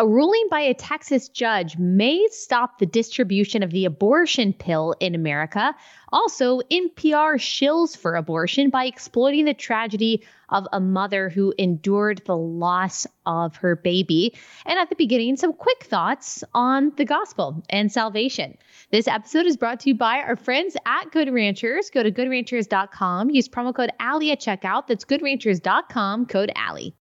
A 0.00 0.06
ruling 0.06 0.46
by 0.50 0.60
a 0.60 0.72
Texas 0.72 1.28
judge 1.28 1.76
may 1.76 2.26
stop 2.30 2.78
the 2.78 2.86
distribution 2.86 3.62
of 3.62 3.70
the 3.70 3.84
abortion 3.84 4.54
pill 4.54 4.94
in 4.98 5.14
America. 5.14 5.76
Also, 6.10 6.60
NPR 6.70 7.34
shills 7.34 7.94
for 7.98 8.14
abortion 8.14 8.70
by 8.70 8.86
exploiting 8.86 9.44
the 9.44 9.52
tragedy 9.52 10.24
of 10.48 10.66
a 10.72 10.80
mother 10.80 11.28
who 11.28 11.52
endured 11.58 12.22
the 12.24 12.34
loss 12.34 13.06
of 13.26 13.56
her 13.56 13.76
baby. 13.76 14.34
And 14.64 14.78
at 14.78 14.88
the 14.88 14.96
beginning, 14.96 15.36
some 15.36 15.52
quick 15.52 15.84
thoughts 15.84 16.42
on 16.54 16.92
the 16.96 17.04
gospel 17.04 17.62
and 17.68 17.92
salvation. 17.92 18.56
This 18.90 19.06
episode 19.06 19.44
is 19.44 19.58
brought 19.58 19.80
to 19.80 19.90
you 19.90 19.96
by 19.96 20.20
our 20.20 20.36
friends 20.36 20.78
at 20.86 21.12
Good 21.12 21.28
Ranchers. 21.28 21.90
Go 21.90 22.02
to 22.02 22.10
goodranchers.com, 22.10 23.28
use 23.28 23.50
promo 23.50 23.74
code 23.74 23.90
Allie 24.00 24.30
at 24.30 24.40
checkout. 24.40 24.86
That's 24.86 25.04
goodranchers.com, 25.04 26.24
code 26.24 26.52
Allie. 26.56 26.94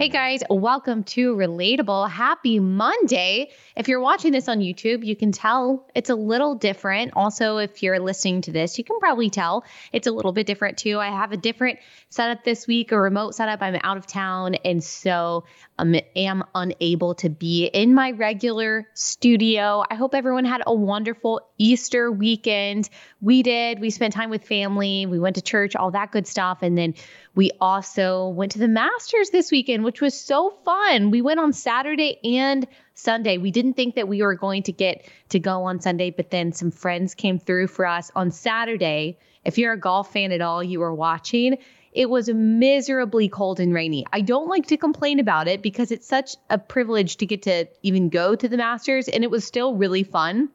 Hey 0.00 0.08
guys, 0.08 0.42
welcome 0.48 1.04
to 1.04 1.36
Relatable. 1.36 2.08
Happy 2.08 2.58
Monday. 2.58 3.50
If 3.76 3.86
you're 3.86 4.00
watching 4.00 4.32
this 4.32 4.48
on 4.48 4.60
YouTube, 4.60 5.04
you 5.04 5.14
can 5.14 5.30
tell 5.30 5.86
it's 5.94 6.08
a 6.08 6.14
little 6.14 6.54
different. 6.54 7.12
Also, 7.16 7.58
if 7.58 7.82
you're 7.82 7.98
listening 7.98 8.40
to 8.40 8.50
this, 8.50 8.78
you 8.78 8.84
can 8.84 8.98
probably 8.98 9.28
tell 9.28 9.62
it's 9.92 10.06
a 10.06 10.10
little 10.10 10.32
bit 10.32 10.46
different 10.46 10.78
too. 10.78 10.98
I 10.98 11.08
have 11.08 11.32
a 11.32 11.36
different 11.36 11.80
setup 12.08 12.44
this 12.44 12.66
week, 12.66 12.92
a 12.92 12.98
remote 12.98 13.34
setup. 13.34 13.60
I'm 13.60 13.78
out 13.84 13.98
of 13.98 14.06
town, 14.06 14.54
and 14.64 14.82
so 14.82 15.44
I 15.80 16.02
am 16.14 16.44
unable 16.54 17.14
to 17.16 17.30
be 17.30 17.66
in 17.66 17.94
my 17.94 18.10
regular 18.10 18.86
studio. 18.92 19.82
I 19.90 19.94
hope 19.94 20.14
everyone 20.14 20.44
had 20.44 20.62
a 20.66 20.74
wonderful 20.74 21.40
Easter 21.56 22.12
weekend. 22.12 22.90
We 23.22 23.42
did. 23.42 23.80
We 23.80 23.88
spent 23.88 24.12
time 24.12 24.28
with 24.28 24.44
family, 24.44 25.06
we 25.06 25.18
went 25.18 25.36
to 25.36 25.42
church, 25.42 25.74
all 25.74 25.90
that 25.92 26.12
good 26.12 26.26
stuff. 26.26 26.58
And 26.60 26.76
then 26.76 26.94
we 27.34 27.50
also 27.60 28.28
went 28.28 28.52
to 28.52 28.58
the 28.58 28.68
Masters 28.68 29.30
this 29.30 29.50
weekend, 29.50 29.82
which 29.84 30.02
was 30.02 30.14
so 30.14 30.50
fun. 30.64 31.10
We 31.10 31.22
went 31.22 31.40
on 31.40 31.52
Saturday 31.54 32.18
and 32.24 32.66
Sunday. 32.94 33.38
We 33.38 33.50
didn't 33.50 33.74
think 33.74 33.94
that 33.94 34.06
we 34.08 34.22
were 34.22 34.34
going 34.34 34.64
to 34.64 34.72
get 34.72 35.08
to 35.30 35.38
go 35.38 35.64
on 35.64 35.80
Sunday, 35.80 36.10
but 36.10 36.30
then 36.30 36.52
some 36.52 36.70
friends 36.70 37.14
came 37.14 37.38
through 37.38 37.68
for 37.68 37.86
us 37.86 38.10
on 38.14 38.30
Saturday. 38.30 39.18
If 39.44 39.56
you're 39.56 39.72
a 39.72 39.80
golf 39.80 40.12
fan 40.12 40.32
at 40.32 40.42
all, 40.42 40.62
you 40.62 40.80
were 40.80 40.94
watching. 40.94 41.56
It 41.92 42.08
was 42.08 42.28
miserably 42.28 43.28
cold 43.28 43.58
and 43.58 43.74
rainy. 43.74 44.06
I 44.12 44.20
don't 44.20 44.48
like 44.48 44.66
to 44.68 44.76
complain 44.76 45.18
about 45.18 45.48
it 45.48 45.60
because 45.60 45.90
it's 45.90 46.06
such 46.06 46.36
a 46.48 46.58
privilege 46.58 47.16
to 47.16 47.26
get 47.26 47.42
to 47.42 47.66
even 47.82 48.08
go 48.08 48.36
to 48.36 48.48
the 48.48 48.56
Masters, 48.56 49.08
and 49.08 49.24
it 49.24 49.30
was 49.30 49.44
still 49.44 49.74
really 49.74 50.04
fun. 50.04 50.50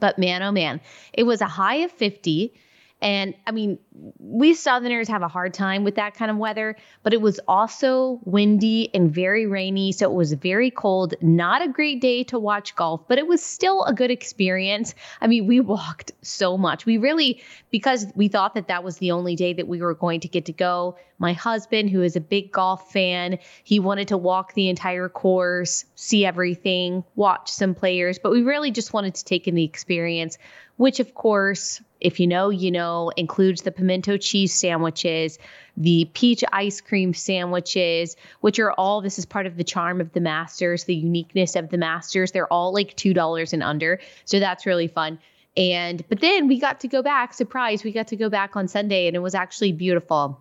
But 0.00 0.18
man, 0.18 0.42
oh 0.42 0.50
man, 0.52 0.80
it 1.12 1.22
was 1.22 1.40
a 1.40 1.46
high 1.46 1.76
of 1.76 1.92
50. 1.92 2.52
And 3.04 3.34
I 3.46 3.50
mean, 3.50 3.78
we 4.18 4.54
Southerners 4.54 5.08
have 5.08 5.20
a 5.20 5.28
hard 5.28 5.52
time 5.52 5.84
with 5.84 5.96
that 5.96 6.14
kind 6.14 6.30
of 6.30 6.38
weather, 6.38 6.74
but 7.02 7.12
it 7.12 7.20
was 7.20 7.38
also 7.46 8.18
windy 8.24 8.88
and 8.94 9.12
very 9.14 9.46
rainy. 9.46 9.92
So 9.92 10.10
it 10.10 10.14
was 10.14 10.32
very 10.32 10.70
cold. 10.70 11.12
Not 11.20 11.60
a 11.60 11.68
great 11.68 12.00
day 12.00 12.24
to 12.24 12.38
watch 12.38 12.74
golf, 12.74 13.06
but 13.06 13.18
it 13.18 13.26
was 13.26 13.42
still 13.42 13.84
a 13.84 13.92
good 13.92 14.10
experience. 14.10 14.94
I 15.20 15.26
mean, 15.26 15.46
we 15.46 15.60
walked 15.60 16.12
so 16.22 16.56
much. 16.56 16.86
We 16.86 16.96
really, 16.96 17.42
because 17.70 18.06
we 18.14 18.28
thought 18.28 18.54
that 18.54 18.68
that 18.68 18.82
was 18.82 18.96
the 18.96 19.10
only 19.10 19.36
day 19.36 19.52
that 19.52 19.68
we 19.68 19.82
were 19.82 19.94
going 19.94 20.20
to 20.20 20.28
get 20.28 20.46
to 20.46 20.52
go. 20.54 20.96
My 21.18 21.34
husband, 21.34 21.90
who 21.90 22.00
is 22.02 22.16
a 22.16 22.20
big 22.22 22.52
golf 22.52 22.90
fan, 22.90 23.38
he 23.64 23.80
wanted 23.80 24.08
to 24.08 24.16
walk 24.16 24.54
the 24.54 24.70
entire 24.70 25.10
course, 25.10 25.84
see 25.94 26.24
everything, 26.24 27.04
watch 27.16 27.50
some 27.50 27.74
players, 27.74 28.18
but 28.18 28.32
we 28.32 28.42
really 28.42 28.70
just 28.70 28.94
wanted 28.94 29.14
to 29.16 29.24
take 29.26 29.46
in 29.46 29.54
the 29.54 29.64
experience, 29.64 30.38
which, 30.76 31.00
of 31.00 31.14
course, 31.14 31.82
if 32.04 32.20
you 32.20 32.26
know, 32.26 32.50
you 32.50 32.70
know, 32.70 33.10
includes 33.16 33.62
the 33.62 33.72
pimento 33.72 34.16
cheese 34.18 34.52
sandwiches, 34.52 35.38
the 35.76 36.08
peach 36.12 36.44
ice 36.52 36.80
cream 36.80 37.14
sandwiches, 37.14 38.14
which 38.42 38.60
are 38.60 38.72
all 38.72 39.00
this 39.00 39.18
is 39.18 39.24
part 39.24 39.46
of 39.46 39.56
the 39.56 39.64
charm 39.64 40.00
of 40.00 40.12
the 40.12 40.20
Masters, 40.20 40.84
the 40.84 40.94
uniqueness 40.94 41.56
of 41.56 41.70
the 41.70 41.78
Masters. 41.78 42.30
They're 42.30 42.52
all 42.52 42.72
like 42.72 42.94
$2 42.96 43.52
and 43.52 43.62
under. 43.62 43.98
So 44.26 44.38
that's 44.38 44.66
really 44.66 44.86
fun. 44.86 45.18
And 45.56 46.04
but 46.08 46.20
then 46.20 46.46
we 46.46 46.60
got 46.60 46.80
to 46.80 46.88
go 46.88 47.02
back, 47.02 47.32
surprise, 47.32 47.82
we 47.82 47.92
got 47.92 48.08
to 48.08 48.16
go 48.16 48.28
back 48.28 48.54
on 48.54 48.68
Sunday 48.68 49.06
and 49.06 49.16
it 49.16 49.20
was 49.20 49.34
actually 49.34 49.72
beautiful 49.72 50.40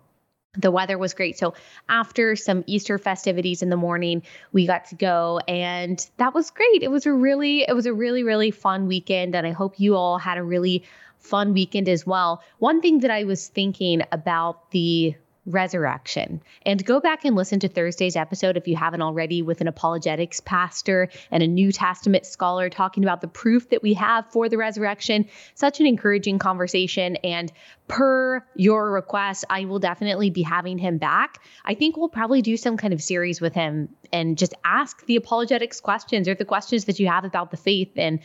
the 0.55 0.69
weather 0.69 0.97
was 0.99 1.13
great. 1.15 1.37
So 1.37 1.55
after 1.89 2.35
some 2.35 2.63
Easter 2.67 2.99
festivities 2.99 3.63
in 3.63 3.69
the 3.69 3.77
morning, 3.77 4.21
we 4.51 4.67
got 4.67 4.85
to 4.85 4.95
go 4.95 5.39
and 5.47 6.05
that 6.17 6.33
was 6.35 6.51
great. 6.51 6.83
It 6.83 6.91
was 6.91 7.05
a 7.05 7.13
really 7.13 7.63
it 7.63 7.73
was 7.73 7.85
a 7.85 7.93
really 7.93 8.23
really 8.23 8.51
fun 8.51 8.87
weekend 8.87 9.35
and 9.35 9.47
I 9.47 9.51
hope 9.51 9.79
you 9.79 9.95
all 9.95 10.17
had 10.17 10.37
a 10.37 10.43
really 10.43 10.83
fun 11.23 11.53
weekend 11.53 11.89
as 11.89 12.05
well. 12.05 12.43
One 12.59 12.81
thing 12.81 12.99
that 12.99 13.11
I 13.11 13.23
was 13.23 13.47
thinking 13.47 14.01
about 14.11 14.71
the 14.71 15.15
resurrection. 15.45 16.41
And 16.65 16.83
go 16.85 16.99
back 16.99 17.25
and 17.25 17.35
listen 17.35 17.59
to 17.61 17.67
Thursday's 17.67 18.15
episode 18.15 18.55
if 18.55 18.67
you 18.67 18.75
haven't 18.77 19.01
already 19.01 19.41
with 19.41 19.59
an 19.59 19.67
apologetics 19.67 20.39
pastor 20.39 21.09
and 21.31 21.43
a 21.43 21.47
New 21.47 21.71
Testament 21.71 22.25
scholar 22.25 22.69
talking 22.69 23.03
about 23.03 23.21
the 23.21 23.27
proof 23.27 23.69
that 23.69 23.83
we 23.83 23.93
have 23.95 24.25
for 24.31 24.47
the 24.47 24.57
resurrection. 24.57 25.25
Such 25.55 25.79
an 25.79 25.85
encouraging 25.85 26.39
conversation. 26.39 27.17
And 27.17 27.51
per 27.87 28.45
your 28.55 28.91
request, 28.91 29.43
I 29.49 29.65
will 29.65 29.79
definitely 29.79 30.29
be 30.29 30.43
having 30.43 30.77
him 30.77 30.97
back. 30.97 31.39
I 31.65 31.73
think 31.73 31.97
we'll 31.97 32.09
probably 32.09 32.41
do 32.41 32.55
some 32.55 32.77
kind 32.77 32.93
of 32.93 33.01
series 33.01 33.41
with 33.41 33.53
him 33.53 33.89
and 34.13 34.37
just 34.37 34.53
ask 34.63 35.05
the 35.07 35.17
apologetics 35.17 35.81
questions 35.81 36.29
or 36.29 36.35
the 36.35 36.45
questions 36.45 36.85
that 36.85 36.99
you 36.99 37.07
have 37.07 37.25
about 37.25 37.51
the 37.51 37.57
faith 37.57 37.91
and 37.97 38.19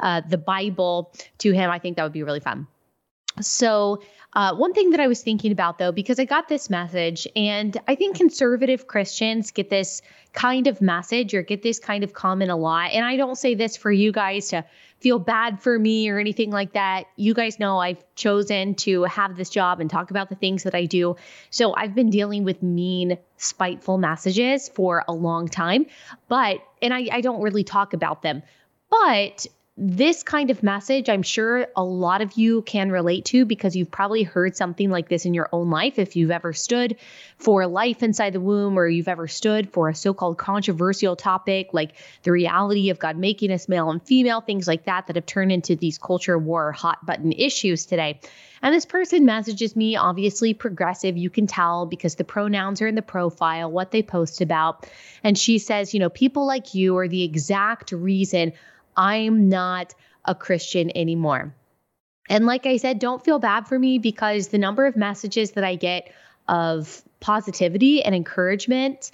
uh, 0.00 0.22
the 0.28 0.38
Bible 0.38 1.12
to 1.38 1.52
him. 1.52 1.70
I 1.70 1.78
think 1.78 1.96
that 1.96 2.02
would 2.02 2.12
be 2.12 2.22
really 2.22 2.40
fun. 2.40 2.66
So, 3.40 4.02
uh, 4.34 4.54
one 4.54 4.74
thing 4.74 4.90
that 4.90 5.00
I 5.00 5.06
was 5.06 5.22
thinking 5.22 5.52
about 5.52 5.78
though, 5.78 5.90
because 5.90 6.18
I 6.18 6.24
got 6.24 6.48
this 6.48 6.68
message, 6.68 7.26
and 7.34 7.76
I 7.88 7.94
think 7.94 8.16
conservative 8.16 8.86
Christians 8.86 9.50
get 9.50 9.70
this 9.70 10.02
kind 10.32 10.66
of 10.66 10.80
message 10.82 11.34
or 11.34 11.42
get 11.42 11.62
this 11.62 11.78
kind 11.78 12.04
of 12.04 12.12
comment 12.12 12.50
a 12.50 12.56
lot. 12.56 12.90
And 12.92 13.04
I 13.04 13.16
don't 13.16 13.36
say 13.36 13.54
this 13.54 13.76
for 13.76 13.90
you 13.90 14.12
guys 14.12 14.48
to 14.48 14.64
feel 15.00 15.18
bad 15.18 15.62
for 15.62 15.78
me 15.78 16.10
or 16.10 16.18
anything 16.18 16.50
like 16.50 16.74
that. 16.74 17.04
You 17.16 17.32
guys 17.32 17.58
know 17.58 17.78
I've 17.78 18.04
chosen 18.16 18.74
to 18.76 19.04
have 19.04 19.36
this 19.36 19.48
job 19.48 19.80
and 19.80 19.88
talk 19.88 20.10
about 20.10 20.28
the 20.28 20.34
things 20.34 20.64
that 20.64 20.74
I 20.74 20.84
do. 20.84 21.16
So 21.50 21.74
I've 21.74 21.94
been 21.94 22.10
dealing 22.10 22.44
with 22.44 22.62
mean, 22.62 23.16
spiteful 23.38 23.96
messages 23.96 24.68
for 24.68 25.04
a 25.08 25.12
long 25.12 25.48
time, 25.48 25.86
but, 26.28 26.58
and 26.82 26.92
I, 26.92 27.08
I 27.10 27.20
don't 27.20 27.40
really 27.40 27.64
talk 27.64 27.94
about 27.94 28.22
them. 28.22 28.42
But 28.90 29.46
this 29.80 30.24
kind 30.24 30.50
of 30.50 30.64
message, 30.64 31.08
I'm 31.08 31.22
sure 31.22 31.68
a 31.76 31.84
lot 31.84 32.20
of 32.20 32.32
you 32.32 32.62
can 32.62 32.90
relate 32.90 33.26
to 33.26 33.44
because 33.44 33.76
you've 33.76 33.92
probably 33.92 34.24
heard 34.24 34.56
something 34.56 34.90
like 34.90 35.08
this 35.08 35.24
in 35.24 35.34
your 35.34 35.48
own 35.52 35.70
life. 35.70 36.00
If 36.00 36.16
you've 36.16 36.32
ever 36.32 36.52
stood 36.52 36.96
for 37.36 37.64
life 37.64 38.02
inside 38.02 38.32
the 38.32 38.40
womb, 38.40 38.76
or 38.76 38.88
you've 38.88 39.06
ever 39.06 39.28
stood 39.28 39.70
for 39.70 39.88
a 39.88 39.94
so 39.94 40.12
called 40.14 40.36
controversial 40.36 41.14
topic 41.14 41.68
like 41.72 41.92
the 42.24 42.32
reality 42.32 42.90
of 42.90 42.98
God 42.98 43.16
making 43.16 43.52
us 43.52 43.68
male 43.68 43.88
and 43.88 44.02
female, 44.02 44.40
things 44.40 44.66
like 44.66 44.86
that, 44.86 45.06
that 45.06 45.14
have 45.14 45.26
turned 45.26 45.52
into 45.52 45.76
these 45.76 45.96
culture 45.96 46.36
war 46.36 46.72
hot 46.72 47.06
button 47.06 47.30
issues 47.30 47.86
today. 47.86 48.18
And 48.60 48.74
this 48.74 48.86
person 48.86 49.24
messages 49.24 49.76
me, 49.76 49.94
obviously 49.94 50.54
progressive, 50.54 51.16
you 51.16 51.30
can 51.30 51.46
tell 51.46 51.86
because 51.86 52.16
the 52.16 52.24
pronouns 52.24 52.82
are 52.82 52.88
in 52.88 52.96
the 52.96 53.02
profile, 53.02 53.70
what 53.70 53.92
they 53.92 54.02
post 54.02 54.40
about. 54.40 54.88
And 55.22 55.38
she 55.38 55.60
says, 55.60 55.94
you 55.94 56.00
know, 56.00 56.10
people 56.10 56.48
like 56.48 56.74
you 56.74 56.96
are 56.98 57.06
the 57.06 57.22
exact 57.22 57.92
reason 57.92 58.54
I'm 58.98 59.48
not 59.48 59.94
a 60.26 60.34
Christian 60.34 60.94
anymore. 60.94 61.54
And 62.28 62.44
like 62.44 62.66
I 62.66 62.76
said, 62.76 62.98
don't 62.98 63.24
feel 63.24 63.38
bad 63.38 63.66
for 63.66 63.78
me 63.78 63.98
because 63.98 64.48
the 64.48 64.58
number 64.58 64.84
of 64.84 64.96
messages 64.96 65.52
that 65.52 65.64
I 65.64 65.76
get 65.76 66.12
of 66.48 67.02
positivity 67.20 68.02
and 68.02 68.14
encouragement 68.14 69.10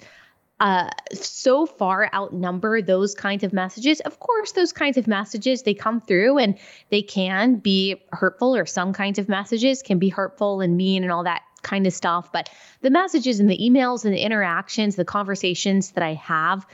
uh, 0.59 0.89
so 1.11 1.65
far 1.65 2.09
outnumber 2.13 2.81
those 2.81 3.13
kinds 3.13 3.43
of 3.43 3.51
messages. 3.51 3.99
Of 4.01 4.19
course, 4.19 4.53
those 4.53 4.71
kinds 4.71 4.97
of 4.97 5.05
messages 5.05 5.63
they 5.63 5.73
come 5.73 5.99
through 5.99 6.37
and 6.37 6.57
they 6.89 7.01
can 7.01 7.55
be 7.55 8.01
hurtful, 8.11 8.55
or 8.55 8.65
some 8.65 8.93
kinds 8.93 9.19
of 9.19 9.27
messages 9.27 9.81
can 9.81 9.99
be 9.99 10.09
hurtful 10.09 10.61
and 10.61 10.77
mean 10.77 11.03
and 11.03 11.11
all 11.11 11.25
that 11.25 11.41
kind 11.61 11.85
of 11.85 11.93
stuff. 11.93 12.31
But 12.31 12.49
the 12.81 12.89
messages 12.89 13.41
and 13.41 13.49
the 13.49 13.57
emails 13.57 14.05
and 14.05 14.13
the 14.13 14.23
interactions, 14.23 14.95
the 14.95 15.03
conversations 15.03 15.91
that 15.91 16.03
I 16.03 16.13
have 16.13 16.65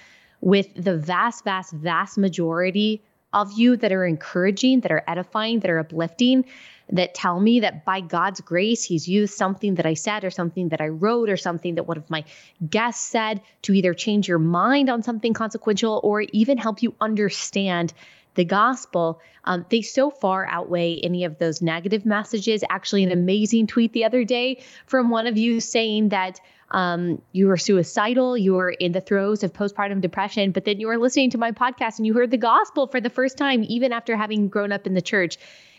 with 0.41 0.67
the 0.75 0.97
vast, 0.97 1.43
vast, 1.43 1.73
vast 1.73 2.17
majority 2.17 3.03
of 3.33 3.51
you 3.53 3.77
that 3.77 3.91
are 3.91 4.05
encouraging, 4.05 4.81
that 4.81 4.91
are 4.91 5.03
edifying, 5.07 5.59
that 5.61 5.71
are 5.71 5.79
uplifting, 5.79 6.45
that 6.89 7.13
tell 7.13 7.39
me 7.39 7.61
that 7.61 7.85
by 7.85 8.01
God's 8.01 8.41
grace, 8.41 8.83
He's 8.83 9.07
used 9.07 9.33
something 9.33 9.75
that 9.75 9.85
I 9.85 9.93
said 9.93 10.23
or 10.23 10.29
something 10.29 10.69
that 10.69 10.81
I 10.81 10.89
wrote 10.89 11.29
or 11.29 11.37
something 11.37 11.75
that 11.75 11.87
one 11.87 11.97
of 11.97 12.09
my 12.09 12.25
guests 12.69 13.07
said 13.07 13.41
to 13.63 13.73
either 13.73 13.93
change 13.93 14.27
your 14.27 14.39
mind 14.39 14.89
on 14.89 15.03
something 15.03 15.33
consequential 15.33 16.01
or 16.03 16.21
even 16.21 16.57
help 16.57 16.83
you 16.83 16.93
understand 16.99 17.93
the 18.35 18.45
gospel, 18.45 19.19
um, 19.43 19.65
they 19.69 19.81
so 19.81 20.09
far 20.09 20.45
outweigh 20.47 20.99
any 21.03 21.25
of 21.25 21.37
those 21.37 21.61
negative 21.61 22.05
messages. 22.05 22.63
Actually, 22.69 23.03
an 23.03 23.11
amazing 23.11 23.67
tweet 23.67 23.93
the 23.93 24.05
other 24.05 24.23
day 24.23 24.63
from 24.85 25.09
one 25.09 25.27
of 25.27 25.37
you 25.37 25.59
saying 25.59 26.09
that 26.09 26.39
um, 26.69 27.21
you 27.33 27.47
were 27.47 27.57
suicidal, 27.57 28.37
you 28.37 28.53
were 28.53 28.69
in 28.69 28.93
the 28.93 29.01
throes 29.01 29.43
of 29.43 29.51
postpartum 29.51 29.99
depression, 29.99 30.51
but 30.51 30.63
then 30.63 30.79
you 30.79 30.87
were 30.87 30.97
listening 30.97 31.29
to 31.31 31.37
my 31.37 31.51
podcast 31.51 31.97
and 31.97 32.07
you 32.07 32.13
heard 32.13 32.31
the 32.31 32.37
gospel 32.37 32.87
for 32.87 33.01
the 33.01 33.09
first 33.09 33.37
time, 33.37 33.65
even 33.67 33.91
after 33.91 34.15
having 34.15 34.47
grown 34.47 34.71
up 34.71 34.87
in 34.87 34.93
the 34.93 35.01
church. 35.01 35.37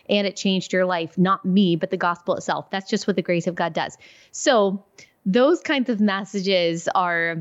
and 0.09 0.27
it 0.27 0.35
changed 0.35 0.73
your 0.73 0.85
life. 0.85 1.17
Not 1.17 1.45
me, 1.45 1.77
but 1.77 1.89
the 1.89 1.95
gospel 1.95 2.35
itself. 2.35 2.69
That's 2.69 2.89
just 2.89 3.07
what 3.07 3.15
the 3.15 3.21
grace 3.21 3.47
of 3.47 3.55
God 3.55 3.73
does. 3.73 3.97
So, 4.31 4.83
those 5.25 5.61
kinds 5.61 5.89
of 5.89 6.01
messages 6.01 6.89
are 6.93 7.37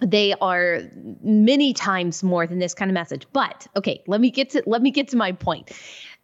they 0.00 0.34
are 0.40 0.80
many 1.22 1.72
times 1.72 2.22
more 2.22 2.46
than 2.46 2.58
this 2.58 2.74
kind 2.74 2.90
of 2.90 2.94
message. 2.94 3.26
But 3.32 3.66
okay, 3.76 4.02
let 4.06 4.20
me 4.20 4.30
get 4.30 4.50
to 4.50 4.62
let 4.66 4.82
me 4.82 4.90
get 4.90 5.08
to 5.08 5.16
my 5.16 5.32
point. 5.32 5.70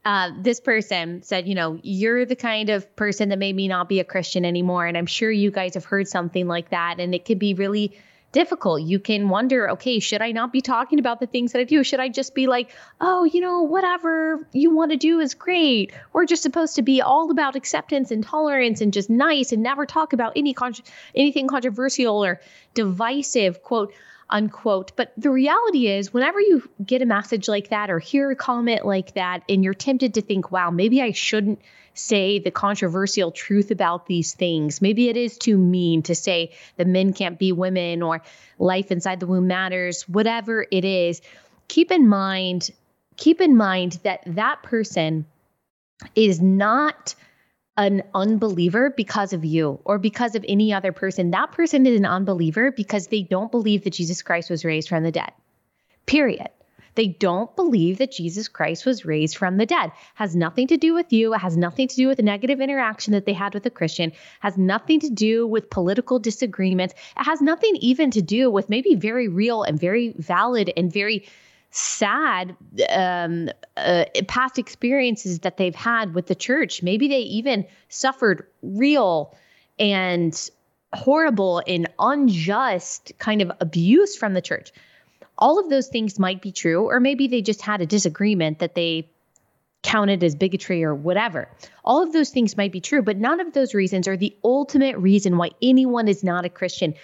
Uh, 0.05 0.31
this 0.41 0.61
person 0.61 1.23
said, 1.23 1.47
you 1.47 1.55
know, 1.55 1.79
you're 1.83 2.25
the 2.25 2.37
kind 2.37 2.71
of 2.71 2.97
person 2.97 3.29
that 3.29 3.39
made 3.39 3.55
me 3.55 3.69
not 3.69 3.87
be 3.89 4.01
a 4.01 4.05
Christian 4.05 4.45
anymore, 4.47 4.87
and 4.87 4.97
I'm 4.97 5.07
sure 5.07 5.31
you 5.31 5.51
guys 5.51 5.75
have 5.75 5.85
heard 5.85 6.09
something 6.09 6.47
like 6.47 6.71
that, 6.71 6.99
and 6.99 7.15
it 7.15 7.27
could 7.27 7.39
be 7.39 7.55
really 7.55 7.99
difficult. 8.33 8.83
You 8.83 8.99
can 8.99 9.29
wonder, 9.29 9.71
okay, 9.71 9.99
should 9.99 10.23
I 10.23 10.33
not 10.33 10.53
be 10.53 10.61
talking 10.61 10.99
about 10.99 11.21
the 11.21 11.27
things 11.27 11.53
that 11.53 11.61
I 11.61 11.65
do? 11.65 11.83
Should 11.83 12.01
I 12.01 12.09
just 12.09 12.35
be 12.35 12.47
like, 12.47 12.71
oh, 13.01 13.25
you 13.25 13.41
know, 13.41 13.63
whatever 13.63 14.47
you 14.53 14.75
want 14.75 14.93
to 14.93 14.97
do 14.97 15.21
is 15.21 15.35
great. 15.35 15.93
We're 16.13 16.27
just 16.27 16.43
supposed 16.43 16.77
to 16.77 16.83
be 16.83 17.01
all 17.03 17.31
about 17.31 17.57
acceptance 17.57 18.11
and 18.11 18.23
tolerance 18.23 18.81
and 18.81 18.93
just 18.93 19.11
nice 19.11 19.53
and 19.53 19.63
never 19.63 19.87
talk 19.87 20.13
about 20.13 20.33
any 20.37 20.55
con- 20.55 20.75
anything 21.15 21.49
controversial 21.49 22.25
or 22.25 22.41
divisive, 22.75 23.63
quote 23.63 23.93
unquote. 24.31 24.93
But 24.97 25.13
the 25.17 25.31
reality 25.31 25.89
is, 25.89 26.13
whenever 26.13 26.41
you 26.41 26.69
get 26.85 27.03
a 27.03 27.07
message 27.07 27.49
like 27.49 27.71
that 27.71 27.91
or 27.91 27.99
hear 27.99 28.31
a 28.31 28.37
comment 28.37 28.87
like 28.87 29.15
that, 29.15 29.43
and 29.49 29.63
you're 29.63 29.75
tempted 29.75 30.15
to 30.15 30.23
think, 30.23 30.51
wow, 30.51 30.71
maybe 30.71 31.03
I 31.03 31.13
shouldn't 31.13 31.61
say 31.95 32.39
the 32.39 32.51
controversial 32.51 33.31
truth 33.31 33.71
about 33.71 34.07
these 34.07 34.33
things. 34.35 34.81
Maybe 34.81 35.09
it 35.09 35.17
is 35.17 35.37
too 35.37 35.59
mean 35.59 36.03
to 36.03 36.15
say 36.15 36.53
that 36.77 36.87
men 36.87 37.13
can't 37.13 37.39
be 37.39 37.53
women 37.53 38.03
or 38.03 38.23
life 38.59 38.91
inside 38.91 39.21
the 39.21 39.27
womb 39.27 39.47
matters, 39.47 40.09
whatever 40.09 40.67
it 40.71 40.85
is. 40.85 41.21
Keep 41.69 41.91
in 41.91 42.09
mind, 42.09 42.71
keep 43.17 43.41
in 43.41 43.57
mind 43.57 43.99
that 44.05 44.23
that 44.27 44.63
person 44.63 45.27
is 46.15 46.41
not 46.41 47.15
an 47.81 48.03
unbeliever 48.15 48.91
because 48.95 49.33
of 49.33 49.43
you 49.43 49.81
or 49.87 49.99
because 49.99 50.35
of 50.35 50.45
any 50.47 50.75
other 50.75 50.93
person. 50.93 51.31
That 51.31 51.53
person 51.53 51.87
is 51.87 51.99
an 51.99 52.05
unbeliever 52.05 52.71
because 52.71 53.07
they 53.07 53.23
don't 53.23 53.51
believe 53.51 53.85
that 53.85 53.95
Jesus 53.95 54.21
Christ 54.21 54.51
was 54.51 54.67
raised 54.67 54.91
from 54.91 55.03
the 55.03 55.11
dead. 55.11 55.33
Period. 56.05 56.49
They 56.95 57.07
don't 57.07 57.55
believe 57.57 57.99
that 57.99 58.13
Jesus 58.13 58.49
Christ 58.49 58.85
was 58.85 59.07
raised 59.07 59.37
from 59.39 59.57
the 59.57 59.65
dead. 59.65 59.93
Has 60.15 60.37
nothing 60.37 60.67
to 60.67 60.77
do 60.77 60.93
with 60.93 61.11
you. 61.11 61.33
It 61.33 61.39
has 61.39 61.57
nothing 61.57 61.89
to 61.89 61.97
do 61.97 62.09
with 62.09 62.19
the 62.19 62.23
negative 62.23 62.61
interaction 62.61 63.15
that 63.15 63.25
they 63.25 63.33
had 63.33 63.55
with 63.55 63.65
a 63.65 63.71
Christian. 63.71 64.13
Has 64.41 64.59
nothing 64.59 65.01
to 65.01 65.09
do 65.09 65.47
with 65.47 65.71
political 65.71 66.19
disagreements. 66.19 66.93
It 67.19 67.25
has 67.25 67.41
nothing 67.41 67.77
even 67.77 68.11
to 68.11 68.21
do 68.21 68.51
with 68.51 68.69
maybe 68.69 68.95
very 68.95 69.29
real 69.29 69.63
and 69.63 69.81
very 69.81 70.13
valid 70.19 70.71
and 70.77 70.93
very 70.93 71.27
sad 71.71 72.57
um, 72.89 73.49
uh, 73.77 74.05
past 74.27 74.59
experiences 74.59 75.41
that 75.41 75.57
they've 75.57 75.75
had 75.75 76.15
with 76.15 76.27
the 76.27 76.35
church. 76.35 76.83
Maybe 76.83 77.09
they 77.09 77.21
even 77.21 77.67
suffered 77.89 78.47
real 78.63 79.37
and 79.79 80.51
horrible 80.93 81.63
and 81.67 81.89
unjust 81.99 83.13
kind 83.19 83.43
of 83.43 83.53
abuse 83.61 84.17
from 84.17 84.35
the 84.35 84.43
church 84.43 84.73
all 85.41 85.59
of 85.59 85.71
those 85.71 85.89
things 85.89 86.19
might 86.19 86.43
be 86.43 86.53
true, 86.53 86.89
or 86.89 87.01
maybe 87.01 87.27
they 87.27 87.41
just 87.41 87.63
had 87.63 87.81
a 87.81 87.87
disagreement 87.87 88.59
that 88.59 88.75
they 88.75 89.09
counted 89.83 90.23
as 90.23 90.35
bigotry 90.35 90.85
or 90.85 90.95
whatever. 90.95 91.49
All 91.85 92.03
of 92.03 92.13
those 92.13 92.29
things 92.29 92.57
might 92.57 92.73
be 92.73 92.83
true, 92.83 93.03
but 93.03 93.17
none 93.17 93.41
of 93.41 93.55
those 93.55 93.73
reasons 93.73 94.07
are 94.07 94.17
the 94.17 94.37
ultimate 94.45 94.99
reason 94.99 95.39
why 95.39 95.51
anyone 95.63 96.07
is 96.07 96.23
not 96.23 96.45
a 96.45 96.51
Christian. 96.51 96.95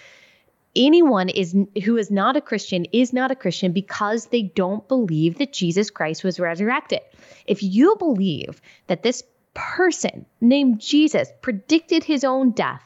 Anyone 0.75 1.29
is 1.29 1.55
who 1.83 1.97
is 1.97 2.11
not 2.11 2.35
a 2.35 2.41
Christian 2.41 2.85
is 2.93 3.13
not 3.13 3.31
a 3.31 3.35
Christian 3.35 3.71
because 3.71 4.27
they 4.27 4.43
don't 4.43 4.87
believe 4.87 5.39
that 5.39 5.53
Jesus 5.53 5.89
Christ 5.89 6.23
was 6.23 6.39
resurrected. 6.39 6.99
If 7.45 7.63
you 7.63 7.95
believe 7.97 8.61
that 8.87 9.01
this 9.01 9.23
person 9.53 10.25
named 10.39 10.79
Jesus 10.79 11.31
predicted 11.41 12.03
his 12.03 12.23
own 12.23 12.51
death 12.51 12.83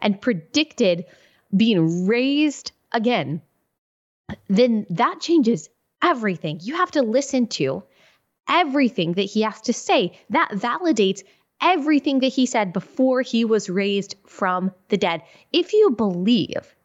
and 0.00 0.20
predicted 0.20 1.06
being 1.56 2.06
raised 2.06 2.72
again, 2.92 3.42
then 4.48 4.86
that 4.90 5.20
changes 5.20 5.68
everything. 6.02 6.60
You 6.62 6.76
have 6.76 6.92
to 6.92 7.02
listen 7.02 7.48
to 7.48 7.82
everything 8.48 9.14
that 9.14 9.22
he 9.22 9.42
has 9.42 9.60
to 9.62 9.72
say. 9.72 10.18
That 10.30 10.50
validates 10.52 11.22
everything 11.60 12.20
that 12.20 12.28
he 12.28 12.46
said 12.46 12.72
before 12.72 13.22
he 13.22 13.44
was 13.44 13.68
raised 13.68 14.14
from 14.26 14.72
the 14.88 14.96
dead. 14.96 15.22
If 15.52 15.72
you 15.72 15.90
believe 15.90 16.76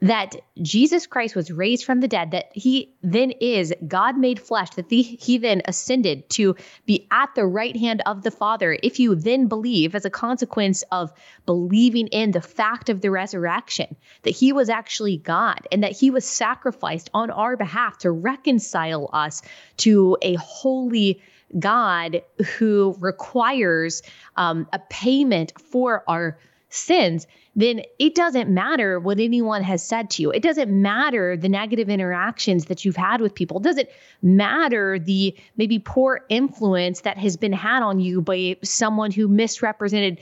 that 0.00 0.36
Jesus 0.62 1.06
Christ 1.06 1.36
was 1.36 1.50
raised 1.50 1.84
from 1.84 2.00
the 2.00 2.08
dead, 2.08 2.30
that 2.30 2.50
he 2.52 2.94
then 3.02 3.32
is 3.32 3.74
God 3.86 4.16
made 4.16 4.40
flesh, 4.40 4.70
that 4.70 4.88
the, 4.88 5.02
he 5.02 5.38
then 5.38 5.62
ascended 5.66 6.28
to 6.30 6.56
be 6.86 7.06
at 7.10 7.34
the 7.34 7.46
right 7.46 7.76
hand 7.76 8.02
of 8.06 8.22
the 8.22 8.30
Father. 8.30 8.78
If 8.82 8.98
you 8.98 9.14
then 9.14 9.46
believe, 9.46 9.94
as 9.94 10.04
a 10.04 10.10
consequence 10.10 10.82
of 10.90 11.12
believing 11.44 12.06
in 12.08 12.30
the 12.30 12.40
fact 12.40 12.88
of 12.88 13.00
the 13.00 13.10
resurrection, 13.10 13.96
that 14.22 14.30
he 14.30 14.52
was 14.52 14.68
actually 14.68 15.18
God 15.18 15.68
and 15.70 15.82
that 15.82 15.92
he 15.92 16.10
was 16.10 16.24
sacrificed 16.24 17.10
on 17.12 17.30
our 17.30 17.56
behalf 17.56 17.98
to 17.98 18.10
reconcile 18.10 19.10
us 19.12 19.42
to 19.78 20.16
a 20.22 20.34
holy 20.34 21.20
God 21.58 22.22
who 22.58 22.96
requires 23.00 24.02
um, 24.36 24.68
a 24.72 24.78
payment 24.78 25.52
for 25.60 26.04
our 26.08 26.38
sins, 26.70 27.26
then 27.56 27.82
it 27.98 28.14
doesn't 28.14 28.48
matter 28.48 28.98
what 28.98 29.18
anyone 29.18 29.62
has 29.62 29.82
said 29.82 30.08
to 30.10 30.22
you. 30.22 30.30
It 30.30 30.42
doesn't 30.42 30.70
matter 30.70 31.36
the 31.36 31.48
negative 31.48 31.90
interactions 31.90 32.66
that 32.66 32.84
you've 32.84 32.96
had 32.96 33.20
with 33.20 33.34
people. 33.34 33.58
It 33.58 33.64
doesn't 33.64 33.88
matter 34.22 34.98
the 34.98 35.36
maybe 35.56 35.80
poor 35.80 36.24
influence 36.28 37.02
that 37.02 37.18
has 37.18 37.36
been 37.36 37.52
had 37.52 37.82
on 37.82 38.00
you 38.00 38.22
by 38.22 38.56
someone 38.62 39.10
who 39.10 39.28
misrepresented 39.28 40.20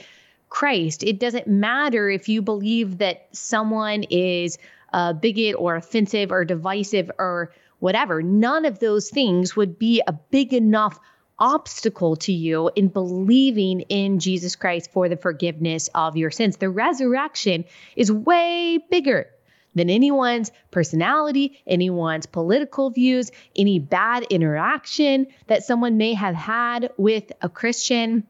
Christ. 0.48 1.02
It 1.02 1.20
doesn't 1.20 1.46
matter 1.46 2.08
if 2.08 2.28
you 2.28 2.40
believe 2.40 2.98
that 2.98 3.28
someone 3.32 4.04
is 4.04 4.58
a 4.92 5.12
bigot 5.12 5.54
or 5.58 5.76
offensive 5.76 6.32
or 6.32 6.46
divisive 6.46 7.10
or 7.18 7.52
whatever. 7.80 8.22
None 8.22 8.64
of 8.64 8.78
those 8.78 9.10
things 9.10 9.54
would 9.54 9.78
be 9.78 10.02
a 10.06 10.12
big 10.12 10.54
enough 10.54 10.98
obstacle 11.38 12.16
to 12.16 12.32
you 12.32 12.70
in 12.74 12.88
believing 12.88 13.80
in 13.82 14.18
Jesus 14.18 14.56
Christ 14.56 14.90
for 14.92 15.08
the 15.08 15.16
forgiveness 15.16 15.88
of 15.94 16.16
your 16.16 16.30
sins. 16.30 16.56
The 16.56 16.70
resurrection 16.70 17.64
is 17.96 18.10
way 18.10 18.78
bigger 18.90 19.28
than 19.74 19.90
anyone's 19.90 20.50
personality, 20.70 21.60
anyone's 21.66 22.26
political 22.26 22.90
views, 22.90 23.30
any 23.56 23.78
bad 23.78 24.24
interaction 24.24 25.28
that 25.46 25.62
someone 25.62 25.96
may 25.96 26.14
have 26.14 26.34
had 26.34 26.90
with 26.96 27.30
a 27.40 27.48
Christian. 27.48 28.26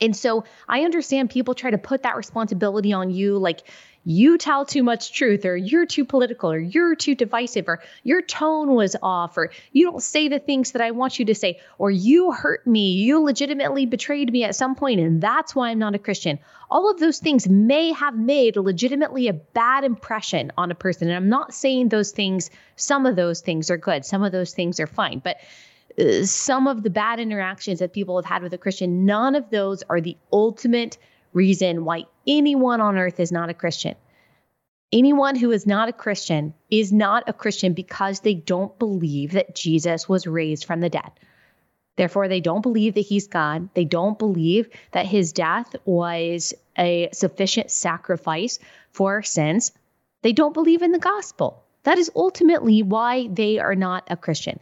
And 0.00 0.16
so 0.16 0.44
I 0.68 0.82
understand 0.82 1.30
people 1.30 1.54
try 1.54 1.70
to 1.70 1.78
put 1.78 2.02
that 2.02 2.16
responsibility 2.16 2.92
on 2.92 3.10
you 3.10 3.38
like 3.38 3.62
you 4.04 4.36
tell 4.36 4.64
too 4.64 4.82
much 4.82 5.12
truth 5.12 5.44
or 5.44 5.56
you're 5.56 5.86
too 5.86 6.04
political 6.04 6.50
or 6.50 6.58
you're 6.58 6.94
too 6.94 7.14
divisive 7.14 7.68
or 7.68 7.80
your 8.02 8.20
tone 8.20 8.74
was 8.74 8.96
off 9.02 9.36
or 9.36 9.50
you 9.72 9.84
don't 9.90 10.02
say 10.02 10.28
the 10.28 10.38
things 10.38 10.72
that 10.72 10.82
I 10.82 10.90
want 10.90 11.18
you 11.18 11.24
to 11.26 11.34
say 11.34 11.60
or 11.78 11.90
you 11.90 12.32
hurt 12.32 12.66
me, 12.66 12.92
you 12.92 13.20
legitimately 13.20 13.86
betrayed 13.86 14.32
me 14.32 14.44
at 14.44 14.56
some 14.56 14.74
point 14.74 15.00
and 15.00 15.22
that's 15.22 15.54
why 15.54 15.70
I'm 15.70 15.78
not 15.78 15.94
a 15.94 15.98
Christian. 15.98 16.38
All 16.70 16.90
of 16.90 16.98
those 16.98 17.18
things 17.18 17.48
may 17.48 17.92
have 17.92 18.16
made 18.16 18.56
legitimately 18.56 19.28
a 19.28 19.32
bad 19.32 19.84
impression 19.84 20.52
on 20.58 20.70
a 20.70 20.74
person 20.74 21.08
and 21.08 21.16
I'm 21.16 21.28
not 21.28 21.54
saying 21.54 21.88
those 21.88 22.10
things 22.10 22.50
some 22.76 23.06
of 23.06 23.16
those 23.16 23.40
things 23.40 23.70
are 23.70 23.76
good, 23.76 24.04
some 24.04 24.22
of 24.22 24.32
those 24.32 24.52
things 24.52 24.80
are 24.80 24.86
fine, 24.86 25.20
but 25.20 25.36
uh, 25.98 26.24
some 26.24 26.66
of 26.66 26.82
the 26.82 26.90
bad 26.90 27.20
interactions 27.20 27.78
that 27.78 27.92
people 27.92 28.16
have 28.16 28.24
had 28.24 28.42
with 28.42 28.52
a 28.54 28.58
Christian, 28.58 29.04
none 29.04 29.34
of 29.34 29.50
those 29.50 29.82
are 29.88 30.00
the 30.00 30.16
ultimate 30.32 30.98
reason 31.32 31.84
why 31.84 32.04
anyone 32.26 32.80
on 32.80 32.98
earth 32.98 33.20
is 33.20 33.32
not 33.32 33.50
a 33.50 33.54
Christian. 33.54 33.94
Anyone 34.92 35.36
who 35.36 35.50
is 35.52 35.66
not 35.66 35.88
a 35.88 35.92
Christian 35.92 36.52
is 36.70 36.92
not 36.92 37.24
a 37.26 37.32
Christian 37.32 37.72
because 37.72 38.20
they 38.20 38.34
don't 38.34 38.78
believe 38.78 39.32
that 39.32 39.54
Jesus 39.54 40.08
was 40.08 40.26
raised 40.26 40.66
from 40.66 40.80
the 40.80 40.90
dead. 40.90 41.10
Therefore, 41.96 42.28
they 42.28 42.40
don't 42.40 42.62
believe 42.62 42.94
that 42.94 43.00
he's 43.00 43.28
God. 43.28 43.68
They 43.74 43.84
don't 43.84 44.18
believe 44.18 44.68
that 44.92 45.06
his 45.06 45.32
death 45.32 45.74
was 45.84 46.54
a 46.78 47.08
sufficient 47.12 47.70
sacrifice 47.70 48.58
for 48.90 49.12
our 49.14 49.22
sins. 49.22 49.72
They 50.22 50.32
don't 50.32 50.54
believe 50.54 50.82
in 50.82 50.92
the 50.92 50.98
gospel. 50.98 51.62
That 51.84 51.98
is 51.98 52.10
ultimately 52.14 52.82
why 52.82 53.28
they 53.28 53.58
are 53.58 53.74
not 53.74 54.04
a 54.08 54.16
Christian. 54.16 54.60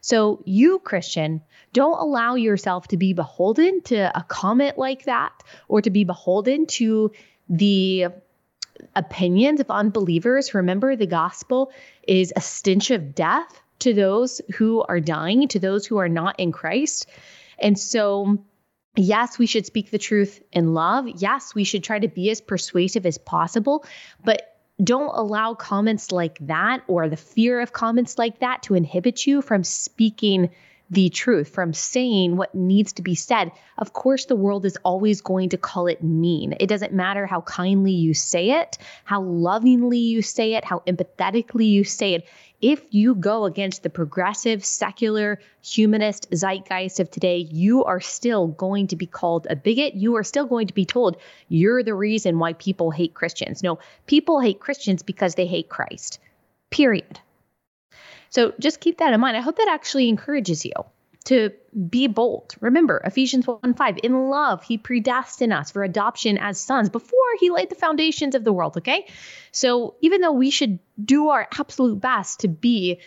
So, 0.00 0.42
you, 0.44 0.78
Christian, 0.80 1.42
don't 1.72 1.98
allow 2.00 2.34
yourself 2.34 2.88
to 2.88 2.96
be 2.96 3.12
beholden 3.12 3.82
to 3.82 4.16
a 4.16 4.22
comment 4.22 4.78
like 4.78 5.04
that 5.04 5.32
or 5.68 5.82
to 5.82 5.90
be 5.90 6.04
beholden 6.04 6.66
to 6.66 7.12
the 7.48 8.06
opinions 8.94 9.60
of 9.60 9.70
unbelievers. 9.70 10.54
Remember, 10.54 10.96
the 10.96 11.06
gospel 11.06 11.72
is 12.06 12.32
a 12.36 12.40
stench 12.40 12.90
of 12.90 13.14
death 13.14 13.60
to 13.80 13.94
those 13.94 14.40
who 14.56 14.82
are 14.82 15.00
dying, 15.00 15.48
to 15.48 15.58
those 15.58 15.86
who 15.86 15.98
are 15.98 16.08
not 16.08 16.38
in 16.40 16.52
Christ. 16.52 17.06
And 17.58 17.78
so, 17.78 18.38
yes, 18.96 19.38
we 19.38 19.46
should 19.46 19.66
speak 19.66 19.90
the 19.90 19.98
truth 19.98 20.42
in 20.52 20.74
love. 20.74 21.06
Yes, 21.16 21.54
we 21.54 21.64
should 21.64 21.84
try 21.84 21.98
to 21.98 22.08
be 22.08 22.30
as 22.30 22.40
persuasive 22.40 23.06
as 23.06 23.18
possible, 23.18 23.84
but 24.24 24.47
don't 24.82 25.10
allow 25.14 25.54
comments 25.54 26.12
like 26.12 26.38
that 26.40 26.82
or 26.86 27.08
the 27.08 27.16
fear 27.16 27.60
of 27.60 27.72
comments 27.72 28.16
like 28.18 28.38
that 28.40 28.62
to 28.62 28.74
inhibit 28.74 29.26
you 29.26 29.42
from 29.42 29.64
speaking 29.64 30.50
the 30.90 31.10
truth, 31.10 31.50
from 31.50 31.74
saying 31.74 32.36
what 32.36 32.54
needs 32.54 32.94
to 32.94 33.02
be 33.02 33.14
said, 33.14 33.52
of 33.76 33.92
course, 33.92 34.24
the 34.24 34.36
world 34.36 34.64
is 34.64 34.78
always 34.82 35.20
going 35.20 35.50
to 35.50 35.58
call 35.58 35.86
it 35.86 36.02
mean. 36.02 36.54
It 36.60 36.68
doesn't 36.68 36.94
matter 36.94 37.26
how 37.26 37.42
kindly 37.42 37.92
you 37.92 38.14
say 38.14 38.60
it, 38.60 38.78
how 39.04 39.20
lovingly 39.20 39.98
you 39.98 40.22
say 40.22 40.54
it, 40.54 40.64
how 40.64 40.82
empathetically 40.86 41.68
you 41.68 41.84
say 41.84 42.14
it. 42.14 42.26
If 42.60 42.82
you 42.90 43.14
go 43.14 43.44
against 43.44 43.82
the 43.82 43.90
progressive, 43.90 44.64
secular, 44.64 45.40
humanist 45.62 46.28
zeitgeist 46.34 47.00
of 47.00 47.10
today, 47.10 47.46
you 47.50 47.84
are 47.84 48.00
still 48.00 48.48
going 48.48 48.88
to 48.88 48.96
be 48.96 49.06
called 49.06 49.46
a 49.48 49.56
bigot. 49.56 49.94
You 49.94 50.16
are 50.16 50.24
still 50.24 50.46
going 50.46 50.68
to 50.68 50.74
be 50.74 50.84
told 50.86 51.18
you're 51.48 51.82
the 51.82 51.94
reason 51.94 52.38
why 52.38 52.54
people 52.54 52.90
hate 52.90 53.14
Christians. 53.14 53.62
No, 53.62 53.78
people 54.06 54.40
hate 54.40 54.58
Christians 54.58 55.02
because 55.02 55.34
they 55.34 55.46
hate 55.46 55.68
Christ, 55.68 56.18
period. 56.70 57.20
So 58.30 58.52
just 58.58 58.80
keep 58.80 58.98
that 58.98 59.12
in 59.12 59.20
mind. 59.20 59.36
I 59.36 59.40
hope 59.40 59.56
that 59.56 59.68
actually 59.68 60.08
encourages 60.08 60.64
you 60.64 60.72
to 61.24 61.50
be 61.88 62.06
bold. 62.06 62.54
Remember, 62.60 63.02
Ephesians 63.04 63.46
1 63.46 63.74
5, 63.74 63.98
in 64.02 64.30
love, 64.30 64.62
he 64.62 64.78
predestined 64.78 65.52
us 65.52 65.70
for 65.70 65.82
adoption 65.82 66.38
as 66.38 66.58
sons 66.58 66.88
before 66.88 67.18
he 67.38 67.50
laid 67.50 67.68
the 67.68 67.74
foundations 67.74 68.34
of 68.34 68.44
the 68.44 68.52
world. 68.52 68.78
Okay. 68.78 69.06
So 69.52 69.96
even 70.00 70.20
though 70.20 70.32
we 70.32 70.50
should 70.50 70.78
do 71.02 71.28
our 71.28 71.46
absolute 71.58 72.00
best 72.00 72.40
to 72.40 72.48
be 72.48 73.00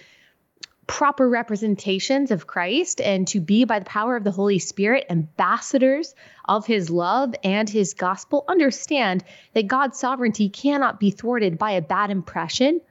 proper 0.86 1.30
representations 1.30 2.32
of 2.32 2.48
Christ 2.48 3.00
and 3.00 3.28
to 3.30 3.40
be, 3.40 3.64
by 3.64 3.80
the 3.80 3.86
power 3.86 4.16
of 4.16 4.24
the 4.24 4.32
Holy 4.32 4.60
Spirit, 4.60 5.06
ambassadors 5.10 6.14
of 6.46 6.66
his 6.66 6.90
love 6.90 7.34
and 7.44 7.70
his 7.70 7.94
gospel, 7.94 8.44
understand 8.48 9.24
that 9.54 9.68
God's 9.68 9.98
sovereignty 9.98 10.50
cannot 10.50 11.00
be 11.00 11.10
thwarted 11.10 11.58
by 11.58 11.72
a 11.72 11.82
bad 11.82 12.10
impression 12.10 12.82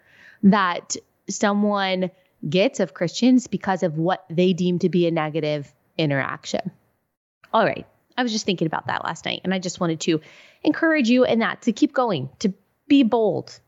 that 0.42 0.96
someone 1.30 2.10
gets 2.49 2.80
of 2.80 2.94
Christians 2.94 3.46
because 3.46 3.82
of 3.82 3.99
what 3.99 4.25
they 4.30 4.52
deem 4.52 4.78
to 4.80 4.88
be 4.88 5.06
a 5.06 5.10
negative 5.10 5.72
interaction. 5.99 6.70
All 7.52 7.64
right. 7.64 7.87
I 8.16 8.22
was 8.22 8.32
just 8.32 8.46
thinking 8.46 8.66
about 8.66 8.87
that 8.87 9.04
last 9.04 9.25
night 9.25 9.40
and 9.44 9.54
I 9.54 9.58
just 9.58 9.80
wanted 9.80 10.00
to 10.00 10.20
encourage 10.62 11.08
you 11.08 11.25
in 11.25 11.40
that 11.40 11.62
to 11.62 11.72
keep 11.72 11.92
going, 11.92 12.28
to 12.40 12.52
be 12.87 13.02
bold, 13.02 13.58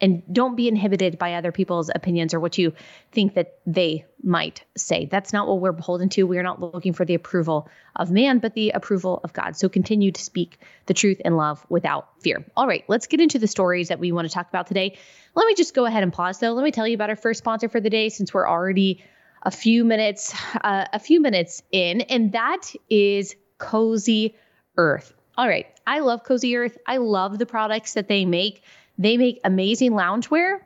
and 0.00 0.22
don't 0.32 0.56
be 0.56 0.68
inhibited 0.68 1.18
by 1.18 1.34
other 1.34 1.52
people's 1.52 1.90
opinions 1.94 2.34
or 2.34 2.40
what 2.40 2.58
you 2.58 2.72
think 3.12 3.34
that 3.34 3.58
they 3.66 4.04
might 4.22 4.64
say. 4.76 5.06
That's 5.06 5.32
not 5.32 5.46
what 5.46 5.60
we're 5.60 5.72
beholden 5.72 6.08
to. 6.10 6.24
We're 6.24 6.42
not 6.42 6.60
looking 6.60 6.92
for 6.92 7.04
the 7.04 7.14
approval 7.14 7.68
of 7.94 8.10
man, 8.10 8.38
but 8.38 8.54
the 8.54 8.70
approval 8.70 9.20
of 9.22 9.32
God. 9.32 9.56
So 9.56 9.68
continue 9.68 10.12
to 10.12 10.22
speak 10.22 10.58
the 10.86 10.94
truth 10.94 11.20
in 11.24 11.36
love 11.36 11.64
without 11.68 12.08
fear. 12.22 12.44
All 12.56 12.66
right, 12.66 12.84
let's 12.88 13.06
get 13.06 13.20
into 13.20 13.38
the 13.38 13.46
stories 13.46 13.88
that 13.88 13.98
we 13.98 14.12
want 14.12 14.26
to 14.28 14.34
talk 14.34 14.48
about 14.48 14.66
today. 14.66 14.98
Let 15.34 15.46
me 15.46 15.54
just 15.54 15.74
go 15.74 15.84
ahead 15.84 16.02
and 16.02 16.12
pause 16.12 16.38
though. 16.38 16.52
Let 16.52 16.64
me 16.64 16.72
tell 16.72 16.86
you 16.86 16.94
about 16.94 17.10
our 17.10 17.16
first 17.16 17.38
sponsor 17.38 17.68
for 17.68 17.80
the 17.80 17.90
day 17.90 18.08
since 18.08 18.34
we're 18.34 18.48
already 18.48 19.04
a 19.42 19.50
few 19.50 19.84
minutes 19.84 20.34
uh, 20.62 20.86
a 20.92 20.98
few 20.98 21.20
minutes 21.20 21.62
in 21.70 22.00
and 22.02 22.32
that 22.32 22.72
is 22.88 23.36
Cozy 23.58 24.36
Earth. 24.76 25.12
All 25.36 25.48
right, 25.48 25.66
I 25.86 25.98
love 26.00 26.24
Cozy 26.24 26.56
Earth. 26.56 26.78
I 26.86 26.98
love 26.98 27.38
the 27.38 27.46
products 27.46 27.94
that 27.94 28.08
they 28.08 28.24
make. 28.24 28.62
They 28.98 29.16
make 29.16 29.40
amazing 29.44 29.92
loungewear. 29.92 30.58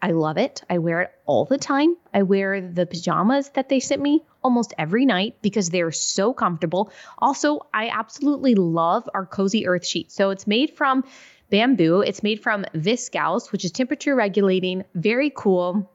I 0.00 0.12
love 0.12 0.38
it. 0.38 0.62
I 0.70 0.78
wear 0.78 1.02
it 1.02 1.10
all 1.26 1.44
the 1.44 1.58
time. 1.58 1.96
I 2.14 2.22
wear 2.22 2.60
the 2.60 2.86
pajamas 2.86 3.50
that 3.50 3.68
they 3.68 3.80
sent 3.80 4.00
me 4.00 4.24
almost 4.42 4.72
every 4.78 5.04
night 5.04 5.36
because 5.42 5.70
they're 5.70 5.92
so 5.92 6.32
comfortable. 6.32 6.92
Also, 7.18 7.66
I 7.74 7.88
absolutely 7.88 8.54
love 8.54 9.08
our 9.12 9.26
Cozy 9.26 9.66
Earth 9.66 9.86
sheet. 9.86 10.12
So 10.12 10.30
it's 10.30 10.46
made 10.46 10.76
from 10.76 11.04
bamboo. 11.50 12.00
It's 12.00 12.22
made 12.22 12.42
from 12.42 12.64
viscose, 12.74 13.50
which 13.50 13.64
is 13.64 13.72
temperature 13.72 14.14
regulating, 14.14 14.84
very 14.94 15.32
cool 15.34 15.90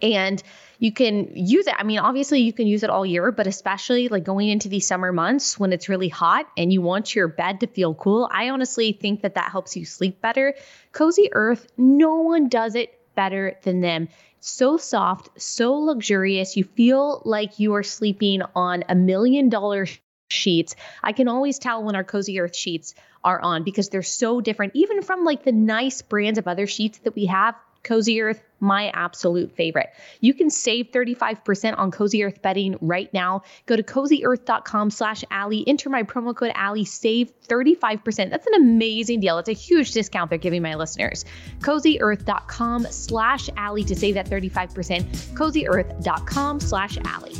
and 0.00 0.42
you 0.78 0.92
can 0.92 1.30
use 1.36 1.66
it. 1.66 1.74
I 1.78 1.84
mean, 1.84 1.98
obviously 1.98 2.40
you 2.40 2.52
can 2.52 2.66
use 2.66 2.82
it 2.82 2.90
all 2.90 3.06
year, 3.06 3.30
but 3.30 3.46
especially 3.46 4.08
like 4.08 4.24
going 4.24 4.48
into 4.48 4.68
these 4.68 4.86
summer 4.86 5.12
months 5.12 5.58
when 5.58 5.72
it's 5.72 5.88
really 5.88 6.08
hot 6.08 6.46
and 6.56 6.72
you 6.72 6.82
want 6.82 7.14
your 7.14 7.28
bed 7.28 7.60
to 7.60 7.66
feel 7.66 7.94
cool. 7.94 8.28
I 8.32 8.50
honestly 8.50 8.92
think 8.92 9.22
that 9.22 9.36
that 9.36 9.50
helps 9.50 9.76
you 9.76 9.84
sleep 9.84 10.20
better. 10.20 10.54
Cozy 10.92 11.28
Earth, 11.32 11.66
no 11.76 12.16
one 12.16 12.48
does 12.48 12.74
it 12.74 12.98
better 13.14 13.58
than 13.62 13.80
them. 13.80 14.08
So 14.40 14.76
soft, 14.76 15.40
so 15.40 15.74
luxurious. 15.74 16.56
You 16.56 16.64
feel 16.64 17.22
like 17.24 17.60
you 17.60 17.74
are 17.74 17.84
sleeping 17.84 18.42
on 18.56 18.82
a 18.88 18.94
million 18.96 19.48
dollar 19.48 19.86
sheets. 20.28 20.74
I 21.02 21.12
can 21.12 21.28
always 21.28 21.60
tell 21.60 21.84
when 21.84 21.94
our 21.94 22.04
Cozy 22.04 22.40
Earth 22.40 22.56
sheets 22.56 22.94
are 23.22 23.40
on 23.40 23.62
because 23.62 23.88
they're 23.88 24.02
so 24.02 24.40
different, 24.40 24.72
even 24.74 25.02
from 25.02 25.24
like 25.24 25.44
the 25.44 25.52
nice 25.52 26.02
brands 26.02 26.38
of 26.40 26.48
other 26.48 26.66
sheets 26.66 26.98
that 27.04 27.14
we 27.14 27.26
have. 27.26 27.54
Cozy 27.82 28.20
Earth, 28.20 28.42
my 28.60 28.90
absolute 28.90 29.54
favorite. 29.56 29.90
You 30.20 30.34
can 30.34 30.50
save 30.50 30.92
35% 30.92 31.78
on 31.78 31.90
Cozy 31.90 32.22
Earth 32.22 32.40
bedding 32.42 32.76
right 32.80 33.12
now. 33.12 33.42
Go 33.66 33.76
to 33.76 33.82
cozyearth.com 33.82 34.90
slash 34.90 35.24
Allie, 35.30 35.64
enter 35.66 35.90
my 35.90 36.02
promo 36.02 36.34
code 36.34 36.52
Allie, 36.54 36.84
save 36.84 37.32
35%. 37.48 38.30
That's 38.30 38.46
an 38.46 38.54
amazing 38.54 39.20
deal. 39.20 39.38
It's 39.38 39.48
a 39.48 39.52
huge 39.52 39.92
discount 39.92 40.30
they're 40.30 40.38
giving 40.38 40.62
my 40.62 40.74
listeners. 40.74 41.24
cozyearth.com 41.58 42.86
slash 42.90 43.50
Allie 43.56 43.84
to 43.84 43.96
save 43.96 44.14
that 44.14 44.28
35%. 44.28 45.04
cozyearth.com 45.34 46.60
slash 46.60 46.98
Allie. 47.04 47.36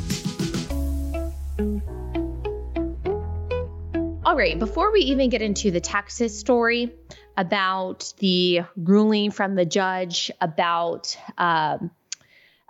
All 4.25 4.37
right, 4.37 4.57
before 4.57 4.91
we 4.91 5.01
even 5.01 5.29
get 5.29 5.41
into 5.41 5.69
the 5.69 5.81
Texas 5.81 6.37
story, 6.37 6.91
about 7.37 8.13
the 8.19 8.61
ruling 8.75 9.31
from 9.31 9.55
the 9.55 9.65
judge 9.65 10.31
about 10.39 11.17
um, 11.37 11.91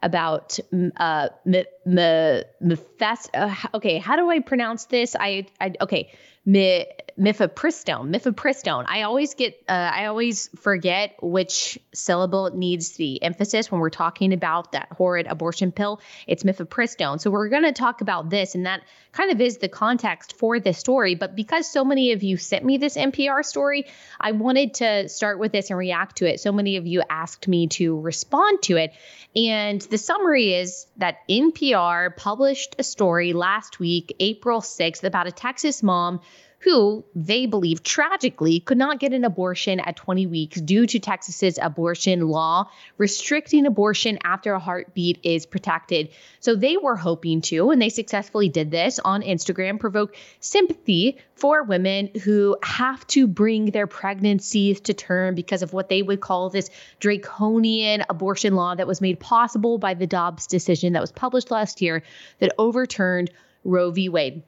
about 0.02 0.60
uh, 0.98 1.30
m- 1.46 1.64
m- 1.88 2.44
mifest- 2.62 3.30
uh, 3.34 3.56
okay 3.74 3.98
how 3.98 4.16
do 4.16 4.30
i 4.30 4.40
pronounce 4.40 4.86
this? 4.86 5.16
I, 5.20 5.48
I 5.60 5.74
okay 5.82 6.12
mi- 6.46 6.86
mifepristone 7.20 8.14
mifepristone. 8.14 8.86
I 8.88 9.04
always 9.04 9.36
get 9.36 9.54
uh, 9.70 9.92
i 9.94 10.06
always 10.06 10.50
forget 10.60 11.16
which 11.22 11.78
syllable 11.94 12.50
needs 12.54 12.92
the 12.94 13.22
emphasis 13.22 13.72
when 13.72 13.82
we're 13.82 13.92
talking 13.92 14.34
about 14.34 14.72
that 14.72 14.88
horrid 14.92 15.28
abortion 15.28 15.72
pill. 15.72 16.02
It's 16.28 16.44
mifepristone. 16.44 17.22
So 17.22 17.30
we're 17.30 17.50
going 17.50 17.64
to 17.64 17.72
talk 17.72 18.02
about 18.02 18.30
this 18.30 18.56
and 18.56 18.66
that 18.66 18.82
kind 19.12 19.32
of 19.32 19.40
is 19.40 19.58
the 19.58 19.70
context 19.70 20.36
for 20.38 20.60
this 20.60 20.80
story. 20.80 21.14
But 21.16 21.36
because 21.36 21.68
so 21.68 21.86
many 21.86 22.14
of 22.14 22.24
you 22.24 22.38
sent 22.38 22.66
me 22.66 22.78
this 22.78 22.98
npr 22.98 23.46
story 23.46 23.86
i 24.20 24.32
wanted 24.32 24.76
to 24.76 25.08
start 25.10 25.40
with 25.40 25.52
this 25.52 25.70
and 25.70 25.78
react 25.78 26.18
to 26.18 26.26
it. 26.26 26.40
So 26.40 26.52
many 26.52 26.78
of 26.78 26.88
you 26.88 27.04
asked 27.10 27.48
me 27.48 27.68
to 27.68 28.00
respond 28.00 28.62
to 28.64 28.78
it. 28.78 28.92
And 29.36 29.82
the 29.82 29.98
summary 29.98 30.54
is 30.56 30.88
that 30.98 31.18
npr 31.30 32.16
published 32.16 32.76
a 32.80 32.84
story 32.84 33.34
last 33.34 33.80
week 33.80 34.16
april 34.20 34.62
6th 34.62 35.04
about 35.04 35.28
a 35.28 35.32
texas 35.32 35.84
mom 35.84 36.22
who 36.64 37.04
they 37.14 37.46
believe 37.46 37.84
tragically 37.84 38.62
could 38.62 38.78
not 38.78 39.00
get 39.00 39.12
an 39.12 39.26
abortion 39.26 39.82
at 39.82 39.98
20 39.98 40.28
weeks 40.28 40.62
due 40.62 40.88
to 40.88 40.98
Texas's 40.98 41.60
abortion 41.62 42.28
law 42.28 42.70
restricting 42.98 43.66
abortion 43.66 44.18
after 44.24 44.54
a 44.54 44.60
heartbeat 44.60 45.20
is 45.24 45.46
protected. 45.46 46.10
So 46.40 46.56
they 46.56 46.78
were 46.78 46.96
hoping 46.96 47.42
to, 47.42 47.72
and 47.72 47.82
they 47.82 47.90
successfully 47.90 48.48
did 48.48 48.72
this 48.72 49.00
on 49.04 49.24
Instagram, 49.24 49.78
provoke 49.80 50.16
sympathy 50.40 51.18
for 51.36 51.64
women 51.64 52.10
who 52.24 52.56
have 52.64 53.06
to 53.08 53.28
bring 53.28 53.72
their 53.72 53.88
pregnancies 53.88 54.80
to 54.82 54.94
term 54.94 55.36
because 55.36 55.64
of 55.64 55.74
what 55.74 55.90
they 55.90 56.02
would 56.02 56.22
call 56.22 56.50
this 56.50 56.70
draconian 57.00 58.06
abortion 58.10 58.56
law 58.56 58.74
that 58.74 58.88
was 58.88 59.02
made 59.02 59.20
possible 59.20 59.78
by 59.78 59.96
the 59.96 60.08
Dobbs 60.08 60.48
decision 60.48 60.94
that 60.94 61.02
was 61.02 61.12
published 61.12 61.52
last 61.52 61.82
year 61.82 62.04
that 62.40 62.54
overturned 62.58 63.32
Roe 63.66 63.92
v. 63.92 64.08
Wade. 64.08 64.44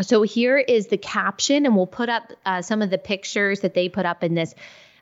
So 0.00 0.22
here 0.22 0.58
is 0.58 0.86
the 0.86 0.96
caption, 0.96 1.66
and 1.66 1.76
we'll 1.76 1.86
put 1.86 2.08
up 2.08 2.32
uh, 2.46 2.62
some 2.62 2.82
of 2.82 2.90
the 2.90 2.98
pictures 2.98 3.60
that 3.60 3.74
they 3.74 3.88
put 3.88 4.06
up 4.06 4.24
in 4.24 4.34
this. 4.34 4.54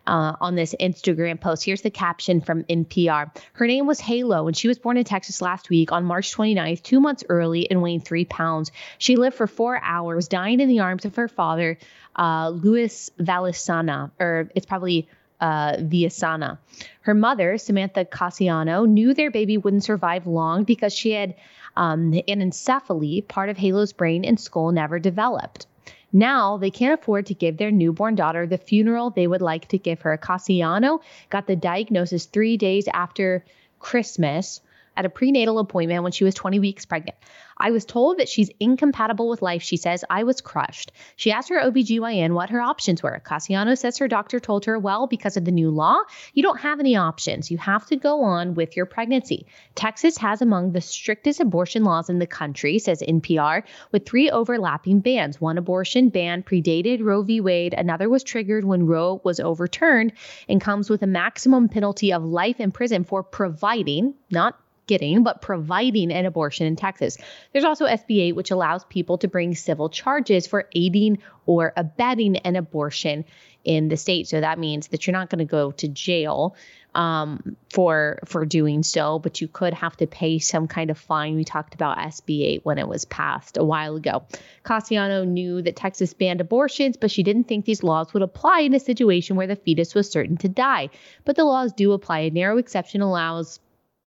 Uh, 0.06 0.34
on 0.40 0.54
this 0.54 0.74
Instagram 0.80 1.38
post. 1.38 1.62
Here's 1.62 1.82
the 1.82 1.90
caption 1.90 2.40
from 2.40 2.64
NPR. 2.64 3.30
Her 3.52 3.66
name 3.66 3.86
was 3.86 4.00
Halo, 4.00 4.48
and 4.48 4.56
she 4.56 4.66
was 4.66 4.78
born 4.78 4.96
in 4.96 5.04
Texas 5.04 5.42
last 5.42 5.68
week 5.68 5.92
on 5.92 6.04
March 6.04 6.34
29th, 6.34 6.82
two 6.82 7.00
months 7.00 7.22
early, 7.28 7.70
and 7.70 7.82
weighing 7.82 8.00
three 8.00 8.24
pounds. 8.24 8.72
She 8.96 9.16
lived 9.16 9.36
for 9.36 9.46
four 9.46 9.78
hours, 9.80 10.26
dying 10.26 10.58
in 10.60 10.68
the 10.68 10.80
arms 10.80 11.04
of 11.04 11.14
her 11.16 11.28
father, 11.28 11.78
uh, 12.16 12.48
Luis 12.48 13.10
Valisana, 13.20 14.10
or 14.18 14.50
it's 14.54 14.66
probably 14.66 15.06
uh, 15.40 15.76
Viasana. 15.76 16.58
Her 17.02 17.14
mother, 17.14 17.58
Samantha 17.58 18.04
Casiano, 18.04 18.88
knew 18.88 19.14
their 19.14 19.30
baby 19.30 19.58
wouldn't 19.58 19.84
survive 19.84 20.26
long 20.26 20.64
because 20.64 20.94
she 20.94 21.12
had 21.12 21.34
um, 21.76 22.12
anencephaly, 22.12 23.26
part 23.26 23.48
of 23.48 23.56
Halo's 23.56 23.92
brain 23.92 24.24
and 24.24 24.38
skull, 24.38 24.72
never 24.72 24.98
developed. 24.98 25.66
Now 26.12 26.56
they 26.56 26.70
can't 26.70 27.00
afford 27.00 27.26
to 27.26 27.34
give 27.34 27.56
their 27.56 27.70
newborn 27.70 28.16
daughter 28.16 28.46
the 28.46 28.58
funeral 28.58 29.10
they 29.10 29.26
would 29.26 29.42
like 29.42 29.68
to 29.68 29.78
give 29.78 30.02
her. 30.02 30.18
Casiano 30.18 31.00
got 31.28 31.46
the 31.46 31.56
diagnosis 31.56 32.26
three 32.26 32.56
days 32.56 32.88
after 32.92 33.44
Christmas 33.78 34.60
at 34.96 35.06
a 35.06 35.08
prenatal 35.08 35.58
appointment 35.58 36.02
when 36.02 36.12
she 36.12 36.24
was 36.24 36.34
20 36.34 36.58
weeks 36.58 36.84
pregnant. 36.84 37.16
I 37.60 37.70
was 37.70 37.84
told 37.84 38.18
that 38.18 38.28
she's 38.28 38.50
incompatible 38.58 39.28
with 39.28 39.42
life, 39.42 39.62
she 39.62 39.76
says. 39.76 40.02
I 40.08 40.24
was 40.24 40.40
crushed. 40.40 40.92
She 41.16 41.30
asked 41.30 41.50
her 41.50 41.60
OBGYN 41.60 42.32
what 42.32 42.50
her 42.50 42.60
options 42.60 43.02
were. 43.02 43.22
Casiano 43.24 43.76
says 43.76 43.98
her 43.98 44.08
doctor 44.08 44.40
told 44.40 44.64
her, 44.64 44.78
well, 44.78 45.06
because 45.06 45.36
of 45.36 45.44
the 45.44 45.52
new 45.52 45.70
law, 45.70 45.98
you 46.32 46.42
don't 46.42 46.60
have 46.60 46.80
any 46.80 46.96
options. 46.96 47.50
You 47.50 47.58
have 47.58 47.86
to 47.86 47.96
go 47.96 48.22
on 48.22 48.54
with 48.54 48.76
your 48.76 48.86
pregnancy. 48.86 49.46
Texas 49.74 50.16
has 50.16 50.40
among 50.40 50.72
the 50.72 50.80
strictest 50.80 51.40
abortion 51.40 51.84
laws 51.84 52.08
in 52.08 52.18
the 52.18 52.26
country, 52.26 52.78
says 52.78 53.02
NPR, 53.06 53.62
with 53.92 54.06
three 54.06 54.30
overlapping 54.30 55.00
bans. 55.00 55.40
One 55.40 55.58
abortion 55.58 56.08
ban 56.08 56.42
predated 56.42 57.02
Roe 57.02 57.22
v. 57.22 57.40
Wade, 57.40 57.74
another 57.76 58.08
was 58.08 58.24
triggered 58.24 58.64
when 58.64 58.86
Roe 58.86 59.20
was 59.22 59.38
overturned 59.38 60.14
and 60.48 60.60
comes 60.60 60.88
with 60.88 61.02
a 61.02 61.06
maximum 61.06 61.68
penalty 61.68 62.12
of 62.12 62.24
life 62.24 62.58
in 62.58 62.72
prison 62.72 63.04
for 63.04 63.22
providing, 63.22 64.14
not 64.30 64.58
getting, 64.86 65.22
but 65.22 65.42
providing 65.42 66.12
an 66.12 66.26
abortion 66.26 66.66
in 66.66 66.76
Texas. 66.76 67.16
There's 67.52 67.64
also 67.64 67.86
SB 67.86 68.20
8, 68.28 68.32
which 68.32 68.50
allows 68.50 68.84
people 68.84 69.18
to 69.18 69.28
bring 69.28 69.54
civil 69.54 69.88
charges 69.88 70.46
for 70.46 70.68
aiding 70.74 71.18
or 71.46 71.72
abetting 71.76 72.36
an 72.38 72.56
abortion 72.56 73.24
in 73.64 73.88
the 73.88 73.96
state. 73.96 74.28
So 74.28 74.40
that 74.40 74.58
means 74.58 74.88
that 74.88 75.06
you're 75.06 75.12
not 75.12 75.30
going 75.30 75.40
to 75.40 75.44
go 75.44 75.72
to 75.72 75.88
jail 75.88 76.56
um, 76.94 77.56
for 77.72 78.18
for 78.24 78.44
doing 78.44 78.82
so, 78.82 79.18
but 79.18 79.40
you 79.40 79.48
could 79.48 79.74
have 79.74 79.96
to 79.98 80.06
pay 80.06 80.38
some 80.38 80.66
kind 80.66 80.90
of 80.90 80.98
fine. 80.98 81.36
We 81.36 81.44
talked 81.44 81.74
about 81.74 81.98
SB 81.98 82.42
8 82.42 82.64
when 82.64 82.78
it 82.78 82.88
was 82.88 83.04
passed 83.04 83.56
a 83.56 83.64
while 83.64 83.96
ago. 83.96 84.24
Casiano 84.64 85.26
knew 85.26 85.62
that 85.62 85.76
Texas 85.76 86.14
banned 86.14 86.40
abortions, 86.40 86.96
but 86.96 87.10
she 87.10 87.22
didn't 87.22 87.44
think 87.44 87.64
these 87.64 87.82
laws 87.82 88.12
would 88.12 88.22
apply 88.22 88.60
in 88.60 88.74
a 88.74 88.80
situation 88.80 89.36
where 89.36 89.46
the 89.46 89.56
fetus 89.56 89.94
was 89.94 90.10
certain 90.10 90.36
to 90.38 90.48
die. 90.48 90.90
But 91.24 91.36
the 91.36 91.44
laws 91.44 91.72
do 91.72 91.92
apply. 91.92 92.20
A 92.20 92.30
narrow 92.30 92.58
exception 92.58 93.02
allows 93.02 93.60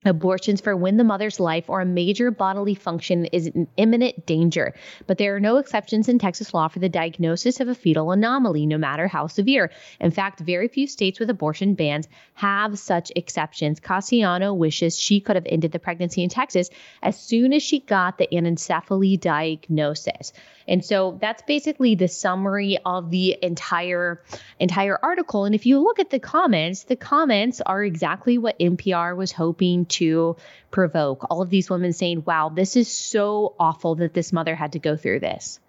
abortions 0.05 0.61
for 0.61 0.75
when 0.75 0.97
the 0.97 1.03
mother's 1.03 1.39
life 1.39 1.69
or 1.69 1.81
a 1.81 1.85
major 1.85 2.31
bodily 2.31 2.73
function 2.73 3.25
is 3.25 3.47
in 3.47 3.67
imminent 3.77 4.25
danger. 4.25 4.73
But 5.05 5.17
there 5.17 5.35
are 5.35 5.39
no 5.39 5.57
exceptions 5.57 6.09
in 6.09 6.17
Texas 6.17 6.53
law 6.53 6.67
for 6.67 6.79
the 6.79 6.89
diagnosis 6.89 7.59
of 7.59 7.67
a 7.67 7.75
fetal 7.75 8.11
anomaly, 8.11 8.65
no 8.65 8.77
matter 8.77 9.07
how 9.07 9.27
severe. 9.27 9.71
In 9.99 10.11
fact, 10.11 10.39
very 10.39 10.67
few 10.67 10.87
states 10.87 11.19
with 11.19 11.29
abortion 11.29 11.75
bans 11.75 12.07
have 12.33 12.79
such 12.79 13.11
exceptions. 13.15 13.79
Casiano 13.79 14.55
wishes 14.55 14.97
she 14.97 15.19
could 15.19 15.35
have 15.35 15.45
ended 15.47 15.71
the 15.71 15.79
pregnancy 15.79 16.23
in 16.23 16.29
Texas 16.29 16.69
as 17.03 17.19
soon 17.19 17.53
as 17.53 17.61
she 17.61 17.79
got 17.79 18.17
the 18.17 18.27
anencephaly 18.31 19.19
diagnosis. 19.19 20.33
And 20.67 20.83
so 20.85 21.17
that's 21.19 21.41
basically 21.43 21.95
the 21.95 22.07
summary 22.07 22.77
of 22.85 23.11
the 23.11 23.37
entire 23.41 24.23
entire 24.59 24.97
article. 25.03 25.45
And 25.45 25.53
if 25.53 25.65
you 25.65 25.79
look 25.79 25.99
at 25.99 26.09
the 26.09 26.19
comments, 26.19 26.83
the 26.83 26.95
comments 26.95 27.61
are 27.61 27.83
exactly 27.83 28.37
what 28.37 28.57
NPR 28.59 29.15
was 29.15 29.31
hoping 29.31 29.85
to 29.91 30.35
provoke. 30.71 31.25
All 31.29 31.41
of 31.41 31.49
these 31.49 31.69
women 31.69 31.93
saying, 31.93 32.23
"Wow, 32.25 32.49
this 32.49 32.75
is 32.75 32.91
so 32.91 33.55
awful 33.59 33.95
that 33.95 34.13
this 34.13 34.33
mother 34.33 34.55
had 34.55 34.73
to 34.73 34.79
go 34.79 34.95
through 34.95 35.19
this." 35.19 35.59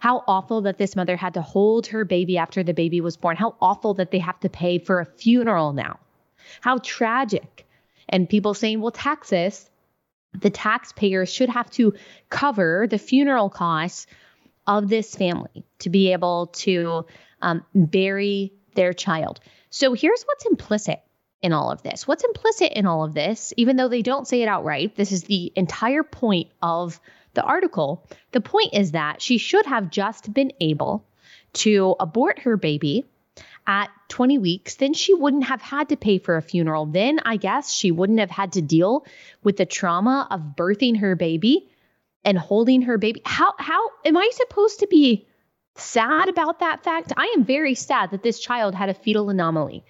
How 0.00 0.22
awful 0.26 0.62
that 0.62 0.78
this 0.78 0.96
mother 0.96 1.16
had 1.16 1.34
to 1.34 1.42
hold 1.42 1.88
her 1.88 2.04
baby 2.04 2.38
after 2.38 2.62
the 2.62 2.74
baby 2.74 3.00
was 3.00 3.16
born. 3.16 3.36
How 3.36 3.56
awful 3.60 3.94
that 3.94 4.10
they 4.10 4.20
have 4.20 4.38
to 4.40 4.48
pay 4.48 4.78
for 4.78 5.00
a 5.00 5.04
funeral 5.04 5.72
now. 5.72 5.98
How 6.60 6.78
tragic. 6.78 7.66
And 8.08 8.28
people 8.28 8.54
saying, 8.54 8.80
well, 8.80 8.90
Texas, 8.90 9.68
the 10.32 10.50
taxpayers 10.50 11.32
should 11.32 11.48
have 11.48 11.70
to 11.72 11.94
cover 12.28 12.86
the 12.88 12.98
funeral 12.98 13.50
costs 13.50 14.06
of 14.66 14.88
this 14.88 15.14
family 15.14 15.64
to 15.80 15.90
be 15.90 16.12
able 16.12 16.46
to 16.46 17.06
um, 17.42 17.64
bury 17.74 18.52
their 18.74 18.92
child. 18.92 19.40
So 19.70 19.92
here's 19.94 20.22
what's 20.22 20.46
implicit 20.46 21.00
in 21.44 21.52
all 21.52 21.70
of 21.70 21.82
this. 21.82 22.08
What's 22.08 22.24
implicit 22.24 22.72
in 22.72 22.86
all 22.86 23.04
of 23.04 23.12
this, 23.12 23.52
even 23.58 23.76
though 23.76 23.88
they 23.88 24.00
don't 24.00 24.26
say 24.26 24.40
it 24.40 24.48
outright, 24.48 24.96
this 24.96 25.12
is 25.12 25.24
the 25.24 25.52
entire 25.54 26.02
point 26.02 26.48
of 26.62 26.98
the 27.34 27.42
article. 27.42 28.08
The 28.32 28.40
point 28.40 28.70
is 28.72 28.92
that 28.92 29.20
she 29.20 29.36
should 29.36 29.66
have 29.66 29.90
just 29.90 30.32
been 30.32 30.52
able 30.58 31.04
to 31.52 31.96
abort 32.00 32.38
her 32.40 32.56
baby 32.56 33.04
at 33.66 33.90
20 34.08 34.38
weeks, 34.38 34.76
then 34.76 34.94
she 34.94 35.12
wouldn't 35.12 35.44
have 35.44 35.60
had 35.60 35.90
to 35.90 35.96
pay 35.96 36.18
for 36.18 36.36
a 36.36 36.42
funeral. 36.42 36.86
Then 36.86 37.20
I 37.24 37.36
guess 37.36 37.72
she 37.72 37.90
wouldn't 37.90 38.20
have 38.20 38.30
had 38.30 38.52
to 38.52 38.62
deal 38.62 39.04
with 39.42 39.58
the 39.58 39.66
trauma 39.66 40.26
of 40.30 40.56
birthing 40.56 40.98
her 41.00 41.14
baby 41.14 41.68
and 42.24 42.38
holding 42.38 42.82
her 42.82 42.96
baby. 42.96 43.20
How 43.24 43.52
how 43.58 43.90
am 44.04 44.16
I 44.16 44.30
supposed 44.32 44.80
to 44.80 44.86
be 44.86 45.26
sad 45.76 46.28
about 46.30 46.60
that 46.60 46.84
fact? 46.84 47.12
I 47.16 47.34
am 47.36 47.44
very 47.44 47.74
sad 47.74 48.12
that 48.12 48.22
this 48.22 48.38
child 48.38 48.74
had 48.74 48.88
a 48.88 48.94
fetal 48.94 49.28
anomaly. 49.28 49.84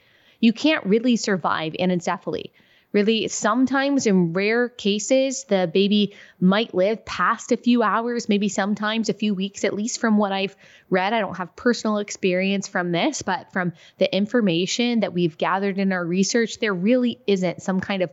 You 0.45 0.53
can't 0.53 0.85
really 0.85 1.17
survive 1.17 1.73
anencephaly. 1.73 2.51
Really, 2.93 3.29
sometimes 3.29 4.07
in 4.07 4.35
rare 4.35 4.69
cases, 4.69 5.45
the 5.45 5.71
baby 5.73 6.15
might 6.39 6.75
live 6.75 7.07
past 7.07 7.51
a 7.51 7.57
few 7.57 7.83
hours, 7.83 8.29
maybe 8.29 8.51
sometimes 8.51 9.09
a 9.09 9.15
few 9.15 9.33
weeks, 9.33 9.65
at 9.65 9.73
least 9.73 10.03
from 10.03 10.19
what 10.19 10.33
I've 10.33 10.55
read. 10.91 11.15
I 11.15 11.21
don't 11.21 11.39
have 11.39 11.57
personal 11.57 11.97
experience 11.97 12.69
from 12.69 12.93
this, 12.93 13.23
but 13.23 13.55
from 13.55 13.73
the 13.97 14.15
information 14.15 15.01
that 15.01 15.15
we've 15.15 15.39
gathered 15.39 15.79
in 15.79 15.93
our 15.93 16.05
research, 16.05 16.59
there 16.59 16.75
really 16.75 17.23
isn't 17.27 17.63
some 17.63 17.81
kind 17.81 18.03
of 18.03 18.11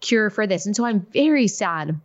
cure 0.00 0.28
for 0.28 0.46
this. 0.46 0.66
And 0.66 0.76
so 0.76 0.84
I'm 0.84 1.00
very 1.00 1.48
sad 1.48 1.98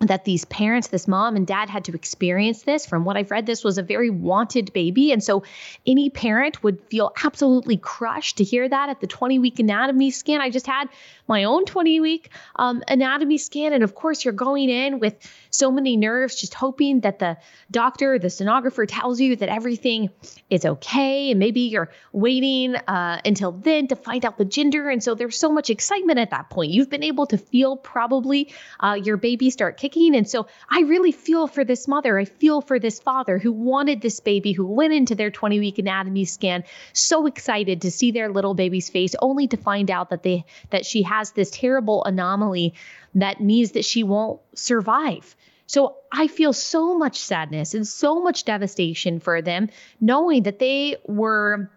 that 0.00 0.24
these 0.24 0.44
parents, 0.44 0.88
this 0.88 1.08
mom 1.08 1.34
and 1.34 1.44
dad 1.46 1.68
had 1.68 1.84
to 1.84 1.92
experience 1.92 2.62
this. 2.62 2.86
From 2.86 3.04
what 3.04 3.16
I've 3.16 3.32
read, 3.32 3.46
this 3.46 3.64
was 3.64 3.78
a 3.78 3.82
very 3.82 4.10
wanted 4.10 4.72
baby. 4.72 5.10
And 5.10 5.22
so 5.22 5.42
any 5.86 6.08
parent 6.08 6.62
would 6.62 6.80
feel 6.84 7.12
absolutely 7.24 7.78
crushed 7.78 8.38
to 8.38 8.44
hear 8.44 8.68
that 8.68 8.90
at 8.90 9.00
the 9.00 9.08
20 9.08 9.40
week 9.40 9.58
anatomy 9.58 10.12
scan. 10.12 10.40
I 10.40 10.50
just 10.50 10.68
had 10.68 10.88
my 11.26 11.44
own 11.44 11.64
20 11.64 11.98
week 12.00 12.30
um, 12.56 12.84
anatomy 12.86 13.38
scan. 13.38 13.72
And 13.72 13.82
of 13.82 13.96
course, 13.96 14.24
you're 14.24 14.32
going 14.32 14.70
in 14.70 15.00
with 15.00 15.16
so 15.50 15.72
many 15.72 15.96
nerves, 15.96 16.36
just 16.36 16.54
hoping 16.54 17.00
that 17.00 17.18
the 17.18 17.36
doctor, 17.72 18.20
the 18.20 18.28
sonographer 18.28 18.86
tells 18.88 19.20
you 19.20 19.34
that 19.34 19.48
everything 19.48 20.10
is 20.48 20.64
okay. 20.64 21.32
And 21.32 21.40
maybe 21.40 21.62
you're 21.62 21.90
waiting 22.12 22.76
uh, 22.76 23.20
until 23.24 23.50
then 23.50 23.88
to 23.88 23.96
find 23.96 24.24
out 24.24 24.38
the 24.38 24.44
gender. 24.44 24.88
And 24.88 25.02
so 25.02 25.16
there's 25.16 25.36
so 25.36 25.50
much 25.50 25.70
excitement 25.70 26.20
at 26.20 26.30
that 26.30 26.50
point. 26.50 26.70
You've 26.70 26.90
been 26.90 27.02
able 27.02 27.26
to 27.26 27.38
feel 27.38 27.76
probably 27.76 28.52
uh, 28.78 28.96
your 29.02 29.16
baby 29.16 29.50
start 29.50 29.76
kicking. 29.76 29.87
And 29.96 30.28
so 30.28 30.46
I 30.68 30.80
really 30.80 31.12
feel 31.12 31.46
for 31.46 31.64
this 31.64 31.88
mother. 31.88 32.18
I 32.18 32.24
feel 32.24 32.60
for 32.60 32.78
this 32.78 33.00
father 33.00 33.38
who 33.38 33.52
wanted 33.52 34.00
this 34.00 34.20
baby, 34.20 34.52
who 34.52 34.66
went 34.66 34.92
into 34.92 35.14
their 35.14 35.30
20 35.30 35.58
week 35.58 35.78
anatomy 35.78 36.24
scan 36.24 36.64
so 36.92 37.26
excited 37.26 37.82
to 37.82 37.90
see 37.90 38.10
their 38.10 38.30
little 38.30 38.54
baby's 38.54 38.90
face, 38.90 39.14
only 39.20 39.48
to 39.48 39.56
find 39.56 39.90
out 39.90 40.10
that 40.10 40.22
they 40.22 40.44
that 40.70 40.86
she 40.86 41.02
has 41.02 41.32
this 41.32 41.50
terrible 41.50 42.04
anomaly 42.04 42.74
that 43.14 43.40
means 43.40 43.72
that 43.72 43.84
she 43.84 44.02
won't 44.02 44.40
survive. 44.54 45.34
So 45.66 45.96
I 46.10 46.28
feel 46.28 46.52
so 46.52 46.96
much 46.96 47.18
sadness 47.18 47.74
and 47.74 47.86
so 47.86 48.22
much 48.22 48.44
devastation 48.44 49.20
for 49.20 49.42
them, 49.42 49.68
knowing 50.00 50.44
that 50.44 50.58
they 50.58 50.96
were 51.06 51.70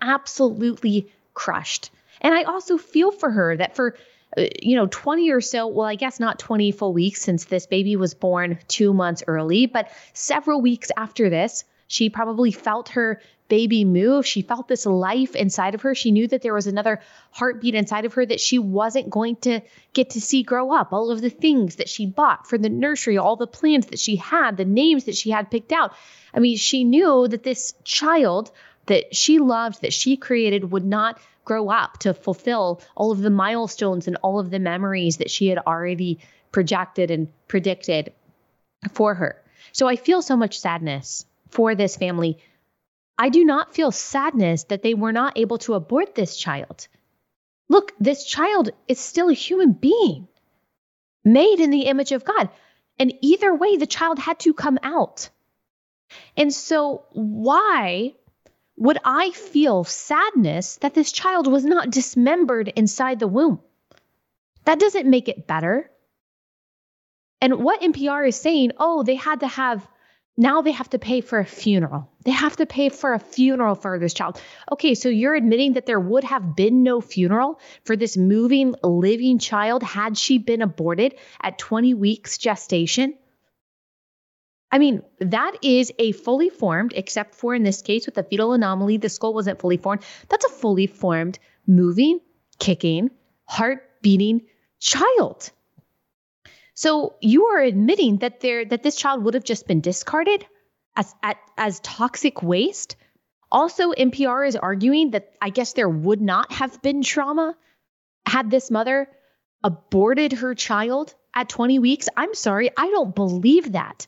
absolutely 0.00 1.12
crushed. 1.34 1.90
And 2.20 2.34
I 2.34 2.42
also 2.44 2.78
feel 2.78 3.10
for 3.10 3.30
her 3.30 3.56
that 3.56 3.76
for 3.76 3.96
Uh, 4.36 4.46
you 4.62 4.76
know 4.76 4.86
20 4.86 5.30
or 5.30 5.40
so 5.40 5.66
well 5.66 5.86
i 5.86 5.94
guess 5.94 6.18
not 6.18 6.38
20 6.38 6.72
full 6.72 6.92
weeks 6.92 7.20
since 7.20 7.44
this 7.46 7.66
baby 7.66 7.96
was 7.96 8.14
born 8.14 8.58
2 8.68 8.94
months 8.94 9.22
early 9.26 9.66
but 9.66 9.90
several 10.14 10.60
weeks 10.60 10.90
after 10.96 11.28
this 11.28 11.64
she 11.86 12.08
probably 12.08 12.52
felt 12.52 12.88
her 12.90 13.20
baby 13.52 13.84
move. 13.84 14.26
She 14.26 14.40
felt 14.40 14.66
this 14.66 14.86
life 14.86 15.36
inside 15.36 15.74
of 15.74 15.82
her. 15.82 15.94
She 15.94 16.10
knew 16.10 16.26
that 16.28 16.40
there 16.40 16.54
was 16.54 16.66
another 16.66 17.02
heartbeat 17.32 17.74
inside 17.74 18.06
of 18.06 18.14
her 18.14 18.24
that 18.24 18.40
she 18.40 18.58
wasn't 18.58 19.10
going 19.10 19.36
to 19.42 19.60
get 19.92 20.08
to 20.10 20.20
see 20.22 20.42
grow 20.42 20.72
up. 20.72 20.94
All 20.94 21.10
of 21.10 21.20
the 21.20 21.28
things 21.28 21.76
that 21.76 21.90
she 21.90 22.06
bought 22.06 22.46
for 22.46 22.56
the 22.56 22.70
nursery, 22.70 23.18
all 23.18 23.36
the 23.36 23.46
plans 23.46 23.88
that 23.88 23.98
she 23.98 24.16
had, 24.16 24.56
the 24.56 24.64
names 24.64 25.04
that 25.04 25.16
she 25.16 25.28
had 25.28 25.50
picked 25.50 25.70
out. 25.70 25.92
I 26.32 26.40
mean, 26.40 26.56
she 26.56 26.82
knew 26.82 27.28
that 27.28 27.42
this 27.42 27.74
child 27.84 28.50
that 28.86 29.14
she 29.14 29.38
loved, 29.38 29.82
that 29.82 29.92
she 29.92 30.16
created, 30.16 30.72
would 30.72 30.86
not 30.86 31.20
grow 31.44 31.68
up 31.68 31.98
to 31.98 32.14
fulfill 32.14 32.80
all 32.96 33.10
of 33.10 33.20
the 33.20 33.30
milestones 33.30 34.06
and 34.06 34.16
all 34.22 34.38
of 34.38 34.50
the 34.50 34.58
memories 34.58 35.18
that 35.18 35.30
she 35.30 35.48
had 35.48 35.58
already 35.58 36.20
projected 36.50 37.10
and 37.10 37.28
predicted 37.48 38.12
for 38.92 39.14
her. 39.14 39.42
So 39.72 39.88
I 39.88 39.96
feel 39.96 40.22
so 40.22 40.36
much 40.36 40.60
sadness 40.60 41.24
for 41.50 41.74
this 41.74 41.96
family 41.96 42.38
I 43.18 43.28
do 43.28 43.44
not 43.44 43.74
feel 43.74 43.92
sadness 43.92 44.64
that 44.64 44.82
they 44.82 44.94
were 44.94 45.12
not 45.12 45.38
able 45.38 45.58
to 45.58 45.74
abort 45.74 46.14
this 46.14 46.36
child. 46.36 46.88
Look, 47.68 47.92
this 48.00 48.24
child 48.24 48.70
is 48.88 48.98
still 48.98 49.28
a 49.28 49.34
human 49.34 49.72
being, 49.72 50.28
made 51.24 51.60
in 51.60 51.70
the 51.70 51.82
image 51.82 52.12
of 52.12 52.24
God. 52.24 52.50
And 52.98 53.14
either 53.20 53.54
way, 53.54 53.76
the 53.76 53.86
child 53.86 54.18
had 54.18 54.40
to 54.40 54.54
come 54.54 54.78
out. 54.82 55.30
And 56.36 56.52
so, 56.52 57.04
why 57.12 58.14
would 58.82 58.98
I 59.04 59.30
feel 59.30 59.84
sadness 59.84 60.76
that 60.78 60.92
this 60.92 61.12
child 61.12 61.46
was 61.46 61.64
not 61.64 61.90
dismembered 61.90 62.66
inside 62.74 63.20
the 63.20 63.28
womb? 63.28 63.60
That 64.64 64.80
doesn't 64.80 65.08
make 65.08 65.28
it 65.28 65.46
better. 65.46 65.88
And 67.40 67.62
what 67.62 67.80
NPR 67.80 68.26
is 68.26 68.34
saying, 68.34 68.72
oh, 68.78 69.04
they 69.04 69.14
had 69.14 69.40
to 69.40 69.46
have 69.46 69.86
now 70.36 70.62
they 70.62 70.72
have 70.72 70.90
to 70.90 70.98
pay 70.98 71.20
for 71.20 71.38
a 71.38 71.44
funeral. 71.44 72.10
They 72.24 72.32
have 72.32 72.56
to 72.56 72.66
pay 72.66 72.88
for 72.88 73.12
a 73.12 73.20
funeral 73.20 73.76
for 73.76 73.98
this 74.00 74.14
child. 74.14 74.40
Okay, 74.72 74.96
so 74.96 75.08
you're 75.08 75.34
admitting 75.34 75.74
that 75.74 75.86
there 75.86 76.00
would 76.00 76.24
have 76.24 76.56
been 76.56 76.82
no 76.82 77.00
funeral 77.00 77.60
for 77.84 77.96
this 77.96 78.16
moving, 78.16 78.74
living 78.82 79.38
child 79.38 79.84
had 79.84 80.18
she 80.18 80.38
been 80.38 80.62
aborted 80.62 81.14
at 81.40 81.58
20 81.58 81.94
weeks 81.94 82.38
gestation? 82.38 83.14
I 84.72 84.78
mean, 84.78 85.02
that 85.20 85.52
is 85.62 85.92
a 85.98 86.12
fully 86.12 86.48
formed, 86.48 86.94
except 86.96 87.34
for 87.34 87.54
in 87.54 87.62
this 87.62 87.82
case 87.82 88.06
with 88.06 88.14
the 88.14 88.22
fetal 88.22 88.54
anomaly, 88.54 88.96
the 88.96 89.10
skull 89.10 89.34
wasn't 89.34 89.60
fully 89.60 89.76
formed. 89.76 90.02
That's 90.30 90.46
a 90.46 90.48
fully 90.48 90.86
formed, 90.86 91.38
moving, 91.66 92.20
kicking, 92.58 93.10
heart 93.44 93.82
beating 94.00 94.46
child. 94.80 95.50
So 96.74 97.16
you 97.20 97.44
are 97.46 97.60
admitting 97.60 98.18
that 98.18 98.40
there 98.40 98.64
that 98.64 98.82
this 98.82 98.96
child 98.96 99.22
would 99.24 99.34
have 99.34 99.44
just 99.44 99.66
been 99.66 99.82
discarded 99.82 100.46
as 100.96 101.14
at, 101.22 101.36
as 101.58 101.78
toxic 101.80 102.42
waste. 102.42 102.96
Also, 103.50 103.92
NPR 103.92 104.48
is 104.48 104.56
arguing 104.56 105.10
that 105.10 105.34
I 105.42 105.50
guess 105.50 105.74
there 105.74 105.88
would 105.88 106.22
not 106.22 106.50
have 106.50 106.80
been 106.80 107.02
trauma 107.02 107.54
had 108.24 108.50
this 108.50 108.70
mother 108.70 109.08
aborted 109.62 110.32
her 110.32 110.54
child 110.54 111.14
at 111.34 111.50
20 111.50 111.78
weeks. 111.78 112.08
I'm 112.16 112.34
sorry, 112.34 112.70
I 112.74 112.88
don't 112.88 113.14
believe 113.14 113.72
that. 113.72 114.06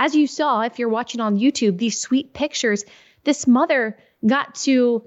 As 0.00 0.14
you 0.14 0.28
saw, 0.28 0.60
if 0.60 0.78
you're 0.78 0.88
watching 0.88 1.20
on 1.20 1.40
YouTube, 1.40 1.76
these 1.76 2.00
sweet 2.00 2.32
pictures, 2.32 2.84
this 3.24 3.48
mother 3.48 3.98
got 4.24 4.54
to 4.54 5.04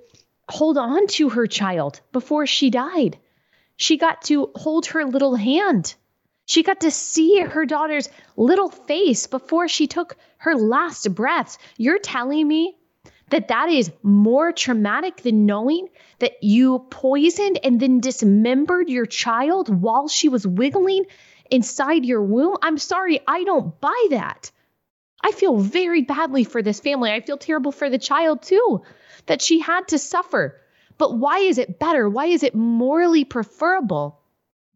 hold 0.50 0.78
on 0.78 1.08
to 1.08 1.30
her 1.30 1.48
child 1.48 2.02
before 2.12 2.46
she 2.46 2.70
died. 2.70 3.18
She 3.78 3.96
got 3.96 4.24
to 4.24 4.52
hold 4.54 4.88
her 4.88 5.06
little 5.06 5.36
hand. 5.36 5.96
She 6.46 6.62
got 6.62 6.82
to 6.82 6.92
see 6.92 7.40
her 7.40 7.66
daughter's 7.66 8.10
little 8.36 8.70
face 8.70 9.28
before 9.28 9.70
she 9.70 9.88
took 9.88 10.18
her 10.38 10.56
last 10.56 11.16
breaths. 11.16 11.58
You're 11.78 11.98
telling 11.98 12.46
me 12.46 12.76
that 13.30 13.48
that 13.48 13.70
is 13.70 13.94
more 14.04 14.52
traumatic 14.52 15.22
than 15.22 15.46
knowing 15.46 15.88
that 16.20 16.44
you 16.44 16.80
poisoned 16.90 17.60
and 17.64 17.80
then 17.80 18.02
dismembered 18.02 18.90
your 18.90 19.06
child 19.06 19.70
while 19.70 20.10
she 20.10 20.28
was 20.28 20.46
wiggling 20.46 21.06
inside 21.50 22.04
your 22.04 22.22
womb? 22.22 22.58
I'm 22.62 22.78
sorry, 22.78 23.22
I 23.26 23.46
don't 23.46 23.80
buy 23.80 24.08
that. 24.10 24.52
I 25.24 25.32
feel 25.32 25.58
very 25.58 26.02
badly 26.02 26.44
for 26.44 26.62
this 26.62 26.80
family. 26.80 27.12
I 27.12 27.22
feel 27.22 27.38
terrible 27.38 27.72
for 27.72 27.90
the 27.90 27.98
child 27.98 28.42
too, 28.42 28.82
that 29.28 29.42
she 29.42 29.60
had 29.60 29.88
to 29.90 30.00
suffer. 30.00 30.60
But 30.98 31.18
why 31.18 31.40
is 31.40 31.58
it 31.58 31.80
better? 31.80 32.10
Why 32.10 32.26
is 32.28 32.44
it 32.44 32.56
morally 32.56 33.24
preferable 33.24 34.20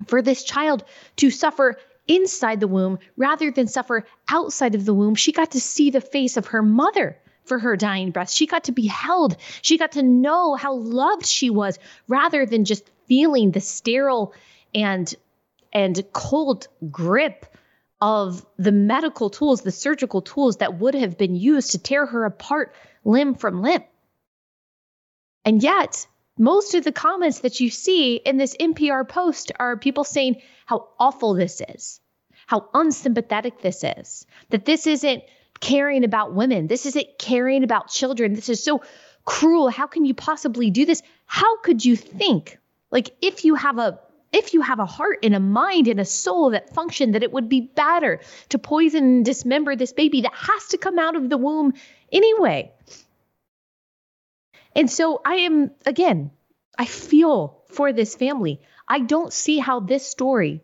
for 0.08 0.22
this 0.22 0.44
child 0.44 0.84
to 1.18 1.30
suffer 1.30 1.78
inside 2.08 2.60
the 2.60 2.68
womb 2.68 3.00
rather 3.18 3.52
than 3.52 3.68
suffer 3.68 4.06
outside 4.30 4.76
of 4.76 4.86
the 4.86 4.94
womb? 4.94 5.16
She 5.16 5.32
got 5.32 5.52
to 5.52 5.62
see 5.62 5.90
the 5.90 6.02
face 6.02 6.38
of 6.38 6.48
her 6.48 6.62
mother 6.62 7.18
for 7.44 7.60
her 7.60 7.76
dying 7.76 8.12
breath. 8.12 8.32
She 8.32 8.48
got 8.48 8.66
to 8.66 8.72
be 8.72 8.88
held. 8.88 9.38
She 9.62 9.78
got 9.78 9.94
to 9.94 10.04
know 10.04 10.56
how 10.56 10.74
loved 10.74 11.26
she 11.26 11.50
was 11.50 11.80
rather 12.08 12.46
than 12.46 12.66
just 12.66 12.90
feeling 13.08 13.52
the 13.52 13.62
sterile 13.62 14.34
and 14.74 15.14
and 15.72 16.04
cold 16.14 16.68
grip 16.90 17.46
of 18.02 18.46
the 18.58 18.72
medical 18.72 19.30
tools, 19.30 19.62
the 19.62 19.72
surgical 19.72 20.22
tools 20.22 20.58
that 20.58 20.78
would 20.80 20.96
have 20.96 21.18
been 21.18 21.36
used 21.36 21.72
to 21.72 21.80
tear 21.80 22.06
her 22.06 22.26
apart 22.26 22.76
limb 23.04 23.36
from 23.36 23.62
limb. 23.62 23.84
And 25.46 25.62
yet, 25.62 26.08
most 26.38 26.76
of 26.76 26.84
the 26.84 26.92
comments 26.92 27.40
that 27.40 27.60
you 27.60 27.70
see 27.70 28.16
in 28.16 28.38
this 28.38 28.58
NPR 28.58 29.08
post 29.08 29.52
are 29.58 29.78
people 29.78 30.04
saying 30.04 30.42
how 30.66 30.90
awful 31.00 31.34
this 31.34 31.62
is, 31.70 32.02
how 32.48 32.68
unsympathetic 32.74 33.62
this 33.62 33.84
is, 33.84 34.26
that 34.50 34.66
this 34.66 34.88
isn't 34.88 35.24
caring 35.62 36.04
about 36.04 36.34
women, 36.34 36.68
this 36.68 36.86
isn't 36.86 37.18
caring 37.18 37.64
about 37.64 37.88
children, 37.88 38.34
this 38.34 38.50
is 38.50 38.62
so 38.62 38.82
cruel. 39.24 39.70
How 39.70 39.88
can 39.88 40.06
you 40.06 40.14
possibly 40.14 40.70
do 40.70 40.86
this? 40.86 41.02
How 41.26 41.58
could 41.60 41.86
you 41.86 41.96
think? 41.96 42.60
Like, 42.92 43.16
if 43.22 43.46
you 43.46 43.56
have 43.56 43.80
a 43.80 44.00
if 44.36 44.54
you 44.54 44.62
have 44.62 44.80
a 44.80 44.86
heart 44.86 45.20
and 45.24 45.34
a 45.34 45.40
mind 45.40 45.88
and 45.88 46.00
a 46.00 46.06
soul 46.06 46.50
that 46.52 46.74
function, 46.74 47.14
that 47.14 47.24
it 47.24 47.32
would 47.32 47.48
be 47.48 47.62
better 47.62 48.20
to 48.50 48.60
poison 48.60 49.04
and 49.04 49.26
dismember 49.26 49.76
this 49.76 49.94
baby 49.94 50.22
that 50.22 50.34
has 50.34 50.68
to 50.68 50.78
come 50.78 51.00
out 51.00 51.16
of 51.16 51.30
the 51.30 51.38
womb 51.38 51.74
anyway. 52.12 52.72
And 54.76 54.92
so 54.92 55.22
I 55.26 55.36
am, 55.36 55.72
again, 55.86 56.32
I 56.78 56.86
feel 56.86 57.64
for 57.70 57.94
this 57.94 58.16
family. 58.16 58.60
I 58.88 59.00
don't 59.00 59.32
see 59.32 59.58
how 59.58 59.80
this 59.80 60.06
story 60.06 60.62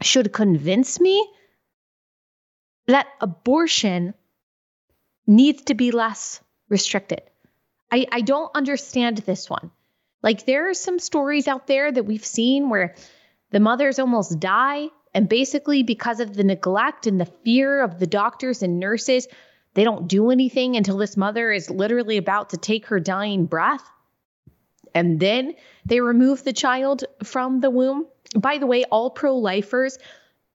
should 0.00 0.32
convince 0.32 1.00
me 1.00 1.28
that 2.86 3.08
abortion 3.20 4.14
needs 5.26 5.62
to 5.64 5.74
be 5.74 5.90
less 5.90 6.40
restricted. 6.68 7.22
I, 7.90 8.06
I 8.12 8.20
don't 8.20 8.50
understand 8.54 9.18
this 9.18 9.50
one. 9.50 9.72
Like 10.22 10.46
there 10.46 10.70
are 10.70 10.74
some 10.74 10.98
stories 10.98 11.48
out 11.48 11.66
there 11.66 11.90
that 11.90 12.04
we've 12.04 12.24
seen 12.24 12.68
where 12.68 12.94
the 13.50 13.60
mothers 13.60 13.98
almost 13.98 14.38
die. 14.40 14.88
And 15.14 15.28
basically, 15.28 15.82
because 15.82 16.20
of 16.20 16.34
the 16.34 16.44
neglect 16.44 17.06
and 17.06 17.20
the 17.20 17.26
fear 17.44 17.82
of 17.82 17.98
the 17.98 18.06
doctors 18.06 18.62
and 18.62 18.80
nurses, 18.80 19.28
they 19.74 19.84
don't 19.84 20.08
do 20.08 20.30
anything 20.30 20.76
until 20.76 20.96
this 20.96 21.16
mother 21.16 21.50
is 21.50 21.70
literally 21.70 22.16
about 22.16 22.50
to 22.50 22.56
take 22.56 22.86
her 22.86 23.00
dying 23.00 23.46
breath. 23.46 23.84
And 24.94 25.18
then 25.18 25.54
they 25.86 26.00
remove 26.00 26.44
the 26.44 26.52
child 26.52 27.04
from 27.24 27.60
the 27.60 27.70
womb. 27.70 28.06
By 28.36 28.58
the 28.58 28.66
way, 28.66 28.84
all 28.84 29.10
pro 29.10 29.36
lifers 29.36 29.98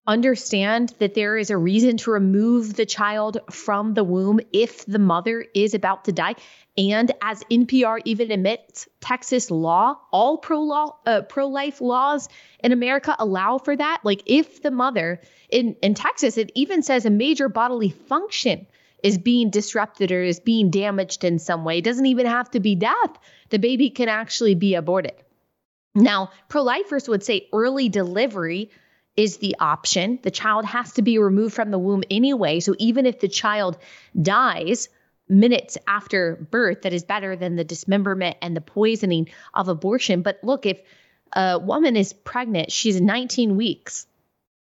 understand 0.05 0.93
that 0.99 1.13
there 1.13 1.37
is 1.37 1.49
a 1.49 1.57
reason 1.57 1.97
to 1.97 2.11
remove 2.11 2.75
the 2.75 2.85
child 2.85 3.39
from 3.51 3.93
the 3.93 4.03
womb 4.03 4.39
if 4.53 4.85
the 4.85 4.99
mother 4.99 5.45
is 5.53 5.73
about 5.73 6.05
to 6.05 6.11
die. 6.11 6.35
And 6.77 7.11
as 7.21 7.43
NPR 7.45 8.01
even 8.05 8.29
admits, 8.31 8.87
Texas 9.01 9.49
law, 9.49 9.99
all 10.11 10.37
pro 10.37 10.61
law, 10.61 10.97
uh, 11.07 11.21
pro 11.21 11.47
life 11.47 11.81
laws 11.81 12.29
in 12.63 12.71
America 12.71 13.15
allow 13.17 13.57
for 13.57 13.75
that. 13.75 14.01
Like 14.03 14.21
if 14.27 14.61
the 14.61 14.69
mother 14.69 15.19
in 15.49 15.75
in 15.81 15.95
Texas, 15.95 16.37
it 16.37 16.51
even 16.53 16.83
says 16.83 17.05
a 17.05 17.09
major 17.09 17.49
bodily 17.49 17.89
function 17.89 18.67
is 19.03 19.17
being 19.17 19.49
disrupted 19.49 20.11
or 20.11 20.21
is 20.21 20.39
being 20.39 20.69
damaged 20.69 21.23
in 21.23 21.39
some 21.39 21.63
way. 21.63 21.79
It 21.79 21.83
doesn't 21.83 22.05
even 22.05 22.25
have 22.25 22.51
to 22.51 22.59
be 22.59 22.75
death. 22.75 23.17
The 23.49 23.59
baby 23.59 23.89
can 23.89 24.09
actually 24.09 24.55
be 24.55 24.75
aborted. 24.75 25.13
Now, 25.95 26.31
pro 26.47 26.61
lifers 26.61 27.07
would 27.07 27.23
say 27.23 27.47
early 27.53 27.89
delivery 27.89 28.69
is 29.15 29.37
the 29.37 29.55
option. 29.59 30.19
The 30.21 30.31
child 30.31 30.65
has 30.65 30.93
to 30.93 31.01
be 31.01 31.17
removed 31.17 31.55
from 31.55 31.71
the 31.71 31.79
womb 31.79 32.03
anyway. 32.11 32.59
So 32.59 32.75
even 32.77 33.07
if 33.07 33.19
the 33.19 33.27
child 33.27 33.77
dies, 34.19 34.89
minutes 35.29 35.77
after 35.87 36.35
birth 36.49 36.83
that 36.83 36.93
is 36.93 37.03
better 37.03 37.35
than 37.35 37.55
the 37.55 37.63
dismemberment 37.63 38.37
and 38.41 38.55
the 38.55 38.61
poisoning 38.61 39.29
of 39.53 39.67
abortion. 39.67 40.21
But 40.21 40.39
look, 40.43 40.65
if 40.65 40.81
a 41.33 41.59
woman 41.59 41.95
is 41.95 42.13
pregnant, 42.13 42.71
she's 42.71 42.99
19 42.99 43.55
weeks. 43.55 44.06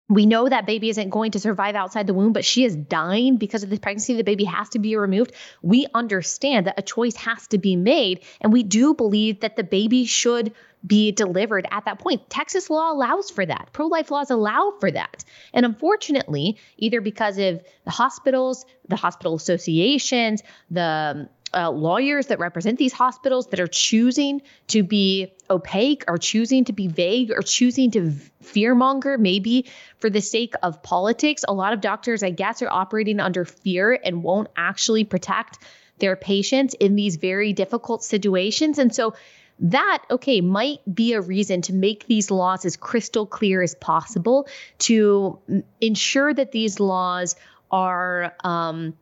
We 0.09 0.25
know 0.25 0.49
that 0.49 0.65
baby 0.65 0.89
isn't 0.89 1.09
going 1.09 1.31
to 1.31 1.39
survive 1.39 1.75
outside 1.75 2.07
the 2.07 2.15
womb, 2.15 2.33
but 2.33 2.43
she 2.43 2.65
is 2.65 2.75
dying 2.75 3.37
because 3.37 3.61
of 3.61 3.69
this 3.69 3.79
pregnancy. 3.79 4.15
The 4.15 4.23
baby 4.23 4.45
has 4.45 4.69
to 4.69 4.79
be 4.79 4.95
removed. 4.95 5.33
We 5.61 5.85
understand 5.93 6.65
that 6.65 6.79
a 6.79 6.81
choice 6.81 7.15
has 7.17 7.47
to 7.49 7.59
be 7.59 7.75
made. 7.75 8.21
And 8.41 8.51
we 8.51 8.63
do 8.63 8.95
believe 8.95 9.41
that 9.41 9.55
the 9.55 9.63
baby 9.63 10.05
should 10.05 10.53
be 10.85 11.11
delivered 11.11 11.67
at 11.71 11.85
that 11.85 11.99
point. 11.99 12.29
Texas 12.29 12.69
law 12.69 12.91
allows 12.91 13.29
for 13.29 13.45
that. 13.45 13.69
Pro 13.73 13.87
life 13.87 14.11
laws 14.11 14.31
allow 14.31 14.73
for 14.79 14.89
that. 14.89 15.25
And 15.53 15.65
unfortunately, 15.65 16.57
either 16.77 17.01
because 17.01 17.37
of 17.37 17.61
the 17.83 17.91
hospitals, 17.91 18.65
the 18.87 18.95
hospital 18.95 19.35
associations, 19.35 20.41
the 20.71 21.29
uh, 21.53 21.69
lawyers 21.69 22.27
that 22.27 22.39
represent 22.39 22.77
these 22.77 22.93
hospitals 22.93 23.47
that 23.47 23.59
are 23.59 23.67
choosing 23.67 24.41
to 24.67 24.83
be 24.83 25.33
opaque 25.49 26.03
or 26.07 26.17
choosing 26.17 26.65
to 26.65 26.73
be 26.73 26.87
vague 26.87 27.31
or 27.31 27.41
choosing 27.41 27.91
to 27.91 28.13
fearmonger, 28.43 29.17
maybe 29.17 29.65
for 29.97 30.09
the 30.09 30.21
sake 30.21 30.53
of 30.61 30.83
politics. 30.83 31.43
A 31.47 31.53
lot 31.53 31.73
of 31.73 31.81
doctors, 31.81 32.23
I 32.23 32.29
guess, 32.29 32.61
are 32.61 32.69
operating 32.69 33.19
under 33.19 33.45
fear 33.45 33.99
and 34.03 34.23
won't 34.23 34.49
actually 34.55 35.03
protect 35.03 35.59
their 35.97 36.15
patients 36.15 36.75
in 36.79 36.95
these 36.95 37.17
very 37.17 37.53
difficult 37.53 38.03
situations. 38.03 38.79
And 38.79 38.93
so 38.93 39.15
that, 39.61 40.03
okay, 40.09 40.39
might 40.39 40.79
be 40.91 41.13
a 41.13 41.21
reason 41.21 41.61
to 41.63 41.73
make 41.73 42.07
these 42.07 42.31
laws 42.31 42.65
as 42.65 42.77
crystal 42.77 43.25
clear 43.25 43.61
as 43.61 43.75
possible 43.75 44.47
to 44.79 45.39
ensure 45.81 46.33
that 46.33 46.51
these 46.51 46.79
laws 46.79 47.35
are 47.69 48.33
um, 48.43 48.93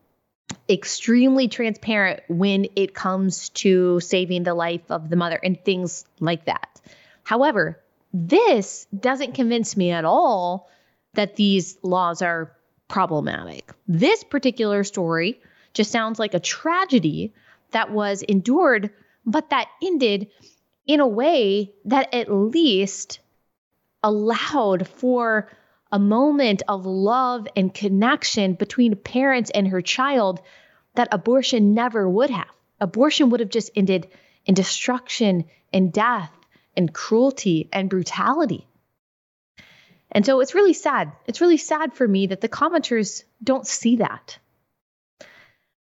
extremely 0.69 1.47
transparent 1.47 2.21
when 2.27 2.67
it 2.75 2.93
comes 2.93 3.49
to 3.49 3.99
saving 3.99 4.43
the 4.43 4.53
life 4.53 4.89
of 4.89 5.09
the 5.09 5.15
mother 5.15 5.39
and 5.41 5.63
things 5.63 6.05
like 6.19 6.45
that. 6.45 6.81
However, 7.23 7.79
this 8.13 8.87
doesn't 8.97 9.33
convince 9.33 9.75
me 9.75 9.91
at 9.91 10.05
all 10.05 10.69
that 11.13 11.35
these 11.35 11.77
laws 11.83 12.21
are 12.21 12.51
problematic. 12.87 13.71
This 13.87 14.23
particular 14.23 14.83
story 14.83 15.41
just 15.73 15.91
sounds 15.91 16.19
like 16.19 16.33
a 16.33 16.39
tragedy 16.39 17.33
that 17.71 17.91
was 17.91 18.21
endured 18.21 18.91
but 19.27 19.49
that 19.49 19.67
ended 19.83 20.29
in 20.87 21.01
a 21.01 21.07
way 21.07 21.73
that 21.85 22.13
at 22.13 22.31
least 22.31 23.19
allowed 24.01 24.87
for 24.87 25.51
a 25.91 25.99
moment 25.99 26.63
of 26.67 26.85
love 26.85 27.47
and 27.55 27.73
connection 27.73 28.53
between 28.53 28.95
parents 28.95 29.49
and 29.49 29.67
her 29.67 29.81
child 29.81 30.41
that 30.95 31.09
abortion 31.11 31.73
never 31.73 32.07
would 32.09 32.29
have. 32.29 32.47
Abortion 32.79 33.29
would 33.29 33.39
have 33.39 33.49
just 33.49 33.71
ended 33.75 34.07
in 34.45 34.53
destruction 34.53 35.45
and 35.71 35.93
death 35.93 36.31
and 36.75 36.93
cruelty 36.93 37.69
and 37.71 37.89
brutality. 37.89 38.67
And 40.11 40.25
so 40.25 40.39
it's 40.39 40.55
really 40.55 40.73
sad. 40.73 41.11
It's 41.25 41.41
really 41.41 41.57
sad 41.57 41.93
for 41.93 42.07
me 42.07 42.27
that 42.27 42.41
the 42.41 42.49
commenters 42.49 43.23
don't 43.43 43.67
see 43.67 43.97
that. 43.97 44.37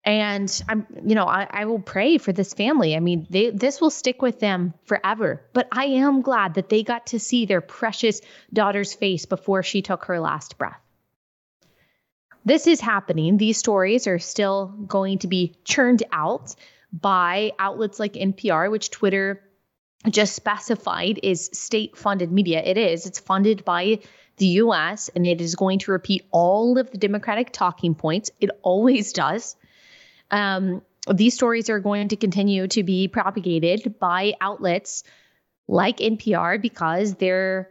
And 0.07 0.63
I'm, 0.69 0.87
you 1.05 1.17
know, 1.17 1.27
I, 1.27 1.49
I 1.51 1.65
will 1.65 1.81
pray 1.81 2.19
for 2.19 2.33
this 2.33 2.55
family. 2.55 2.95
I 2.95 3.01
mean, 3.01 3.27
they, 3.29 3.51
this 3.51 3.81
will 3.81 3.91
stick 3.91 4.23
with 4.23 4.39
them 4.39 4.73
forever. 4.85 5.43
But 5.53 5.67
I 5.73 5.87
am 5.87 6.23
glad 6.23 6.55
that 6.55 6.69
they 6.69 6.85
got 6.85 7.09
to 7.09 7.19
see 7.19 7.45
their 7.45 7.61
precious 7.61 8.21
daughter's 8.53 8.95
face 8.95 9.27
before 9.27 9.65
she 9.65 9.83
took 9.83 10.05
her 10.05 10.21
last 10.21 10.59
breath. 10.59 10.81
This 12.45 12.69
is 12.69 12.81
happening. 12.81 13.37
These 13.37 13.59
stories 13.59 14.07
are 14.07 14.21
still 14.21 14.67
going 14.87 15.19
to 15.19 15.27
be 15.27 15.57
churned 15.65 16.05
out 16.13 16.55
by 16.93 17.51
outlets 17.59 17.99
like 17.99 18.13
NPR, 18.13 18.71
which 18.71 18.93
Twitter 18.93 19.43
just 20.09 20.37
specified 20.37 21.19
is 21.25 21.51
state 21.53 21.97
funded 21.97 22.31
media. 22.31 22.63
It 22.65 22.79
is, 22.79 23.07
it's 23.07 23.19
funded 23.19 23.65
by 23.65 23.99
the 24.37 24.47
US 24.47 25.11
and 25.17 25.27
it 25.27 25.41
is 25.41 25.57
going 25.57 25.81
to 25.81 25.91
repeat 25.91 26.29
all 26.31 26.79
of 26.79 26.93
the 26.93 26.99
Democratic 26.99 27.51
talking 27.51 27.97
points. 27.97 28.31
It 28.41 28.51
always 28.63 29.13
does. 29.25 29.57
Um, 30.31 30.83
these 31.13 31.35
stories 31.35 31.71
are 31.71 31.81
going 31.81 32.09
to 32.09 32.17
continue 32.17 32.67
to 32.69 32.83
be 32.83 33.09
propagated 33.09 33.99
by 33.99 34.35
outlets 34.41 35.05
like 35.69 35.99
NPR 35.99 36.61
because 36.61 37.15
there 37.15 37.71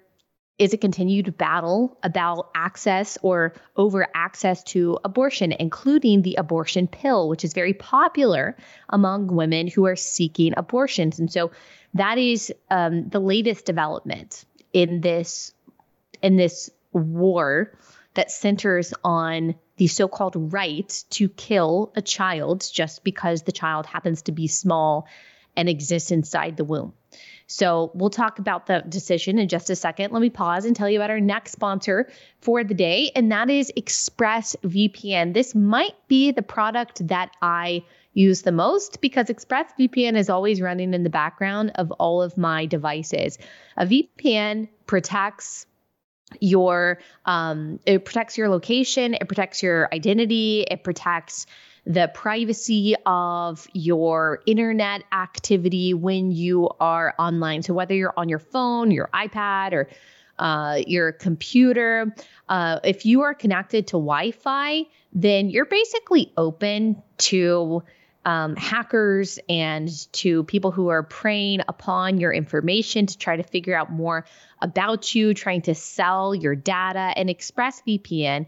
is 0.58 0.74
a 0.74 0.78
continued 0.78 1.38
battle 1.38 1.98
about 2.02 2.50
access 2.56 3.18
or 3.22 3.54
over 3.76 4.08
access 4.16 4.64
to 4.64 4.98
abortion, 5.04 5.52
including 5.52 6.22
the 6.22 6.36
abortion 6.36 6.88
pill, 6.88 7.28
which 7.28 7.44
is 7.44 7.54
very 7.54 7.74
popular 7.74 8.56
among 8.90 9.28
women 9.28 9.68
who 9.68 9.86
are 9.86 9.98
seeking 9.98 10.54
abortions. 10.56 11.20
And 11.20 11.32
so 11.32 11.52
that 11.94 12.18
is 12.18 12.54
um, 12.72 13.10
the 13.10 13.20
latest 13.20 13.66
development 13.66 14.46
in 14.72 15.02
this 15.02 15.54
in 16.22 16.38
this 16.38 16.70
war 16.94 17.78
that 18.14 18.32
centers 18.32 18.94
on 19.04 19.56
the 19.78 19.88
so 19.88 20.08
called 20.08 20.54
right 20.54 21.04
to 21.12 21.30
kill 21.30 21.92
a 21.96 22.02
child 22.02 22.70
just 22.72 23.04
because 23.04 23.44
the 23.44 23.52
child 23.52 23.86
happens 23.86 24.24
to 24.24 24.32
be 24.32 24.48
small 24.48 25.08
and 25.56 25.70
exists 25.70 26.12
inside 26.12 26.58
the 26.58 26.64
womb. 26.64 26.94
So 27.48 27.92
we'll 27.94 28.10
talk 28.10 28.40
about 28.40 28.66
the 28.66 28.84
decision 28.88 29.38
in 29.38 29.48
just 29.48 29.70
a 29.70 29.76
second. 29.76 30.12
Let 30.12 30.22
me 30.22 30.30
pause 30.30 30.66
and 30.66 30.76
tell 30.76 30.90
you 30.90 31.00
about 31.00 31.12
our 31.12 31.20
next 31.20 31.52
sponsor 31.52 32.10
for 32.42 32.64
the 32.64 32.74
day, 32.74 33.12
and 33.16 33.32
that 33.32 33.50
is 33.50 33.72
ExpressVPN. 33.78 35.34
This 35.34 35.54
might 35.54 35.96
be 36.08 36.32
the 36.32 36.42
product 36.42 37.08
that 37.08 37.32
I 37.42 37.84
use 38.14 38.42
the 38.42 38.52
most 38.52 39.02
because 39.02 39.28
ExpressVPN 39.28 40.18
is 40.18 40.30
always 40.30 40.62
running 40.62 40.94
in 40.94 41.04
the 41.04 41.10
background 41.10 41.74
of 41.76 41.92
all 41.92 42.22
of 42.22 42.38
my 42.38 42.66
devices. 42.66 43.38
A 43.78 43.86
VPN 43.86 44.70
protects 44.88 45.68
your 46.40 47.00
um, 47.26 47.80
it 47.86 48.04
protects 48.06 48.38
your 48.38 48.50
location 48.50 49.14
it 49.14 49.28
protects 49.28 49.62
your 49.62 49.88
identity 49.94 50.66
it 50.70 50.84
protects 50.84 51.46
the 51.86 52.10
privacy 52.14 52.96
of 53.06 53.68
your 53.74 54.42
internet 54.48 55.04
activity 55.12 55.94
when 55.94 56.32
you 56.32 56.68
are 56.80 57.14
online. 57.20 57.62
So 57.62 57.76
whether 57.76 57.94
you're 57.94 58.14
on 58.18 58.28
your 58.28 58.40
phone 58.40 58.92
your 58.92 59.10
ipad 59.14 59.74
or 59.74 59.88
uh, 60.40 60.82
your 60.86 61.12
computer 61.12 62.14
uh, 62.50 62.80
if 62.84 63.06
you 63.06 63.22
are 63.22 63.34
connected 63.34 63.88
to 63.88 63.94
wi-fi 63.94 64.84
then 65.14 65.50
you're 65.50 65.66
basically 65.66 66.34
open 66.38 67.02
to 67.18 67.84
um, 68.26 68.56
hackers 68.56 69.38
and 69.48 69.90
to 70.14 70.44
people 70.46 70.72
who 70.72 70.88
are 70.88 71.04
preying 71.04 71.62
upon 71.68 72.18
your 72.18 72.34
information 72.34 73.06
to 73.06 73.18
try 73.18 73.36
to 73.38 73.44
figure 73.44 73.76
out 73.76 73.92
more 73.92 74.26
about 74.66 75.14
you, 75.14 75.34
trying 75.34 75.62
to 75.62 75.76
sell 75.76 76.34
your 76.34 76.56
data. 76.56 77.14
And 77.16 77.30
ExpressVPN 77.30 78.48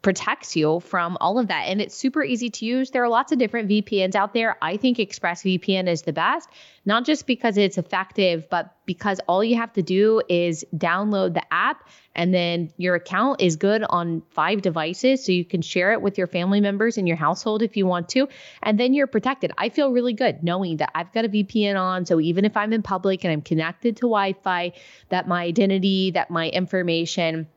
protects 0.00 0.54
you 0.54 0.80
from 0.80 1.18
all 1.20 1.38
of 1.38 1.48
that. 1.48 1.64
And 1.66 1.80
it's 1.80 1.94
super 1.94 2.22
easy 2.22 2.50
to 2.50 2.64
use. 2.64 2.90
There 2.90 3.02
are 3.02 3.08
lots 3.08 3.32
of 3.32 3.38
different 3.38 3.68
VPNs 3.68 4.14
out 4.14 4.32
there. 4.32 4.56
I 4.62 4.76
think 4.76 4.98
ExpressVPN 4.98 5.88
is 5.88 6.02
the 6.02 6.12
best, 6.12 6.48
not 6.84 7.04
just 7.04 7.26
because 7.26 7.56
it's 7.56 7.78
effective, 7.78 8.48
but 8.48 8.76
because 8.86 9.20
all 9.26 9.42
you 9.42 9.56
have 9.56 9.72
to 9.72 9.82
do 9.82 10.22
is 10.28 10.64
download 10.74 11.34
the 11.34 11.42
app 11.52 11.88
and 12.14 12.32
then 12.32 12.72
your 12.76 12.94
account 12.94 13.40
is 13.40 13.56
good 13.56 13.82
on 13.82 14.22
five 14.30 14.62
devices. 14.62 15.24
So 15.24 15.32
you 15.32 15.44
can 15.44 15.62
share 15.62 15.92
it 15.92 16.00
with 16.00 16.16
your 16.16 16.26
family 16.28 16.60
members 16.60 16.96
in 16.96 17.06
your 17.06 17.16
household 17.16 17.62
if 17.62 17.76
you 17.76 17.86
want 17.86 18.08
to. 18.10 18.28
And 18.62 18.78
then 18.78 18.94
you're 18.94 19.06
protected. 19.08 19.52
I 19.58 19.68
feel 19.68 19.90
really 19.92 20.14
good 20.14 20.42
knowing 20.44 20.78
that 20.78 20.90
I've 20.94 21.12
got 21.12 21.24
a 21.24 21.28
VPN 21.28 21.78
on. 21.78 22.06
So 22.06 22.20
even 22.20 22.44
if 22.44 22.56
I'm 22.56 22.72
in 22.72 22.82
public 22.82 23.24
and 23.24 23.32
I'm 23.32 23.42
connected 23.42 23.96
to 23.96 24.02
Wi 24.02 24.34
Fi, 24.44 24.72
that 25.08 25.26
my 25.26 25.42
identity, 25.42 26.12
that 26.12 26.30
my 26.30 26.48
information, 26.48 27.48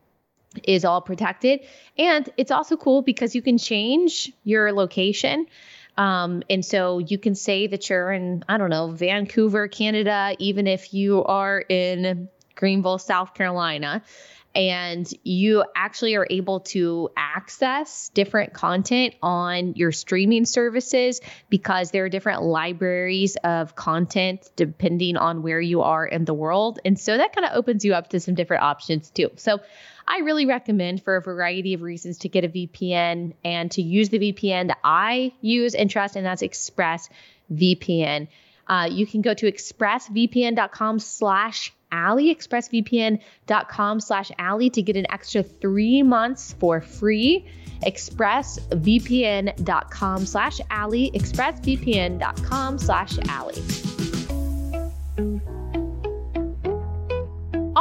is 0.64 0.84
all 0.84 1.00
protected. 1.00 1.60
And 1.98 2.28
it's 2.36 2.50
also 2.50 2.76
cool 2.76 3.02
because 3.02 3.34
you 3.34 3.42
can 3.42 3.58
change 3.58 4.32
your 4.44 4.72
location. 4.72 5.46
Um, 5.96 6.42
and 6.48 6.64
so 6.64 6.98
you 6.98 7.18
can 7.18 7.34
say 7.34 7.66
that 7.66 7.90
you're 7.90 8.12
in, 8.12 8.44
I 8.48 8.58
don't 8.58 8.70
know, 8.70 8.88
Vancouver, 8.88 9.68
Canada, 9.68 10.34
even 10.38 10.66
if 10.66 10.94
you 10.94 11.22
are 11.24 11.60
in 11.60 12.28
Greenville, 12.54 12.98
South 12.98 13.34
Carolina. 13.34 14.02
And 14.54 15.10
you 15.24 15.64
actually 15.74 16.14
are 16.16 16.26
able 16.28 16.60
to 16.60 17.08
access 17.16 18.10
different 18.10 18.52
content 18.52 19.14
on 19.22 19.72
your 19.76 19.92
streaming 19.92 20.44
services 20.44 21.22
because 21.48 21.90
there 21.90 22.04
are 22.04 22.10
different 22.10 22.42
libraries 22.42 23.36
of 23.36 23.74
content 23.74 24.50
depending 24.54 25.16
on 25.16 25.42
where 25.42 25.60
you 25.60 25.80
are 25.80 26.04
in 26.04 26.26
the 26.26 26.34
world. 26.34 26.80
And 26.84 27.00
so 27.00 27.16
that 27.16 27.34
kind 27.34 27.46
of 27.46 27.52
opens 27.56 27.82
you 27.82 27.94
up 27.94 28.08
to 28.08 28.20
some 28.20 28.34
different 28.34 28.62
options 28.62 29.08
too. 29.08 29.30
So 29.36 29.60
I 30.06 30.18
really 30.18 30.46
recommend 30.46 31.02
for 31.02 31.16
a 31.16 31.22
variety 31.22 31.74
of 31.74 31.82
reasons 31.82 32.18
to 32.18 32.28
get 32.28 32.44
a 32.44 32.48
VPN 32.48 33.34
and 33.44 33.70
to 33.72 33.82
use 33.82 34.08
the 34.08 34.18
VPN 34.18 34.68
that 34.68 34.78
I 34.82 35.32
use 35.40 35.74
and 35.74 35.90
trust, 35.90 36.16
and 36.16 36.26
that's 36.26 36.42
ExpressVPN. 36.42 38.28
Uh, 38.66 38.88
you 38.90 39.06
can 39.06 39.22
go 39.22 39.34
to 39.34 39.50
expressvpn.com 39.50 40.98
slash 40.98 41.72
Allie, 41.90 42.34
expressvpn.com 42.34 44.00
slash 44.00 44.32
Allie 44.38 44.70
to 44.70 44.82
get 44.82 44.96
an 44.96 45.06
extra 45.10 45.42
three 45.42 46.02
months 46.02 46.54
for 46.58 46.80
free. 46.80 47.44
expressvpn.com 47.82 50.26
slash 50.26 50.60
Allie, 50.70 51.10
expressvpn.com 51.10 52.78
slash 52.78 53.18
Allie. 53.28 54.01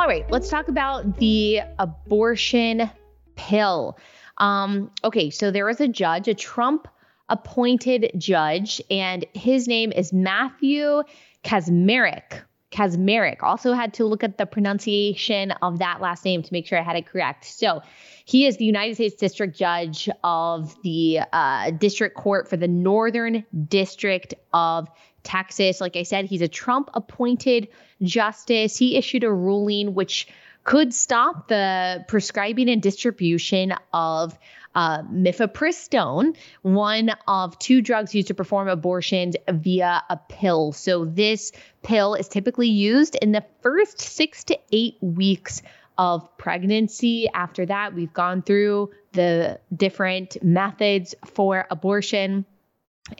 All 0.02 0.08
right, 0.08 0.26
let's 0.32 0.50
talk 0.50 0.68
about 0.68 1.18
the 1.18 1.60
abortion 1.78 2.90
pill. 3.36 4.00
Um, 4.40 4.90
okay, 5.04 5.30
so 5.30 5.52
there 5.52 5.64
was 5.64 5.80
a 5.80 5.88
judge, 5.88 6.28
a 6.28 6.34
Trump 6.34 6.88
appointed 7.30 8.10
judge, 8.18 8.82
and 8.90 9.24
his 9.36 9.68
name 9.68 9.92
is 9.92 10.12
Matthew 10.12 11.04
Kacsmaryk. 11.44 12.42
Kacsmaryk. 12.72 13.44
Also 13.44 13.74
had 13.74 13.94
to 13.94 14.06
look 14.06 14.24
at 14.24 14.40
the 14.40 14.48
pronunciation 14.48 15.52
of 15.62 15.78
that 15.78 16.02
last 16.02 16.26
name 16.26 16.42
to 16.42 16.52
make 16.52 16.66
sure 16.66 16.80
I 16.80 16.84
had 16.84 16.96
it 16.96 17.06
correct. 17.06 17.46
So 17.46 17.84
he 18.26 18.48
is 18.48 18.58
the 18.58 18.66
United 18.66 18.96
States 18.96 19.14
District 19.14 19.56
Judge 19.56 20.10
of 20.24 20.76
the 20.82 21.20
uh, 21.32 21.70
District 21.72 22.16
Court 22.16 22.50
for 22.50 22.58
the 22.58 22.68
Northern 22.68 23.46
District 23.68 24.34
of 24.52 24.88
Texas. 25.24 25.82
Like 25.82 25.96
I 25.96 26.04
said, 26.04 26.26
he's 26.26 26.42
a 26.42 26.48
Trump 26.48 26.90
appointed 26.94 27.68
justice. 28.02 28.78
He 28.78 28.98
issued 28.98 29.24
a 29.24 29.32
ruling 29.32 29.94
which 29.94 30.28
could 30.64 30.94
stop 30.94 31.48
the 31.48 32.06
prescribing 32.08 32.70
and 32.70 32.82
distribution 32.82 33.74
of 33.94 34.38
uh, 34.76 35.02
mifepristone, 35.04 36.36
one 36.62 37.12
of 37.28 37.58
two 37.60 37.82
drugs 37.82 38.16
used 38.16 38.30
to 38.30 38.34
perform 38.34 38.70
abortions 38.70 39.36
via 39.50 40.04
a 40.10 40.18
pill. 40.30 40.72
So, 40.72 41.06
this 41.06 41.52
pill 41.84 42.16
is 42.16 42.28
typically 42.30 42.70
used 42.70 43.16
in 43.16 43.32
the 43.32 43.44
first 43.62 44.00
six 44.00 44.46
to 44.46 44.58
eight 44.72 44.96
weeks 45.02 45.62
of 45.98 46.38
pregnancy. 46.38 47.28
After 47.34 47.66
that, 47.66 47.94
we've 47.94 48.14
gone 48.14 48.44
through 48.44 48.92
the 49.12 49.60
different 49.76 50.42
methods 50.42 51.16
for 51.26 51.68
abortion, 51.70 52.46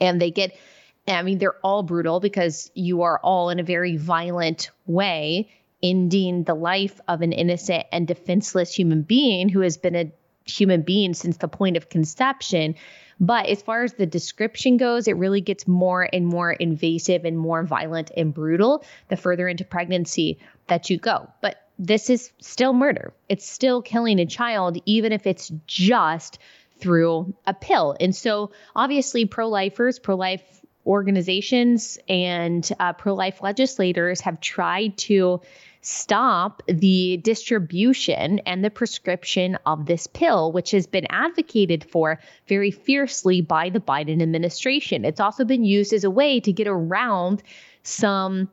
and 0.00 0.22
they 0.22 0.30
get 0.30 0.56
I 1.08 1.22
mean, 1.22 1.38
they're 1.38 1.58
all 1.64 1.82
brutal 1.82 2.20
because 2.20 2.70
you 2.74 3.02
are 3.02 3.18
all 3.18 3.50
in 3.50 3.58
a 3.58 3.64
very 3.64 3.96
violent 3.96 4.70
way 4.86 5.50
ending 5.82 6.44
the 6.44 6.54
life 6.54 7.00
of 7.08 7.22
an 7.22 7.32
innocent 7.32 7.84
and 7.90 8.06
defenseless 8.06 8.72
human 8.72 9.02
being 9.02 9.48
who 9.48 9.60
has 9.60 9.76
been 9.76 9.96
a 9.96 10.12
human 10.44 10.82
being 10.82 11.14
since 11.14 11.38
the 11.38 11.48
point 11.48 11.76
of 11.76 11.88
conception. 11.88 12.76
But 13.18 13.46
as 13.46 13.62
far 13.62 13.82
as 13.82 13.94
the 13.94 14.06
description 14.06 14.76
goes, 14.76 15.08
it 15.08 15.16
really 15.16 15.40
gets 15.40 15.66
more 15.66 16.08
and 16.12 16.26
more 16.26 16.52
invasive 16.52 17.24
and 17.24 17.36
more 17.38 17.64
violent 17.64 18.10
and 18.16 18.32
brutal 18.32 18.84
the 19.08 19.16
further 19.16 19.48
into 19.48 19.64
pregnancy 19.64 20.38
that 20.68 20.90
you 20.90 20.98
go. 20.98 21.28
But 21.40 21.56
this 21.78 22.10
is 22.10 22.32
still 22.40 22.72
murder. 22.72 23.12
It's 23.28 23.48
still 23.48 23.82
killing 23.82 24.20
a 24.20 24.26
child, 24.26 24.78
even 24.86 25.12
if 25.12 25.26
it's 25.26 25.50
just 25.66 26.38
through 26.78 27.34
a 27.46 27.54
pill. 27.54 27.96
And 28.00 28.14
so, 28.14 28.50
obviously, 28.74 29.24
pro 29.24 29.48
lifers, 29.48 29.98
pro 29.98 30.16
life 30.16 30.61
organizations, 30.86 31.98
and 32.08 32.68
uh, 32.80 32.92
pro 32.92 33.14
life 33.14 33.42
legislators 33.42 34.20
have 34.20 34.40
tried 34.40 34.96
to 34.98 35.40
stop 35.82 36.62
the 36.66 37.16
distribution 37.18 38.38
and 38.40 38.64
the 38.64 38.70
prescription 38.70 39.58
of 39.66 39.86
this 39.86 40.06
pill, 40.06 40.52
which 40.52 40.70
has 40.70 40.86
been 40.86 41.06
advocated 41.10 41.84
for 41.84 42.20
very 42.46 42.70
fiercely 42.70 43.40
by 43.40 43.68
the 43.68 43.80
Biden 43.80 44.22
administration. 44.22 45.04
It's 45.04 45.20
also 45.20 45.44
been 45.44 45.64
used 45.64 45.92
as 45.92 46.04
a 46.04 46.10
way 46.10 46.38
to 46.40 46.52
get 46.52 46.68
around 46.68 47.42
some 47.82 48.48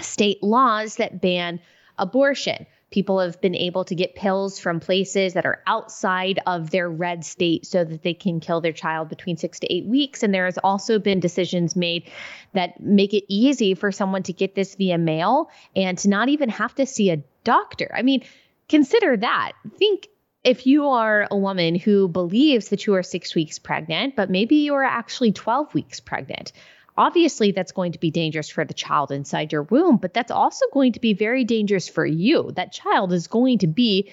state 0.00 0.42
laws 0.42 0.96
that 0.96 1.20
ban 1.20 1.60
abortion 1.96 2.66
people 2.94 3.18
have 3.18 3.40
been 3.40 3.56
able 3.56 3.84
to 3.84 3.96
get 3.96 4.14
pills 4.14 4.60
from 4.60 4.78
places 4.78 5.32
that 5.32 5.44
are 5.44 5.60
outside 5.66 6.38
of 6.46 6.70
their 6.70 6.88
red 6.88 7.24
state 7.24 7.66
so 7.66 7.82
that 7.82 8.04
they 8.04 8.14
can 8.14 8.38
kill 8.38 8.60
their 8.60 8.72
child 8.72 9.08
between 9.08 9.36
six 9.36 9.58
to 9.58 9.66
eight 9.74 9.84
weeks. 9.84 10.22
And 10.22 10.32
there 10.32 10.44
has 10.44 10.58
also 10.58 11.00
been 11.00 11.18
decisions 11.18 11.74
made 11.74 12.08
that 12.52 12.80
make 12.80 13.12
it 13.12 13.24
easy 13.26 13.74
for 13.74 13.90
someone 13.90 14.22
to 14.22 14.32
get 14.32 14.54
this 14.54 14.76
via 14.76 14.96
mail 14.96 15.50
and 15.74 15.98
to 15.98 16.08
not 16.08 16.28
even 16.28 16.48
have 16.50 16.72
to 16.76 16.86
see 16.86 17.10
a 17.10 17.16
doctor. 17.42 17.90
I 17.92 18.02
mean, 18.02 18.22
consider 18.68 19.16
that. 19.16 19.54
Think 19.76 20.06
if 20.44 20.64
you 20.64 20.90
are 20.90 21.26
a 21.32 21.36
woman 21.36 21.74
who 21.74 22.06
believes 22.06 22.68
that 22.68 22.86
you 22.86 22.94
are 22.94 23.02
six 23.02 23.34
weeks 23.34 23.58
pregnant, 23.58 24.14
but 24.14 24.30
maybe 24.30 24.54
you 24.54 24.72
are 24.74 24.84
actually 24.84 25.32
12 25.32 25.74
weeks 25.74 25.98
pregnant. 25.98 26.52
Obviously, 26.96 27.50
that's 27.50 27.72
going 27.72 27.92
to 27.92 27.98
be 27.98 28.10
dangerous 28.10 28.48
for 28.48 28.64
the 28.64 28.74
child 28.74 29.10
inside 29.10 29.52
your 29.52 29.64
womb, 29.64 29.96
but 29.96 30.14
that's 30.14 30.30
also 30.30 30.64
going 30.72 30.92
to 30.92 31.00
be 31.00 31.12
very 31.12 31.44
dangerous 31.44 31.88
for 31.88 32.06
you. 32.06 32.52
That 32.52 32.72
child 32.72 33.12
is 33.12 33.26
going 33.26 33.58
to 33.58 33.66
be 33.66 34.12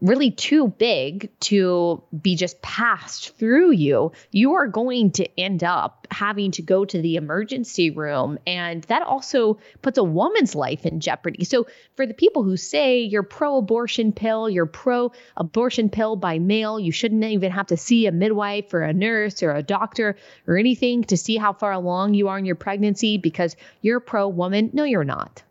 really 0.00 0.30
too 0.30 0.68
big 0.68 1.30
to 1.40 2.02
be 2.20 2.36
just 2.36 2.60
passed 2.62 3.36
through 3.36 3.72
you, 3.72 4.12
you 4.30 4.54
are 4.54 4.66
going 4.66 5.10
to 5.12 5.40
end 5.40 5.62
up 5.64 6.06
having 6.10 6.50
to 6.52 6.62
go 6.62 6.84
to 6.84 7.00
the 7.00 7.16
emergency 7.16 7.90
room. 7.90 8.38
And 8.46 8.82
that 8.84 9.02
also 9.02 9.58
puts 9.82 9.98
a 9.98 10.04
woman's 10.04 10.54
life 10.54 10.86
in 10.86 11.00
jeopardy. 11.00 11.44
So, 11.44 11.66
for 11.96 12.06
the 12.06 12.14
people 12.14 12.42
who 12.42 12.56
say 12.56 13.00
you're 13.00 13.22
pro 13.22 13.58
abortion 13.58 14.12
pill, 14.12 14.48
you're 14.48 14.66
pro 14.66 15.12
abortion 15.36 15.90
pill 15.90 16.16
by 16.16 16.38
mail, 16.38 16.78
you 16.80 16.92
shouldn't 16.92 17.24
even 17.24 17.52
have 17.52 17.68
to 17.68 17.76
see 17.76 18.06
a 18.06 18.12
midwife 18.12 18.72
or 18.74 18.82
a 18.82 18.92
nurse 18.92 19.42
or 19.42 19.52
a 19.52 19.62
doctor 19.62 20.16
or 20.46 20.56
anything 20.56 21.04
to 21.04 21.16
see 21.16 21.36
how 21.36 21.52
far 21.52 21.72
along 21.72 22.14
you 22.14 22.28
are 22.28 22.38
in 22.38 22.44
your 22.44 22.56
pregnancy 22.56 23.18
because 23.18 23.56
you're 23.82 24.00
pro 24.00 24.28
woman. 24.28 24.70
No, 24.72 24.84
you're 24.84 25.04
not 25.04 25.42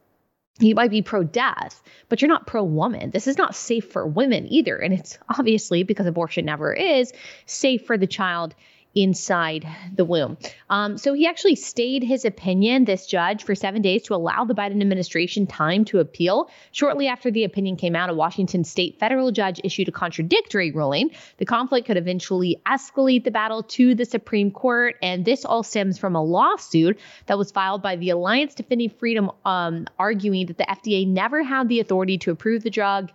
you 0.60 0.76
might 0.76 0.91
be 0.91 1.02
pro 1.02 1.24
death, 1.24 1.82
but 2.10 2.22
you're 2.22 2.30
not 2.30 2.48
pro 2.48 2.63
woman. 2.63 3.12
This 3.12 3.28
is 3.28 3.38
not 3.38 3.56
safe 3.56 3.91
for 3.91 4.06
women 4.06 4.52
either. 4.52 4.78
And 4.78 4.93
it's 4.93 5.17
obviously 5.38 5.84
because 5.84 6.06
abortion 6.06 6.45
never 6.45 6.74
is 6.74 7.13
safe 7.45 7.86
for 7.86 7.98
the 7.98 8.08
child 8.08 8.56
inside 9.02 9.66
the 9.96 10.04
womb. 10.04 10.38
Um, 10.70 10.98
so 10.98 11.14
he 11.14 11.26
actually 11.26 11.56
stayed 11.56 12.04
his 12.04 12.26
opinion, 12.26 12.84
this 12.84 13.06
judge, 13.06 13.44
for 13.44 13.56
seven 13.56 13.82
days 13.82 14.04
to 14.04 14.14
allow 14.14 14.44
the 14.44 14.54
Biden 14.54 14.82
administration 14.82 15.48
time 15.48 15.86
to 15.86 16.00
appeal. 16.00 16.50
Shortly 16.72 17.08
after 17.08 17.32
the 17.32 17.46
opinion 17.46 17.78
came 17.78 17.96
out, 17.96 18.10
a 18.10 18.14
Washington 18.14 18.66
state 18.66 19.00
federal 19.00 19.32
judge 19.32 19.62
issued 19.64 19.88
a 19.88 19.92
contradictory 19.92 20.72
ruling. 20.72 21.12
The 21.38 21.46
conflict 21.46 21.88
could 21.88 21.96
eventually 21.96 22.62
escalate 22.68 23.24
the 23.24 23.32
battle 23.32 23.64
to 23.64 23.96
the 23.96 24.06
Supreme 24.06 24.52
Court, 24.52 24.98
and 25.02 25.24
this 25.24 25.46
all 25.46 25.64
stems 25.64 25.98
from 25.98 26.16
a 26.16 26.24
lawsuit 26.24 27.00
that 27.28 27.38
was 27.38 27.52
filed 27.52 27.82
by 27.82 27.96
the 27.96 28.10
Alliance 28.10 28.54
Defending 28.54 28.90
Freedom, 28.90 29.32
um, 29.46 29.88
arguing 29.98 30.48
that 30.48 30.58
the 30.58 30.66
FDA 30.66 31.08
never 31.08 31.42
had 31.42 31.70
the 31.70 31.80
authority 31.80 32.18
to 32.20 32.32
approve 32.32 32.64
the 32.64 32.70
drug. 32.70 33.12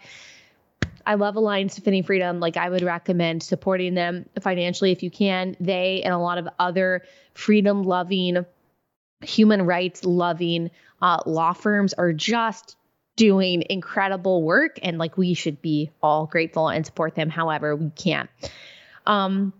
I 1.06 1.14
love 1.14 1.36
Alliance 1.36 1.74
Defending 1.74 2.02
Freedom. 2.02 2.40
Like 2.40 2.56
I 2.56 2.68
would 2.68 2.82
recommend 2.82 3.42
supporting 3.42 3.94
them 3.94 4.26
financially 4.40 4.92
if 4.92 5.02
you 5.02 5.10
can. 5.10 5.56
They 5.60 6.02
and 6.02 6.14
a 6.14 6.18
lot 6.18 6.38
of 6.38 6.48
other 6.58 7.02
freedom 7.34 7.82
loving, 7.82 8.44
human 9.20 9.62
rights 9.62 10.04
loving 10.04 10.70
uh, 11.02 11.20
law 11.26 11.52
firms 11.52 11.92
are 11.94 12.12
just 12.12 12.76
doing 13.16 13.64
incredible 13.70 14.42
work 14.42 14.78
and 14.82 14.98
like 14.98 15.16
we 15.16 15.34
should 15.34 15.62
be 15.62 15.90
all 16.02 16.26
grateful 16.26 16.68
and 16.68 16.84
support 16.84 17.14
them 17.14 17.30
however 17.30 17.76
we 17.76 17.90
can 17.90 18.28
um 19.06 19.52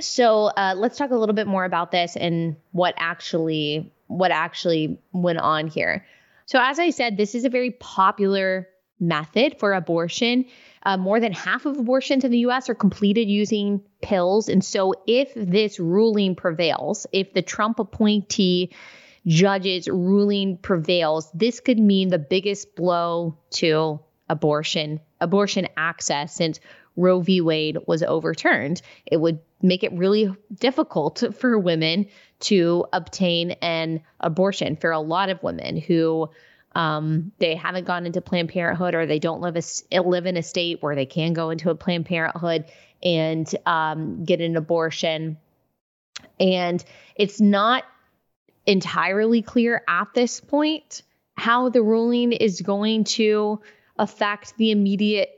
so 0.00 0.46
uh, 0.46 0.74
let's 0.76 0.96
talk 0.96 1.10
a 1.10 1.14
little 1.14 1.34
bit 1.34 1.46
more 1.46 1.64
about 1.64 1.92
this 1.92 2.16
and 2.16 2.56
what 2.72 2.94
actually 2.96 3.92
what 4.08 4.32
actually 4.32 4.98
went 5.12 5.38
on 5.38 5.68
here 5.68 6.04
so 6.46 6.58
as 6.60 6.80
i 6.80 6.90
said 6.90 7.16
this 7.16 7.34
is 7.34 7.44
a 7.44 7.50
very 7.50 7.70
popular 7.70 8.66
method 9.02 9.56
for 9.58 9.74
abortion. 9.74 10.46
Uh, 10.84 10.96
more 10.96 11.20
than 11.20 11.32
half 11.32 11.66
of 11.66 11.76
abortions 11.76 12.24
in 12.24 12.30
the 12.30 12.38
US 12.38 12.70
are 12.70 12.74
completed 12.74 13.28
using 13.28 13.82
pills. 14.00 14.48
And 14.48 14.64
so, 14.64 14.94
if 15.06 15.32
this 15.34 15.78
ruling 15.78 16.34
prevails, 16.34 17.06
if 17.12 17.34
the 17.34 17.42
Trump 17.42 17.78
appointee 17.78 18.72
judge's 19.26 19.88
ruling 19.88 20.56
prevails, 20.56 21.30
this 21.32 21.60
could 21.60 21.78
mean 21.78 22.08
the 22.08 22.18
biggest 22.18 22.74
blow 22.74 23.36
to 23.50 24.00
abortion, 24.28 25.00
abortion 25.20 25.68
access 25.76 26.34
since 26.34 26.58
Roe 26.96 27.20
v. 27.20 27.40
Wade 27.40 27.78
was 27.86 28.02
overturned. 28.02 28.82
It 29.06 29.18
would 29.18 29.40
make 29.62 29.84
it 29.84 29.92
really 29.92 30.34
difficult 30.58 31.22
for 31.38 31.58
women 31.58 32.06
to 32.40 32.84
obtain 32.92 33.52
an 33.62 34.02
abortion 34.20 34.76
for 34.76 34.90
a 34.90 35.00
lot 35.00 35.30
of 35.30 35.42
women 35.42 35.76
who 35.76 36.28
um, 36.74 37.32
they 37.38 37.54
haven't 37.54 37.86
gone 37.86 38.06
into 38.06 38.20
Planned 38.20 38.48
Parenthood 38.48 38.94
or 38.94 39.06
they 39.06 39.18
don't 39.18 39.40
live 39.40 39.56
a, 39.56 40.00
live 40.00 40.26
in 40.26 40.36
a 40.36 40.42
state 40.42 40.82
where 40.82 40.94
they 40.94 41.06
can 41.06 41.32
go 41.32 41.50
into 41.50 41.70
a 41.70 41.74
Planned 41.74 42.06
Parenthood 42.06 42.66
and 43.02 43.54
um, 43.66 44.24
get 44.24 44.40
an 44.40 44.56
abortion. 44.56 45.36
And 46.38 46.82
it's 47.16 47.40
not 47.40 47.84
entirely 48.66 49.42
clear 49.42 49.82
at 49.88 50.08
this 50.14 50.40
point 50.40 51.02
how 51.36 51.68
the 51.68 51.82
ruling 51.82 52.32
is 52.32 52.60
going 52.60 53.04
to 53.04 53.60
affect 53.98 54.56
the 54.56 54.70
immediate 54.70 55.30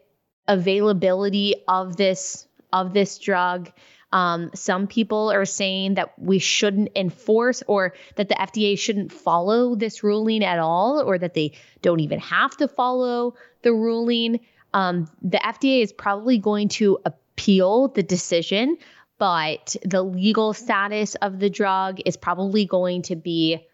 availability 0.46 1.54
of 1.66 1.96
this 1.96 2.46
of 2.72 2.92
this 2.92 3.18
drug 3.18 3.70
um, 4.14 4.50
some 4.54 4.86
people 4.86 5.32
are 5.32 5.44
saying 5.44 5.94
that 5.94 6.16
we 6.16 6.38
shouldn't 6.38 6.90
enforce 6.94 7.64
or 7.66 7.94
that 8.14 8.28
the 8.28 8.36
FDA 8.36 8.78
shouldn't 8.78 9.10
follow 9.10 9.74
this 9.74 10.04
ruling 10.04 10.44
at 10.44 10.60
all, 10.60 11.02
or 11.02 11.18
that 11.18 11.34
they 11.34 11.54
don't 11.82 11.98
even 11.98 12.20
have 12.20 12.56
to 12.58 12.68
follow 12.68 13.34
the 13.62 13.72
ruling. 13.72 14.38
Um, 14.72 15.10
the 15.20 15.38
FDA 15.38 15.82
is 15.82 15.92
probably 15.92 16.38
going 16.38 16.68
to 16.68 16.98
appeal 17.04 17.88
the 17.88 18.04
decision, 18.04 18.78
but 19.18 19.74
the 19.84 20.04
legal 20.04 20.52
status 20.52 21.16
of 21.16 21.40
the 21.40 21.50
drug 21.50 21.98
is 22.06 22.16
probably 22.16 22.66
going 22.66 23.02
to 23.02 23.16
be 23.16 23.66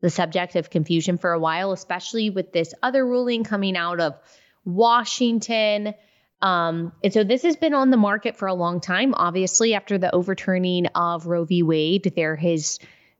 the 0.00 0.10
subject 0.10 0.56
of 0.56 0.70
confusion 0.70 1.18
for 1.18 1.30
a 1.30 1.38
while, 1.38 1.70
especially 1.70 2.30
with 2.30 2.52
this 2.52 2.74
other 2.82 3.06
ruling 3.06 3.44
coming 3.44 3.76
out 3.76 4.00
of 4.00 4.18
Washington 4.64 5.94
um, 6.40 6.92
and 7.02 7.12
so 7.12 7.24
this 7.24 7.42
has 7.42 7.56
been 7.56 7.74
on 7.74 7.90
the 7.90 7.96
market 7.96 8.36
for 8.36 8.46
a 8.46 8.54
long 8.54 8.80
time. 8.80 9.14
Obviously, 9.14 9.74
after 9.74 9.98
the 9.98 10.14
overturning 10.14 10.86
of 10.94 11.26
Roe 11.26 11.44
v. 11.44 11.62
Wade, 11.62 12.12
there 12.14 12.36
has 12.36 12.78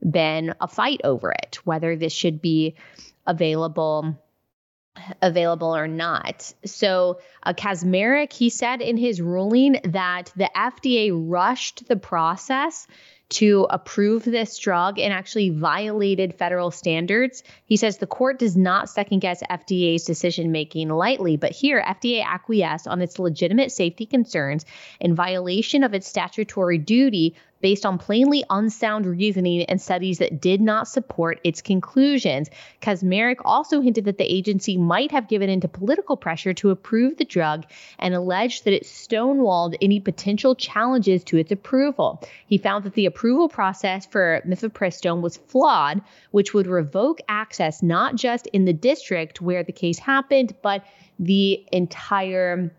been 0.08 0.54
a 0.60 0.68
fight 0.68 1.00
over 1.02 1.32
it, 1.32 1.58
whether 1.64 1.96
this 1.96 2.12
should 2.12 2.40
be 2.40 2.76
available 3.26 4.16
available 5.22 5.76
or 5.76 5.86
not. 5.86 6.52
So, 6.64 7.20
uh, 7.42 7.52
Kacsmaryk, 7.52 8.32
he 8.32 8.50
said 8.50 8.80
in 8.80 8.96
his 8.96 9.20
ruling 9.20 9.80
that 9.84 10.32
the 10.36 10.50
FDA 10.56 11.10
rushed 11.12 11.86
the 11.86 11.96
process 11.96 12.86
to 13.30 13.66
approve 13.68 14.24
this 14.24 14.58
drug 14.58 14.98
and 14.98 15.12
actually 15.12 15.50
violated 15.50 16.34
federal 16.34 16.70
standards. 16.70 17.42
He 17.66 17.76
says 17.76 17.98
the 17.98 18.06
court 18.06 18.38
does 18.38 18.56
not 18.56 18.88
second 18.88 19.18
guess 19.20 19.42
FDA's 19.50 20.04
decision 20.04 20.50
making 20.50 20.88
lightly, 20.88 21.36
but 21.36 21.52
here 21.52 21.82
FDA 21.82 22.24
acquiesced 22.24 22.88
on 22.88 23.02
its 23.02 23.18
legitimate 23.18 23.70
safety 23.70 24.06
concerns 24.06 24.64
in 24.98 25.14
violation 25.14 25.84
of 25.84 25.92
its 25.92 26.08
statutory 26.08 26.78
duty 26.78 27.34
based 27.60 27.84
on 27.84 27.98
plainly 27.98 28.44
unsound 28.50 29.06
reasoning 29.06 29.62
and 29.64 29.80
studies 29.80 30.18
that 30.18 30.40
did 30.40 30.60
not 30.60 30.88
support 30.88 31.40
its 31.44 31.62
conclusions. 31.62 32.48
Kacsmaryk 32.80 33.40
also 33.44 33.80
hinted 33.80 34.04
that 34.04 34.18
the 34.18 34.32
agency 34.32 34.76
might 34.76 35.10
have 35.10 35.28
given 35.28 35.48
in 35.48 35.60
to 35.60 35.68
political 35.68 36.16
pressure 36.16 36.54
to 36.54 36.70
approve 36.70 37.16
the 37.16 37.24
drug 37.24 37.64
and 37.98 38.14
alleged 38.14 38.64
that 38.64 38.72
it 38.72 38.84
stonewalled 38.84 39.76
any 39.80 40.00
potential 40.00 40.54
challenges 40.54 41.24
to 41.24 41.36
its 41.36 41.52
approval. 41.52 42.22
He 42.46 42.58
found 42.58 42.84
that 42.84 42.94
the 42.94 43.06
approval 43.06 43.48
process 43.48 44.06
for 44.06 44.42
mifepristone 44.46 45.20
was 45.20 45.36
flawed, 45.36 46.00
which 46.30 46.54
would 46.54 46.66
revoke 46.66 47.20
access 47.28 47.82
not 47.82 48.16
just 48.16 48.46
in 48.48 48.64
the 48.64 48.72
district 48.72 49.40
where 49.40 49.64
the 49.64 49.72
case 49.72 49.98
happened, 49.98 50.54
but 50.62 50.84
the 51.18 51.66
entire 51.72 52.72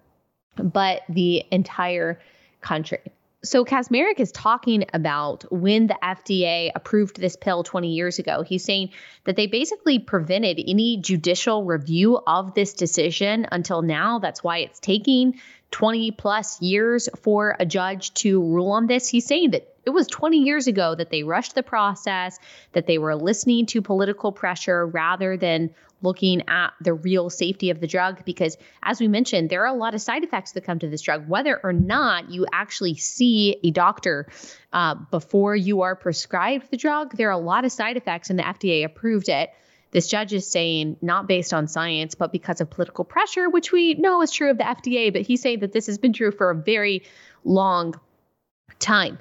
but 0.56 1.04
the 1.10 1.44
entire 1.52 2.20
country. 2.62 3.00
So 3.42 3.64
Kacsmaryk 3.64 4.20
is 4.20 4.34
talking 4.34 4.86
about 4.94 5.46
when 5.50 5.88
the 5.88 5.98
FDA 6.04 6.72
approved 6.76 7.20
this 7.20 7.38
pill 7.38 7.64
20 7.64 7.94
years 7.94 8.20
ago. 8.20 8.42
He's 8.42 8.66
saying 8.66 8.90
that 9.24 9.38
they 9.38 9.48
basically 9.48 9.98
prevented 10.00 10.60
any 10.66 10.98
judicial 10.98 11.64
review 11.64 12.20
of 12.28 12.54
this 12.54 12.74
decision 12.74 13.48
until 13.50 13.82
now. 13.82 14.20
That's 14.20 14.44
why 14.44 14.60
it's 14.60 14.80
taking 14.82 15.40
20 15.72 16.12
plus 16.12 16.62
years 16.62 17.08
for 17.22 17.56
a 17.58 17.66
judge 17.66 18.14
to 18.16 18.42
rule 18.42 18.72
on 18.72 18.88
this. 18.88 19.08
He's 19.08 19.26
saying 19.26 19.52
that 19.52 19.74
it 19.86 19.92
was 19.92 20.08
20 20.08 20.40
years 20.40 20.68
ago 20.68 20.94
that 20.96 21.10
they 21.10 21.24
rushed 21.24 21.56
the 21.56 21.64
process, 21.64 22.40
that 22.74 22.88
they 22.88 22.98
were 22.98 23.16
listening 23.16 23.68
to 23.68 23.82
political 23.82 24.32
pressure 24.34 24.86
rather 24.86 25.38
than 25.38 25.70
looking 26.02 26.48
at 26.48 26.74
the 26.82 26.94
real 26.94 27.30
safety 27.30 27.70
of 27.70 27.80
the 27.80 27.88
drug. 27.88 28.24
Because, 28.26 28.58
as 28.84 29.00
we 29.00 29.08
mentioned, 29.08 29.50
there 29.50 29.64
are 29.64 29.74
a 29.74 29.78
lot 29.78 29.94
of 29.96 30.02
side 30.02 30.24
effects 30.24 30.54
that 30.54 30.64
come 30.64 30.80
to 30.80 30.88
this 30.90 31.02
drug, 31.02 31.28
whether 31.28 31.60
or 31.64 31.74
not 31.74 32.30
you 32.30 32.46
actually 32.52 32.96
see 32.96 33.58
a 33.64 33.72
doctor 33.72 34.28
uh, 34.74 34.96
before 35.12 35.56
you 35.56 35.82
are 35.82 35.96
prescribed 35.96 36.72
the 36.72 36.78
drug. 36.78 37.16
There 37.16 37.30
are 37.30 37.32
a 37.32 37.38
lot 37.38 37.66
of 37.66 37.72
side 37.72 37.98
effects, 37.98 38.30
and 38.30 38.40
the 38.40 38.44
FDA 38.44 38.86
approved 38.86 39.30
it. 39.30 39.50
This 39.92 40.08
judge 40.08 40.34
is 40.34 40.46
saying 40.46 40.98
not 41.02 41.28
based 41.28 41.54
on 41.54 41.68
science, 41.68 42.14
but 42.14 42.32
because 42.32 42.62
of 42.62 42.70
political 42.70 43.04
pressure, 43.04 43.50
which 43.50 43.72
we 43.72 43.96
know 43.96 44.22
is 44.22 44.32
true 44.32 44.52
of 44.52 44.58
the 44.58 44.64
FDA, 44.64 45.12
but 45.12 45.24
he's 45.24 45.42
saying 45.42 45.62
that 45.62 45.72
this 45.72 45.88
has 45.88 45.98
been 45.98 46.14
true 46.14 46.32
for 46.32 46.52
a 46.52 46.56
very 46.56 47.04
long 47.44 48.00
time. 48.78 49.18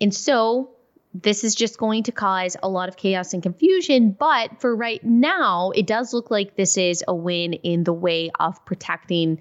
And 0.00 0.14
so 0.14 0.75
this 1.22 1.44
is 1.44 1.54
just 1.54 1.78
going 1.78 2.02
to 2.04 2.12
cause 2.12 2.56
a 2.62 2.68
lot 2.68 2.88
of 2.88 2.96
chaos 2.96 3.32
and 3.32 3.42
confusion. 3.42 4.10
But 4.18 4.60
for 4.60 4.74
right 4.74 5.02
now, 5.04 5.70
it 5.70 5.86
does 5.86 6.12
look 6.12 6.30
like 6.30 6.56
this 6.56 6.76
is 6.76 7.04
a 7.06 7.14
win 7.14 7.54
in 7.54 7.84
the 7.84 7.92
way 7.92 8.30
of 8.38 8.64
protecting 8.64 9.40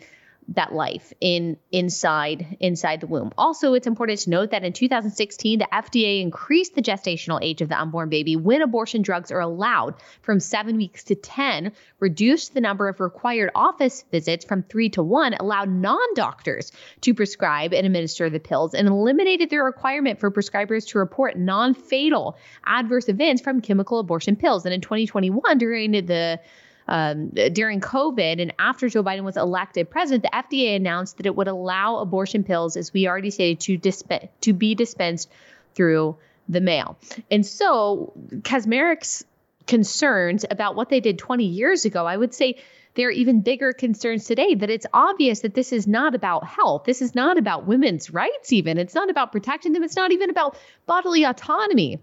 that 0.50 0.74
life 0.74 1.12
in 1.20 1.58
inside 1.72 2.58
inside 2.60 3.02
the 3.02 3.08
womb. 3.08 3.32
Also, 3.38 3.74
it's 3.74 3.88
important 3.88 4.20
to 4.20 4.30
note 4.30 4.52
that 4.52 4.64
in 4.64 4.74
2016, 4.74 5.60
the 5.60 5.68
FDA 5.72 6.22
increased 6.22 6.76
the 6.76 6.82
gestational 6.82 7.40
age 7.42 7.62
of 7.62 7.70
the 7.70 7.80
unborn 7.80 8.10
baby 8.10 8.36
when 8.36 8.62
abortion 8.62 9.02
drugs 9.02 9.32
are 9.32 9.40
allowed 9.40 9.96
from 10.22 10.40
7 10.40 10.78
weeks 10.78 11.04
to 11.06 11.16
10, 11.16 11.72
reduced 12.00 12.54
the 12.54 12.62
number 12.62 12.88
of 12.88 13.00
required 13.00 13.50
office 13.56 14.06
visits 14.12 14.46
from 14.46 14.62
3 14.64 14.90
to 14.90 15.04
1, 15.04 15.34
allowed 15.34 15.70
non-doctors 15.70 16.72
to 17.02 17.14
prescribe 17.14 17.74
and 17.74 17.86
administer 17.86 18.30
the 18.30 18.40
pills 18.40 18.74
and 18.76 18.88
eliminated 18.88 19.50
the 19.50 19.58
requirement 19.58 20.20
for 20.20 20.30
prescribers 20.30 20.88
to 20.88 21.00
report 21.00 21.38
non-fatal 21.38 22.38
adverse 22.66 23.10
events 23.10 23.42
from 23.42 23.62
chemical 23.62 24.00
abortion 24.00 24.36
pills. 24.36 24.66
And 24.66 24.74
in 24.74 24.82
2021 24.82 25.58
during 25.58 25.92
the 25.92 26.40
um, 26.88 27.30
during 27.30 27.82
COVID 27.82 28.42
and 28.42 28.54
after 28.60 28.90
Joe 28.90 29.04
Biden 29.04 29.24
was 29.24 29.38
elected 29.38 29.90
president, 29.90 30.24
the 30.24 30.30
FDA 30.30 30.76
announced 30.76 31.18
that 31.18 31.26
it 31.26 31.36
would 31.36 31.48
allow 31.48 31.98
abortion 31.98 32.44
pills, 32.44 32.78
as 32.78 32.94
we 32.94 33.08
already 33.08 33.32
stated, 33.32 33.60
to 33.62 33.78
disp- 33.78 34.12
to 34.42 34.54
be 34.54 34.76
dispensed 34.76 35.32
through 35.74 36.18
the 36.48 36.62
mail. 36.62 36.98
And 37.32 37.46
so, 37.46 38.14
Kacsmaryk's 38.30 39.26
concerns 39.66 40.46
about 40.50 40.76
what 40.76 40.90
they 40.90 41.00
did 41.00 41.18
20 41.18 41.46
years 41.46 41.86
ago, 41.86 42.06
I 42.06 42.16
would 42.16 42.34
say 42.34 42.58
there 42.94 43.10
are 43.10 43.12
even 43.12 43.42
bigger 43.42 43.74
concerns 43.74 44.26
today 44.26 44.56
that 44.56 44.70
it's 44.70 44.86
obvious 44.94 45.42
that 45.42 45.54
this 45.54 45.74
is 45.74 45.86
not 45.86 46.16
about 46.16 46.46
health. 46.46 46.84
This 46.86 47.02
is 47.02 47.14
not 47.14 47.38
about 47.38 47.66
women's 47.66 48.12
rights, 48.12 48.54
even. 48.54 48.78
It's 48.78 48.96
not 48.96 49.10
about 49.10 49.32
protecting 49.32 49.74
them. 49.74 49.84
It's 49.84 49.98
not 49.98 50.12
even 50.12 50.30
about 50.30 50.58
bodily 50.86 51.24
autonomy. 51.24 52.00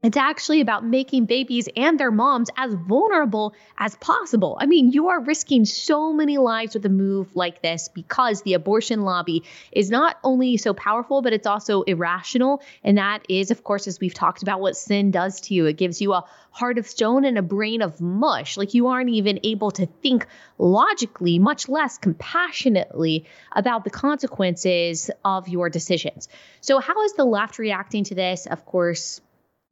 It's 0.00 0.16
actually 0.16 0.60
about 0.60 0.84
making 0.84 1.24
babies 1.24 1.68
and 1.76 1.98
their 1.98 2.12
moms 2.12 2.50
as 2.56 2.72
vulnerable 2.72 3.52
as 3.76 3.96
possible. 3.96 4.56
I 4.60 4.66
mean, 4.66 4.92
you 4.92 5.08
are 5.08 5.20
risking 5.20 5.64
so 5.64 6.12
many 6.12 6.38
lives 6.38 6.74
with 6.74 6.86
a 6.86 6.88
move 6.88 7.34
like 7.34 7.62
this 7.62 7.88
because 7.88 8.42
the 8.42 8.54
abortion 8.54 9.02
lobby 9.02 9.42
is 9.72 9.90
not 9.90 10.16
only 10.22 10.56
so 10.56 10.72
powerful, 10.72 11.20
but 11.20 11.32
it's 11.32 11.48
also 11.48 11.82
irrational. 11.82 12.62
And 12.84 12.98
that 12.98 13.26
is, 13.28 13.50
of 13.50 13.64
course, 13.64 13.88
as 13.88 13.98
we've 13.98 14.14
talked 14.14 14.40
about, 14.44 14.60
what 14.60 14.76
sin 14.76 15.10
does 15.10 15.40
to 15.42 15.54
you. 15.54 15.66
It 15.66 15.76
gives 15.76 16.00
you 16.00 16.12
a 16.12 16.24
heart 16.52 16.78
of 16.78 16.86
stone 16.86 17.24
and 17.24 17.36
a 17.36 17.42
brain 17.42 17.82
of 17.82 18.00
mush. 18.00 18.56
Like 18.56 18.74
you 18.74 18.86
aren't 18.86 19.10
even 19.10 19.40
able 19.42 19.72
to 19.72 19.86
think 19.86 20.28
logically, 20.58 21.40
much 21.40 21.68
less 21.68 21.98
compassionately 21.98 23.26
about 23.50 23.82
the 23.82 23.90
consequences 23.90 25.10
of 25.24 25.48
your 25.48 25.70
decisions. 25.70 26.28
So, 26.60 26.78
how 26.78 27.02
is 27.02 27.14
the 27.14 27.24
left 27.24 27.58
reacting 27.58 28.04
to 28.04 28.14
this? 28.14 28.46
Of 28.46 28.64
course, 28.64 29.20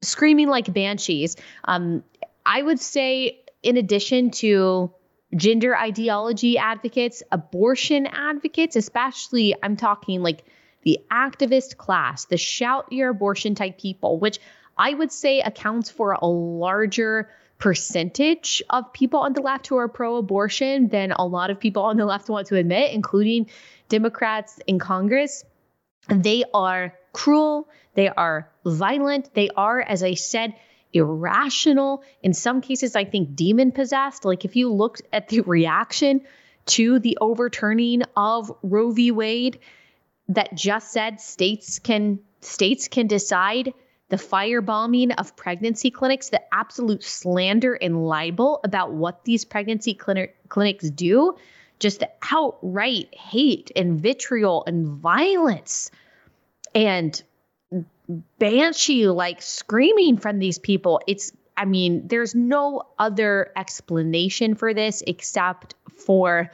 screaming 0.02 0.48
like 0.48 0.72
banshees. 0.72 1.36
Um, 1.64 2.04
I 2.44 2.62
would 2.62 2.80
say, 2.80 3.40
in 3.62 3.76
addition 3.76 4.30
to 4.32 4.92
gender 5.34 5.76
ideology 5.76 6.58
advocates, 6.58 7.22
abortion 7.32 8.06
advocates, 8.06 8.76
especially, 8.76 9.54
I'm 9.62 9.76
talking 9.76 10.22
like 10.22 10.44
the 10.82 11.00
activist 11.10 11.76
class, 11.76 12.26
the 12.26 12.36
shout 12.36 12.92
your 12.92 13.10
abortion 13.10 13.54
type 13.54 13.78
people, 13.78 14.18
which 14.18 14.38
I 14.78 14.94
would 14.94 15.10
say 15.10 15.40
accounts 15.40 15.90
for 15.90 16.12
a 16.12 16.26
larger 16.26 17.28
percentage 17.58 18.62
of 18.68 18.92
people 18.92 19.20
on 19.20 19.32
the 19.32 19.40
left 19.40 19.66
who 19.66 19.76
are 19.78 19.88
pro 19.88 20.16
abortion 20.16 20.88
than 20.88 21.12
a 21.12 21.24
lot 21.24 21.50
of 21.50 21.58
people 21.58 21.82
on 21.82 21.96
the 21.96 22.04
left 22.04 22.28
want 22.28 22.48
to 22.48 22.56
admit, 22.56 22.92
including 22.92 23.48
Democrats 23.88 24.60
in 24.66 24.78
Congress. 24.78 25.44
They 26.08 26.44
are 26.52 26.94
cruel, 27.16 27.66
they 27.94 28.10
are 28.10 28.50
violent, 28.66 29.32
they 29.32 29.48
are, 29.56 29.80
as 29.80 30.02
I 30.02 30.14
said, 30.14 30.54
irrational. 30.92 32.04
In 32.22 32.34
some 32.34 32.60
cases, 32.60 32.94
I 32.94 33.04
think 33.04 33.34
demon 33.34 33.72
possessed. 33.72 34.26
Like 34.26 34.44
if 34.44 34.54
you 34.54 34.70
looked 34.70 35.00
at 35.14 35.28
the 35.28 35.40
reaction 35.40 36.20
to 36.66 36.98
the 36.98 37.16
overturning 37.18 38.02
of 38.14 38.52
Roe 38.62 38.90
v. 38.90 39.12
Wade 39.12 39.60
that 40.28 40.54
just 40.54 40.92
said 40.92 41.20
states 41.22 41.78
can 41.78 42.18
states 42.42 42.86
can 42.88 43.06
decide 43.06 43.72
the 44.10 44.16
firebombing 44.16 45.14
of 45.16 45.34
pregnancy 45.36 45.90
clinics, 45.90 46.28
the 46.28 46.42
absolute 46.52 47.02
slander 47.02 47.72
and 47.72 48.06
libel 48.06 48.60
about 48.62 48.92
what 48.92 49.24
these 49.24 49.46
pregnancy 49.46 49.94
clinic, 49.94 50.36
clinics 50.50 50.90
do, 50.90 51.34
just 51.78 52.00
the 52.00 52.10
outright 52.30 53.08
hate 53.14 53.72
and 53.74 54.00
vitriol 54.00 54.64
and 54.66 54.86
violence 54.86 55.90
and 56.76 57.22
banshee 58.38 59.08
like 59.08 59.40
screaming 59.40 60.18
from 60.18 60.38
these 60.38 60.58
people. 60.58 61.00
It's, 61.06 61.32
I 61.56 61.64
mean, 61.64 62.06
there's 62.06 62.34
no 62.34 62.82
other 62.98 63.50
explanation 63.56 64.54
for 64.54 64.74
this 64.74 65.02
except 65.06 65.74
for 66.04 66.50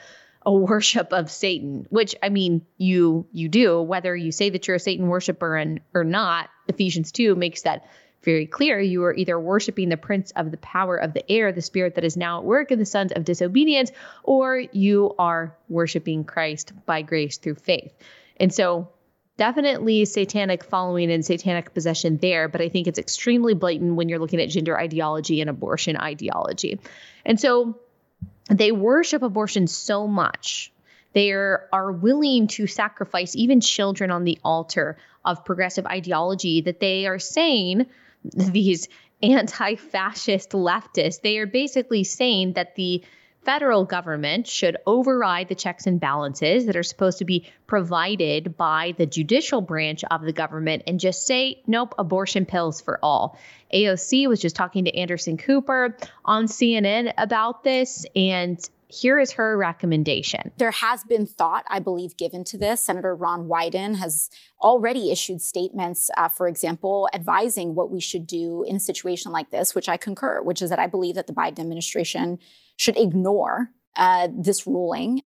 a 0.46 0.52
worship 0.54 1.12
of 1.12 1.30
Satan, 1.30 1.86
which 1.90 2.14
I 2.22 2.28
mean, 2.28 2.64
you 2.78 3.26
you 3.32 3.48
do 3.48 3.82
whether 3.82 4.14
you 4.14 4.32
say 4.32 4.50
that 4.50 4.66
you're 4.66 4.76
a 4.76 4.80
Satan 4.80 5.08
worshiper 5.08 5.56
and 5.56 5.80
or 5.92 6.04
not. 6.04 6.48
Ephesians 6.68 7.10
2 7.10 7.34
makes 7.34 7.62
that 7.62 7.88
very 8.22 8.46
clear. 8.46 8.78
You 8.78 9.02
are 9.02 9.14
either 9.14 9.38
worshiping 9.38 9.88
the 9.88 9.96
prince 9.96 10.30
of 10.36 10.52
the 10.52 10.56
power 10.58 10.96
of 10.96 11.12
the 11.12 11.28
air, 11.30 11.50
the 11.50 11.60
spirit 11.60 11.96
that 11.96 12.04
is 12.04 12.16
now 12.16 12.38
at 12.38 12.44
work 12.44 12.70
in 12.70 12.78
the 12.78 12.84
sons 12.84 13.10
of 13.10 13.24
disobedience, 13.24 13.90
or 14.22 14.58
you 14.58 15.16
are 15.18 15.56
worshiping 15.68 16.22
Christ 16.22 16.72
by 16.86 17.02
grace 17.02 17.38
through 17.38 17.56
faith. 17.56 17.92
And 18.36 18.54
so 18.54 18.88
definitely 19.42 20.04
satanic 20.04 20.62
following 20.62 21.10
and 21.10 21.24
satanic 21.24 21.74
possession 21.74 22.16
there, 22.18 22.46
but 22.46 22.60
I 22.60 22.68
think 22.68 22.86
it's 22.86 23.00
extremely 23.00 23.54
blatant 23.54 23.96
when 23.96 24.08
you're 24.08 24.20
looking 24.20 24.40
at 24.40 24.48
gender 24.48 24.78
ideology 24.78 25.40
and 25.40 25.50
abortion 25.50 25.96
ideology. 25.96 26.78
And 27.26 27.40
so 27.40 27.76
they 28.48 28.70
worship 28.70 29.20
abortion 29.20 29.66
so 29.66 30.06
much. 30.06 30.72
They 31.12 31.32
are, 31.32 31.68
willing 31.90 32.46
to 32.48 32.68
sacrifice 32.68 33.34
even 33.34 33.60
children 33.60 34.12
on 34.12 34.22
the 34.22 34.38
altar 34.44 34.96
of 35.24 35.44
progressive 35.44 35.86
ideology 35.86 36.60
that 36.60 36.78
they 36.78 37.08
are 37.08 37.18
saying 37.18 37.86
these 38.22 38.86
anti 39.24 39.74
fascist 39.74 40.50
leftists, 40.50 41.20
they 41.20 41.38
are 41.38 41.46
basically 41.46 42.04
saying 42.04 42.52
that 42.52 42.76
the 42.76 43.02
federal 43.44 43.84
government 43.84 44.46
should 44.46 44.76
override 44.86 45.48
the 45.48 45.54
checks 45.54 45.86
and 45.86 46.00
balances 46.00 46.66
that 46.66 46.76
are 46.76 46.82
supposed 46.82 47.18
to 47.18 47.24
be 47.24 47.46
provided 47.66 48.56
by 48.56 48.94
the 48.98 49.06
judicial 49.06 49.60
branch 49.60 50.04
of 50.10 50.22
the 50.22 50.32
government 50.32 50.82
and 50.86 51.00
just 51.00 51.26
say, 51.26 51.62
nope, 51.66 51.94
abortion 51.98 52.46
pills 52.46 52.80
for 52.80 52.98
all. 53.02 53.38
AOC 53.74 54.28
was 54.28 54.40
just 54.40 54.56
talking 54.56 54.84
to 54.84 54.96
Anderson 54.96 55.36
Cooper 55.36 55.96
on 56.24 56.44
CNN 56.44 57.12
about 57.18 57.64
this, 57.64 58.06
and 58.14 58.58
here 58.92 59.18
is 59.18 59.32
her 59.32 59.56
recommendation. 59.56 60.52
There 60.58 60.70
has 60.70 61.02
been 61.02 61.24
thought, 61.24 61.64
I 61.68 61.78
believe, 61.78 62.16
given 62.18 62.44
to 62.44 62.58
this. 62.58 62.82
Senator 62.82 63.14
Ron 63.14 63.48
Wyden 63.48 63.96
has 63.96 64.28
already 64.60 65.10
issued 65.10 65.40
statements, 65.40 66.10
uh, 66.18 66.28
for 66.28 66.46
example, 66.46 67.08
advising 67.14 67.74
what 67.74 67.90
we 67.90 68.00
should 68.00 68.26
do 68.26 68.64
in 68.64 68.76
a 68.76 68.80
situation 68.80 69.32
like 69.32 69.50
this, 69.50 69.74
which 69.74 69.88
I 69.88 69.96
concur, 69.96 70.42
which 70.42 70.60
is 70.60 70.68
that 70.68 70.78
I 70.78 70.88
believe 70.88 71.14
that 71.14 71.26
the 71.26 71.32
Biden 71.32 71.60
administration 71.60 72.38
should 72.82 72.98
ignore 72.98 73.70
uh, 73.94 74.26
this 74.36 74.66
ruling. 74.66 75.22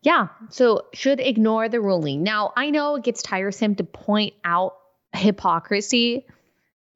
Yeah, 0.00 0.28
so 0.48 0.86
should 0.94 1.20
ignore 1.20 1.68
the 1.68 1.80
ruling. 1.80 2.22
Now, 2.22 2.52
I 2.56 2.70
know 2.70 2.96
it 2.96 3.04
gets 3.04 3.22
tiresome 3.22 3.74
to 3.74 3.84
point 3.84 4.32
out 4.44 4.72
hypocrisy, 5.12 6.26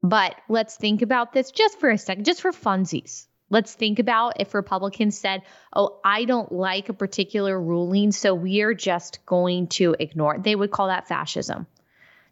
but 0.02 0.34
let's 0.48 0.76
think 0.76 1.02
about 1.02 1.34
this 1.34 1.50
just 1.50 1.78
for 1.78 1.90
a 1.90 1.98
second, 1.98 2.24
just 2.24 2.40
for 2.40 2.50
funsies. 2.50 3.26
Let's 3.50 3.74
think 3.74 3.98
about 3.98 4.40
if 4.40 4.54
Republicans 4.54 5.18
said, 5.18 5.42
oh, 5.74 6.00
I 6.02 6.24
don't 6.24 6.50
like 6.50 6.88
a 6.88 6.94
particular 6.94 7.60
ruling, 7.60 8.10
so 8.10 8.34
we 8.34 8.62
are 8.62 8.74
just 8.74 9.24
going 9.26 9.68
to 9.68 9.94
ignore 10.00 10.36
it. 10.36 10.44
They 10.44 10.56
would 10.56 10.70
call 10.70 10.88
that 10.88 11.08
fascism. 11.08 11.66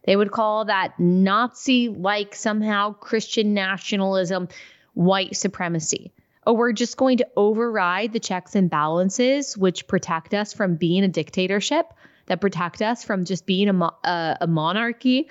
They 0.05 0.15
would 0.15 0.31
call 0.31 0.65
that 0.65 0.99
Nazi 0.99 1.87
like 1.89 2.33
somehow 2.35 2.93
Christian 2.93 3.53
nationalism, 3.53 4.49
white 4.95 5.35
supremacy. 5.35 6.11
Oh, 6.45 6.53
we're 6.53 6.73
just 6.73 6.97
going 6.97 7.17
to 7.17 7.27
override 7.35 8.13
the 8.13 8.19
checks 8.19 8.55
and 8.55 8.69
balances 8.69 9.57
which 9.57 9.87
protect 9.87 10.33
us 10.33 10.53
from 10.53 10.75
being 10.75 11.03
a 11.03 11.07
dictatorship, 11.07 11.87
that 12.27 12.41
protect 12.41 12.81
us 12.81 13.03
from 13.03 13.25
just 13.25 13.45
being 13.45 13.69
a, 13.69 13.83
a, 14.03 14.37
a 14.41 14.47
monarchy 14.47 15.29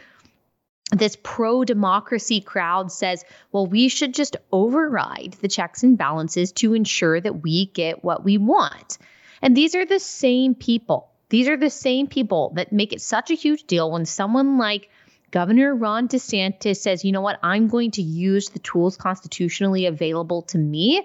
this 0.93 1.17
pro 1.23 1.65
democracy 1.65 2.41
crowd 2.41 2.93
says, 2.93 3.25
well, 3.51 3.67
we 3.67 3.89
should 3.89 4.15
just 4.15 4.37
override 4.53 5.37
the 5.41 5.49
checks 5.49 5.83
and 5.83 5.99
balances 5.99 6.53
to 6.53 6.75
ensure 6.75 7.21
that 7.21 7.43
we 7.43 7.67
get 7.67 8.05
what 8.05 8.25
we 8.25 8.39
want. 8.39 8.99
And 9.43 9.57
these 9.57 9.75
are 9.75 9.87
the 9.87 9.99
same 9.99 10.55
people. 10.55 11.11
These 11.31 11.49
are 11.49 11.57
the 11.57 11.71
same 11.71 12.07
people 12.07 12.53
that 12.57 12.73
make 12.73 12.93
it 12.93 13.01
such 13.01 13.31
a 13.31 13.35
huge 13.35 13.65
deal 13.65 13.91
when 13.91 14.05
someone 14.05 14.59
like 14.59 14.91
Governor 15.35 15.75
Ron 15.75 16.07
DeSantis 16.07 16.77
says, 16.77 17.05
you 17.05 17.11
know 17.11 17.21
what, 17.21 17.41
I'm 17.43 17.67
going 17.67 17.91
to 17.91 18.03
use 18.03 18.51
the 18.51 18.61
tools 18.61 18.97
constitutionally 18.97 19.87
available 19.87 20.43
to 20.43 20.59
me 20.59 21.05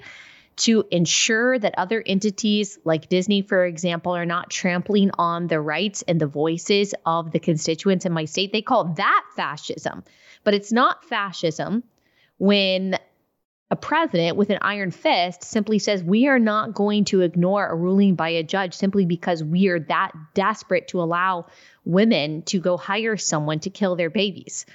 to 0.58 0.86
ensure 0.92 1.58
that 1.58 1.74
other 1.80 2.04
entities 2.06 2.78
like 2.84 3.10
Disney, 3.10 3.42
for 3.42 3.66
example, 3.66 4.16
are 4.16 4.28
not 4.28 4.52
trampling 4.52 5.10
on 5.18 5.48
the 5.48 5.60
rights 5.60 6.04
and 6.08 6.22
the 6.22 6.28
voices 6.28 6.94
of 7.08 7.32
the 7.32 7.40
constituents 7.40 8.06
in 8.06 8.12
my 8.12 8.26
state. 8.26 8.54
They 8.54 8.62
call 8.62 8.94
that 8.98 9.26
fascism. 9.36 10.04
But 10.44 10.54
it's 10.54 10.72
not 10.72 11.06
fascism 11.06 11.84
when 12.38 13.00
a 13.72 13.76
president 13.76 14.36
with 14.36 14.50
an 14.50 14.60
iron 14.62 14.92
fist 14.92 15.44
simply 15.44 15.80
says, 15.80 16.04
We 16.04 16.28
are 16.28 16.40
not 16.40 16.74
going 16.74 17.06
to 17.06 17.22
ignore 17.22 17.68
a 17.68 17.76
ruling 17.76 18.16
by 18.16 18.30
a 18.30 18.44
judge 18.44 18.74
simply 18.74 19.06
because 19.06 19.44
we 19.44 19.68
are 19.68 19.80
that 19.82 20.12
desperate 20.34 20.88
to 20.90 21.02
allow 21.02 21.48
women 21.86 22.42
to 22.44 22.60
go 22.60 22.78
hire 22.78 23.18
someone 23.18 23.60
to 23.62 23.70
kill 23.70 23.96
their 23.96 24.10
babies. 24.10 24.66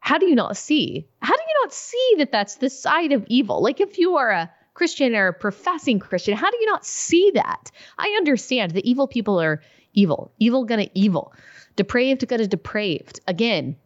How 0.00 0.18
do 0.18 0.26
you 0.26 0.34
not 0.34 0.56
see? 0.56 1.06
How 1.20 1.34
do 1.34 1.42
you 1.42 1.60
not 1.62 1.72
see 1.72 2.14
that 2.18 2.32
that's 2.32 2.56
the 2.56 2.70
side 2.70 3.12
of 3.12 3.24
evil? 3.28 3.62
Like 3.62 3.80
if 3.80 3.98
you 3.98 4.16
are 4.16 4.30
a 4.30 4.50
Christian 4.74 5.14
or 5.14 5.28
a 5.28 5.34
professing 5.34 5.98
Christian. 5.98 6.36
How 6.36 6.50
do 6.50 6.56
you 6.58 6.66
not 6.66 6.86
see 6.86 7.32
that? 7.34 7.70
I 7.98 8.14
understand 8.16 8.72
that 8.72 8.86
evil 8.86 9.06
people 9.06 9.38
are 9.40 9.60
evil, 9.92 10.32
evil 10.38 10.64
gonna 10.64 10.88
evil, 10.94 11.34
depraved 11.76 12.26
gonna 12.26 12.46
depraved. 12.46 13.20
Again, 13.26 13.76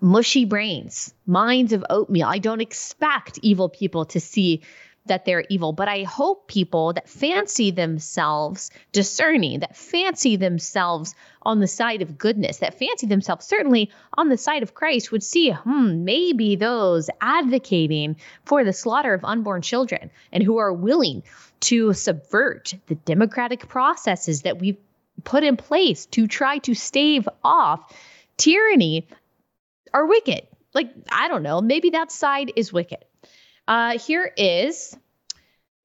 mushy 0.00 0.44
brains, 0.44 1.14
minds 1.26 1.72
of 1.72 1.84
oatmeal. 1.90 2.26
I 2.26 2.38
don't 2.38 2.60
expect 2.60 3.38
evil 3.42 3.68
people 3.68 4.04
to 4.06 4.20
see 4.20 4.62
that 5.06 5.24
they're 5.24 5.44
evil, 5.48 5.72
but 5.72 5.88
I 5.88 6.04
hope 6.04 6.46
people 6.46 6.92
that 6.92 7.08
fancy 7.08 7.72
themselves 7.72 8.70
discerning, 8.92 9.60
that 9.60 9.76
fancy 9.76 10.36
themselves 10.36 11.14
on 11.42 11.58
the 11.58 11.66
side 11.66 12.02
of 12.02 12.18
goodness, 12.18 12.58
that 12.58 12.78
fancy 12.78 13.06
themselves 13.06 13.46
certainly 13.46 13.90
on 14.16 14.28
the 14.28 14.36
side 14.36 14.62
of 14.62 14.74
Christ 14.74 15.10
would 15.10 15.24
see, 15.24 15.50
hmm, 15.50 16.04
maybe 16.04 16.54
those 16.54 17.10
advocating 17.20 18.16
for 18.44 18.62
the 18.62 18.72
slaughter 18.72 19.12
of 19.12 19.24
unborn 19.24 19.62
children 19.62 20.10
and 20.32 20.42
who 20.42 20.58
are 20.58 20.72
willing 20.72 21.24
to 21.60 21.92
subvert 21.92 22.74
the 22.86 22.94
democratic 22.94 23.68
processes 23.68 24.42
that 24.42 24.60
we've 24.60 24.78
put 25.24 25.42
in 25.42 25.56
place 25.56 26.06
to 26.06 26.26
try 26.26 26.58
to 26.58 26.74
stave 26.74 27.28
off 27.42 27.92
tyranny 28.36 29.06
are 29.92 30.06
wicked. 30.06 30.46
Like, 30.74 30.90
I 31.10 31.28
don't 31.28 31.42
know, 31.42 31.60
maybe 31.60 31.90
that 31.90 32.10
side 32.10 32.52
is 32.56 32.72
wicked. 32.72 33.04
Uh, 33.68 33.98
here 33.98 34.30
is 34.36 34.96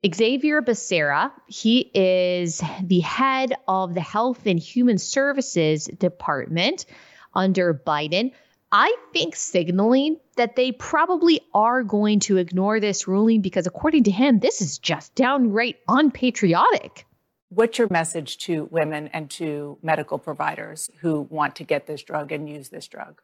Xavier 0.05 0.61
Becerra. 0.61 1.31
He 1.47 1.91
is 1.93 2.61
the 2.83 2.99
head 3.01 3.53
of 3.67 3.93
the 3.93 4.01
Health 4.01 4.45
and 4.45 4.59
Human 4.59 4.97
Services 4.97 5.85
Department 5.85 6.85
under 7.33 7.73
Biden. 7.73 8.31
I 8.71 8.95
think 9.13 9.35
signaling 9.35 10.17
that 10.35 10.55
they 10.55 10.71
probably 10.71 11.41
are 11.53 11.83
going 11.83 12.19
to 12.21 12.37
ignore 12.37 12.79
this 12.79 13.07
ruling 13.07 13.41
because, 13.41 13.65
according 13.65 14.03
to 14.03 14.11
him, 14.11 14.39
this 14.39 14.61
is 14.61 14.77
just 14.77 15.15
downright 15.15 15.77
unpatriotic. 15.87 17.05
What's 17.49 17.77
your 17.77 17.87
message 17.89 18.39
to 18.39 18.65
women 18.65 19.07
and 19.13 19.29
to 19.31 19.77
medical 19.81 20.17
providers 20.17 20.89
who 20.99 21.21
want 21.29 21.55
to 21.55 21.63
get 21.63 21.87
this 21.87 22.03
drug 22.03 22.33
and 22.33 22.49
use 22.49 22.69
this 22.69 22.87
drug? 22.87 23.21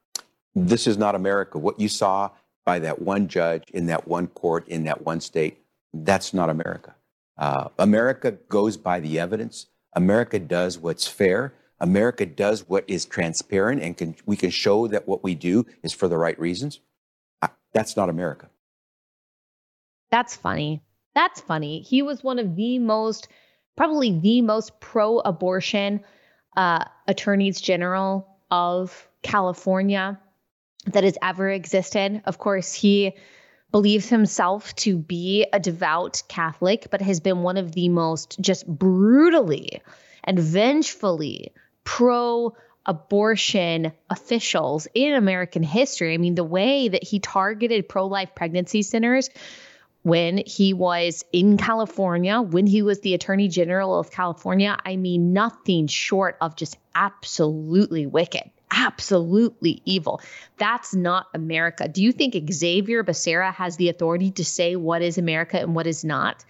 This 0.56 0.88
is 0.88 0.97
not 0.97 1.16
America. 1.16 1.58
What 1.58 1.80
you 1.80 1.89
saw 1.89 2.30
by 2.66 2.80
that 2.80 3.01
one 3.01 3.28
judge 3.28 3.64
in 3.74 3.88
that 3.88 4.08
one 4.08 4.28
court 4.28 4.68
in 4.68 4.84
that 4.86 5.06
one 5.06 5.22
state. 5.22 5.60
That's 5.93 6.34
not 6.34 6.49
America. 6.49 6.95
Uh, 7.38 7.70
America 7.80 8.32
goes 8.49 8.78
by 8.78 8.99
the 8.99 9.20
evidence. 9.20 9.68
America 9.95 10.39
does 10.39 10.78
what's 10.78 11.08
fair. 11.08 11.54
America 11.80 12.26
does 12.26 12.68
what 12.70 12.86
is 12.88 13.06
transparent, 13.06 13.82
and 13.82 13.97
can, 13.97 14.16
we 14.26 14.38
can 14.38 14.49
show 14.49 14.88
that 14.88 15.08
what 15.08 15.24
we 15.24 15.36
do 15.36 15.66
is 15.82 15.91
for 15.91 16.08
the 16.08 16.18
right 16.18 16.39
reasons. 16.39 16.80
Uh, 17.41 17.49
that's 17.74 17.97
not 17.97 18.10
America. 18.10 18.49
That's 20.10 20.36
funny. 20.36 20.82
That's 21.16 21.41
funny. 21.41 21.82
He 21.82 22.01
was 22.01 22.24
one 22.24 22.39
of 22.39 22.56
the 22.56 22.80
most, 22.80 23.28
probably 23.76 24.18
the 24.20 24.41
most 24.41 24.80
pro 24.80 25.20
abortion 25.20 26.04
uh, 26.56 26.86
attorneys 27.08 27.60
general 27.60 28.28
of 28.49 29.10
California 29.24 30.20
that 30.88 31.04
has 31.04 31.18
ever 31.22 31.50
existed. 31.50 32.22
Of 32.26 32.38
course, 32.38 32.74
he 32.74 33.14
believes 33.72 34.08
himself 34.08 34.76
to 34.76 34.98
be 34.98 35.48
a 35.52 35.60
devout 35.60 36.24
Catholic, 36.28 36.88
but 36.92 37.02
has 37.02 37.20
been 37.20 37.42
one 37.42 37.58
of 37.58 37.72
the 37.72 37.90
most 37.90 38.40
just 38.40 38.68
brutally 38.68 39.82
and 40.24 40.40
vengefully 40.40 41.52
pro 41.84 42.56
abortion 42.86 43.94
officials 44.10 44.88
in 44.94 45.14
American 45.14 45.64
history. 45.64 46.14
I 46.14 46.18
mean, 46.18 46.36
the 46.36 46.44
way 46.44 46.90
that 46.90 47.04
he 47.04 47.20
targeted 47.20 47.88
pro 47.88 48.08
life 48.08 48.36
pregnancy 48.36 48.84
centers 48.84 49.30
when 50.04 50.38
he 50.46 50.74
was 50.74 51.24
in 51.32 51.58
California, 51.58 52.42
when 52.42 52.68
he 52.68 52.82
was 52.82 53.00
the 53.00 53.14
Attorney 53.14 53.48
General 53.48 53.98
of 53.98 54.12
California, 54.12 54.78
I 54.86 54.98
mean, 54.98 55.32
nothing 55.32 55.88
short 55.88 56.38
of 56.42 56.58
just 56.58 56.78
absolutely 56.94 58.06
wicked 58.06 58.52
absolutely 58.74 59.82
evil. 59.86 60.20
That's 60.58 60.94
not 60.94 61.28
America. 61.34 61.88
Do 61.88 62.04
you 62.04 62.12
think 62.12 62.36
Xavier 62.52 63.04
Becerra 63.04 63.54
has 63.54 63.78
the 63.78 63.90
authority 63.90 64.32
to 64.32 64.46
say 64.46 64.76
what 64.76 65.02
is 65.02 65.18
America 65.18 65.60
and 65.60 65.76
what 65.76 65.88
is 65.88 66.04
not? 66.04 66.44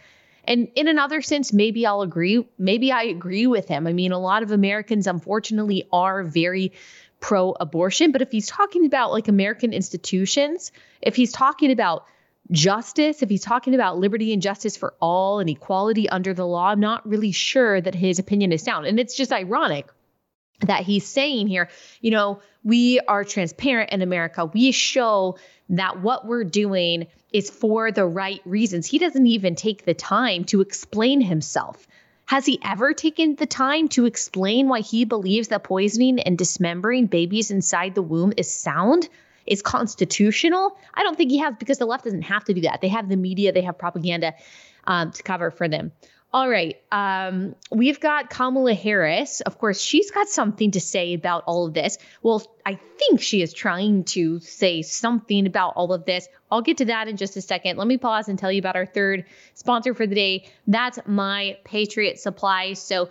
And 0.45 0.69
in 0.75 0.87
another 0.87 1.21
sense, 1.21 1.53
maybe 1.53 1.85
I'll 1.85 2.01
agree. 2.01 2.45
Maybe 2.57 2.91
I 2.91 3.03
agree 3.03 3.47
with 3.47 3.67
him. 3.67 3.87
I 3.87 3.93
mean, 3.93 4.11
a 4.11 4.19
lot 4.19 4.43
of 4.43 4.51
Americans, 4.51 5.07
unfortunately, 5.07 5.87
are 5.91 6.23
very 6.23 6.73
pro 7.19 7.51
abortion. 7.51 8.11
But 8.11 8.21
if 8.21 8.31
he's 8.31 8.47
talking 8.47 8.85
about 8.85 9.11
like 9.11 9.27
American 9.27 9.73
institutions, 9.73 10.71
if 11.01 11.15
he's 11.15 11.31
talking 11.31 11.71
about 11.71 12.05
justice, 12.51 13.21
if 13.21 13.29
he's 13.29 13.43
talking 13.43 13.73
about 13.73 13.97
liberty 13.97 14.33
and 14.33 14.41
justice 14.41 14.75
for 14.75 14.93
all 14.99 15.39
and 15.39 15.49
equality 15.49 16.09
under 16.09 16.33
the 16.33 16.45
law, 16.45 16.69
I'm 16.69 16.81
not 16.81 17.07
really 17.07 17.31
sure 17.31 17.79
that 17.79 17.95
his 17.95 18.19
opinion 18.19 18.51
is 18.51 18.63
sound. 18.63 18.85
And 18.85 18.99
it's 18.99 19.15
just 19.15 19.31
ironic 19.31 19.87
that 20.61 20.83
he's 20.83 21.05
saying 21.05 21.47
here, 21.47 21.69
you 22.01 22.11
know, 22.11 22.41
we 22.63 22.99
are 23.01 23.23
transparent 23.23 23.91
in 23.91 24.01
America. 24.01 24.45
We 24.45 24.71
show 24.71 25.37
that 25.69 26.01
what 26.01 26.25
we're 26.25 26.43
doing 26.43 27.07
is 27.31 27.49
for 27.49 27.91
the 27.91 28.05
right 28.05 28.41
reasons. 28.45 28.85
He 28.85 28.99
doesn't 28.99 29.27
even 29.27 29.55
take 29.55 29.85
the 29.85 29.93
time 29.93 30.45
to 30.45 30.61
explain 30.61 31.19
himself. 31.19 31.87
Has 32.25 32.45
he 32.45 32.59
ever 32.63 32.93
taken 32.93 33.35
the 33.35 33.45
time 33.45 33.89
to 33.89 34.05
explain 34.05 34.69
why 34.69 34.79
he 34.79 35.03
believes 35.03 35.49
that 35.49 35.63
poisoning 35.63 36.19
and 36.19 36.37
dismembering 36.37 37.07
babies 37.07 37.51
inside 37.51 37.95
the 37.95 38.01
womb 38.01 38.33
is 38.37 38.51
sound? 38.51 39.09
Is 39.45 39.61
constitutional? 39.61 40.77
I 40.93 41.03
don't 41.03 41.17
think 41.17 41.31
he 41.31 41.39
has 41.39 41.55
because 41.59 41.77
the 41.77 41.85
left 41.85 42.05
doesn't 42.05 42.21
have 42.21 42.45
to 42.45 42.53
do 42.53 42.61
that. 42.61 42.79
They 42.79 42.87
have 42.87 43.09
the 43.09 43.17
media, 43.17 43.51
they 43.51 43.61
have 43.61 43.77
propaganda 43.77 44.35
um, 44.85 45.11
to 45.11 45.23
cover 45.23 45.51
for 45.51 45.67
them. 45.67 45.91
All 46.33 46.49
right. 46.49 46.77
Um, 46.91 47.55
we've 47.71 47.99
got 47.99 48.31
Kamala 48.31 48.73
Harris. 48.73 49.41
Of 49.41 49.59
course, 49.59 49.79
she's 49.79 50.09
got 50.09 50.27
something 50.27 50.71
to 50.71 50.79
say 50.79 51.13
about 51.13 51.43
all 51.45 51.67
of 51.67 51.75
this. 51.75 51.99
Well, 52.23 52.41
I 52.65 52.79
think 52.97 53.21
she 53.21 53.43
is 53.43 53.53
trying 53.53 54.05
to 54.05 54.39
say 54.39 54.81
something 54.81 55.45
about 55.45 55.73
all 55.75 55.93
of 55.93 56.05
this. 56.05 56.27
I'll 56.49 56.63
get 56.63 56.77
to 56.77 56.85
that 56.85 57.07
in 57.07 57.17
just 57.17 57.37
a 57.37 57.41
second. 57.41 57.77
Let 57.77 57.85
me 57.85 57.99
pause 57.99 58.29
and 58.29 58.39
tell 58.39 58.51
you 58.51 58.57
about 58.57 58.75
our 58.75 58.87
third 58.87 59.25
sponsor 59.53 59.93
for 59.93 60.07
the 60.07 60.15
day. 60.15 60.49
That's 60.65 60.97
my 61.05 61.57
Patriot 61.65 62.19
Supply. 62.19 62.73
So 62.73 63.09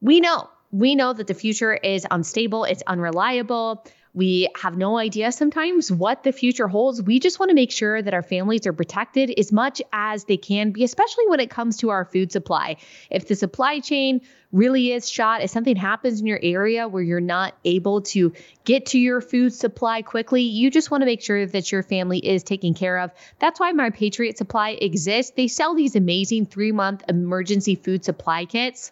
we 0.00 0.20
know, 0.20 0.48
we 0.70 0.94
know 0.94 1.12
that 1.12 1.26
the 1.26 1.34
future 1.34 1.74
is 1.74 2.06
unstable, 2.08 2.62
it's 2.62 2.84
unreliable. 2.86 3.84
We 4.12 4.48
have 4.60 4.76
no 4.76 4.98
idea 4.98 5.30
sometimes 5.30 5.90
what 5.92 6.24
the 6.24 6.32
future 6.32 6.66
holds. 6.66 7.00
We 7.00 7.20
just 7.20 7.38
want 7.38 7.50
to 7.50 7.54
make 7.54 7.70
sure 7.70 8.02
that 8.02 8.12
our 8.12 8.22
families 8.22 8.66
are 8.66 8.72
protected 8.72 9.32
as 9.38 9.52
much 9.52 9.80
as 9.92 10.24
they 10.24 10.36
can 10.36 10.72
be, 10.72 10.82
especially 10.82 11.28
when 11.28 11.38
it 11.38 11.50
comes 11.50 11.76
to 11.78 11.90
our 11.90 12.04
food 12.04 12.32
supply. 12.32 12.76
If 13.10 13.28
the 13.28 13.36
supply 13.36 13.78
chain 13.78 14.22
really 14.50 14.92
is 14.92 15.08
shot, 15.08 15.42
if 15.42 15.50
something 15.50 15.76
happens 15.76 16.20
in 16.20 16.26
your 16.26 16.40
area 16.42 16.88
where 16.88 17.02
you're 17.02 17.20
not 17.20 17.54
able 17.64 18.02
to 18.02 18.32
get 18.64 18.86
to 18.86 18.98
your 18.98 19.20
food 19.20 19.54
supply 19.54 20.02
quickly, 20.02 20.42
you 20.42 20.70
just 20.70 20.90
want 20.90 21.02
to 21.02 21.06
make 21.06 21.22
sure 21.22 21.46
that 21.46 21.70
your 21.70 21.84
family 21.84 22.18
is 22.18 22.42
taken 22.42 22.74
care 22.74 22.98
of. 22.98 23.12
That's 23.38 23.60
why 23.60 23.70
My 23.72 23.90
Patriot 23.90 24.38
Supply 24.38 24.70
exists. 24.70 25.32
They 25.36 25.46
sell 25.46 25.74
these 25.74 25.94
amazing 25.94 26.46
three 26.46 26.72
month 26.72 27.04
emergency 27.08 27.76
food 27.76 28.04
supply 28.04 28.44
kits. 28.44 28.90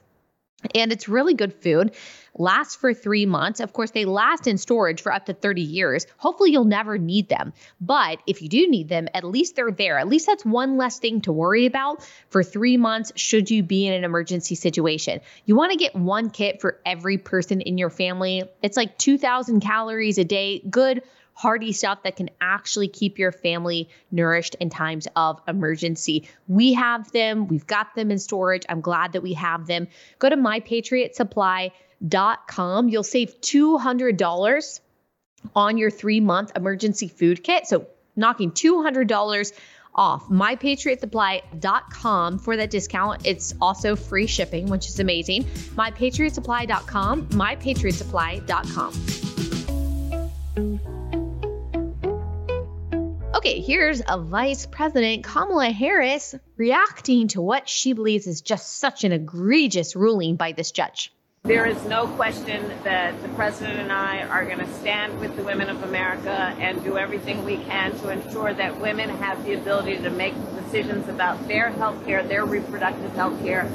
And 0.75 0.91
it's 0.91 1.09
really 1.09 1.35
good 1.35 1.55
food, 1.55 1.95
lasts 2.35 2.75
for 2.75 2.93
three 2.93 3.27
months. 3.27 3.61
Of 3.61 3.73
course, 3.73 3.93
they 3.93 4.05
last 4.05 4.49
in 4.49 4.59
storage 4.59 5.01
for 5.01 5.13
up 5.13 5.27
to 5.27 5.33
30 5.33 5.63
years. 5.63 6.07
Hopefully, 6.17 6.51
you'll 6.51 6.65
never 6.65 6.99
need 6.99 7.29
them. 7.29 7.53
But 7.81 8.19
if 8.27 8.43
you 8.43 8.49
do 8.49 8.69
need 8.69 8.89
them, 8.89 9.09
at 9.15 9.23
least 9.23 9.55
they're 9.55 9.71
there. 9.71 9.99
At 9.99 10.09
least 10.09 10.27
that's 10.27 10.45
one 10.45 10.77
less 10.77 10.99
thing 10.99 11.21
to 11.23 11.33
worry 11.33 11.67
about 11.67 12.05
for 12.31 12.43
three 12.43 12.77
months 12.77 13.13
should 13.15 13.51
you 13.51 13.63
be 13.63 13.87
in 13.87 13.93
an 13.93 14.05
emergency 14.05 14.57
situation. 14.57 15.21
You 15.47 15.55
want 15.55 15.73
to 15.73 15.79
get 15.79 15.95
one 15.95 16.31
kit 16.31 16.61
for 16.61 16.81
every 16.85 17.19
person 17.19 17.61
in 17.61 17.79
your 17.79 17.91
family. 17.91 18.43
It's 18.61 18.77
like 18.77 18.99
2,000 18.99 19.61
calories 19.61 20.19
a 20.19 20.25
day. 20.25 20.59
Good 20.59 21.03
hearty 21.39 21.73
stuff 21.73 22.03
that 22.03 22.17
can 22.17 22.29
actually 22.41 22.89
keep 22.89 23.17
your 23.17 23.31
family 23.31 23.89
nourished 24.11 24.57
in 24.57 24.69
times 24.71 25.07
of 25.15 25.41
emergency. 25.47 26.29
We 26.49 26.73
have 26.73 27.13
them, 27.13 27.47
we've 27.47 27.65
got 27.65 27.95
them 27.95 28.11
in 28.11 28.19
storage. 28.19 28.65
I'm 28.69 28.81
glad 28.81 29.13
that 29.13 29.23
we 29.23 29.35
have 29.35 29.69
them. 29.69 29.87
Go 30.19 30.29
to 30.29 30.37
mypatriotsupply.com. 30.37 32.89
You'll 32.89 33.05
save 33.05 33.41
$200 33.41 34.81
on 35.55 35.79
your 35.79 35.93
three 35.93 36.19
month 36.19 36.51
emergency 36.57 37.07
food 37.07 37.45
kit. 37.45 37.69
So, 37.69 37.87
knocking 38.17 38.51
$200 38.51 39.53
off 39.95 40.29
mypatriotsupply.com 40.29 42.39
for 42.41 42.57
that 42.57 42.71
discount. 42.71 43.25
It's 43.25 43.55
also 43.61 43.95
free 43.95 44.27
shipping, 44.27 44.67
which 44.67 44.89
is 44.89 44.99
amazing. 44.99 45.45
mypatriotsupply.com, 45.45 47.29
mypatriotsupply.com. 47.29 49.28
Okay, 53.39 53.61
here's 53.61 54.03
a 54.09 54.19
Vice 54.19 54.67
President 54.67 55.23
Kamala 55.23 55.71
Harris 55.71 56.35
reacting 56.57 57.29
to 57.29 57.41
what 57.41 57.69
she 57.69 57.93
believes 57.93 58.27
is 58.27 58.41
just 58.41 58.79
such 58.79 59.05
an 59.05 59.13
egregious 59.13 59.95
ruling 59.95 60.35
by 60.35 60.51
this 60.51 60.73
judge. 60.73 61.13
There 61.45 61.65
is 61.65 61.85
no 61.85 62.09
question 62.09 62.69
that 62.83 63.23
the 63.23 63.29
president 63.29 63.79
and 63.79 63.93
I 63.93 64.23
are 64.23 64.45
going 64.45 64.59
to 64.59 64.75
stand 64.81 65.21
with 65.21 65.37
the 65.37 65.45
women 65.45 65.69
of 65.69 65.85
America 65.85 66.53
and 66.59 66.83
do 66.83 66.99
everything 66.99 67.45
we 67.45 67.59
can 67.59 67.97
to 68.01 68.09
ensure 68.09 68.53
that 68.55 68.81
women 68.81 69.09
have 69.09 69.45
the 69.45 69.55
ability 69.55 69.99
to 69.99 70.11
make 70.11 70.35
decisions 70.57 71.09
about 71.09 71.47
their 71.47 71.71
health 71.71 72.05
care, 72.05 72.25
their 72.25 72.45
reproductive 72.45 73.13
health 73.15 73.41
care, 73.45 73.67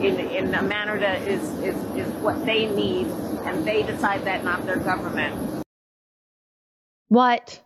in, 0.00 0.18
in 0.18 0.52
a 0.52 0.62
manner 0.62 0.98
that 0.98 1.22
is, 1.28 1.40
is, 1.60 1.76
is 1.94 2.08
what 2.14 2.44
they 2.44 2.66
need, 2.66 3.06
and 3.44 3.64
they 3.64 3.84
decide 3.84 4.24
that, 4.24 4.42
not 4.42 4.66
their 4.66 4.78
government. 4.78 5.62
What? 7.06 7.60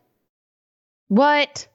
What? 1.09 1.67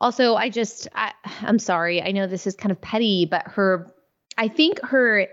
Also, 0.00 0.34
I 0.34 0.48
just, 0.48 0.88
I, 0.94 1.12
I'm 1.42 1.58
sorry. 1.58 2.02
I 2.02 2.12
know 2.12 2.26
this 2.26 2.46
is 2.46 2.54
kind 2.54 2.72
of 2.72 2.80
petty, 2.80 3.26
but 3.26 3.46
her, 3.48 3.92
I 4.36 4.48
think 4.48 4.80
her 4.80 5.26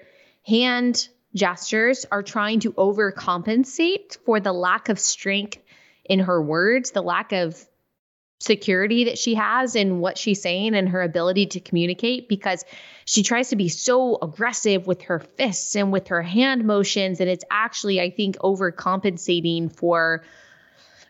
hand 0.46 1.08
gestures 1.34 2.06
are 2.12 2.24
trying 2.24 2.62
to 2.62 2.72
overcompensate 2.74 4.18
for 4.26 4.40
the 4.40 4.54
lack 4.54 4.90
of 4.90 5.00
strength 5.00 5.58
in 6.06 6.20
her 6.20 6.42
words, 6.42 6.92
the 6.92 7.02
lack 7.02 7.32
of 7.32 7.64
security 8.40 9.06
that 9.06 9.18
she 9.18 9.36
has 9.36 9.76
in 9.76 10.00
what 10.00 10.18
she's 10.18 10.42
saying 10.42 10.76
and 10.76 10.90
her 10.90 11.02
ability 11.02 11.46
to 11.48 11.60
communicate 11.60 12.28
because 12.28 12.66
she 13.06 13.24
tries 13.24 13.50
to 13.50 13.56
be 13.56 13.70
so 13.70 14.18
aggressive 14.22 14.88
with 14.88 15.04
her 15.04 15.20
fists 15.20 15.76
and 15.76 15.92
with 15.92 16.10
her 16.10 16.22
hand 16.22 16.66
motions 16.66 17.22
and 17.22 17.30
it's 17.30 17.46
actually 17.50 18.02
i 18.02 18.10
think 18.10 18.36
overcompensating 18.40 19.74
for 19.74 20.22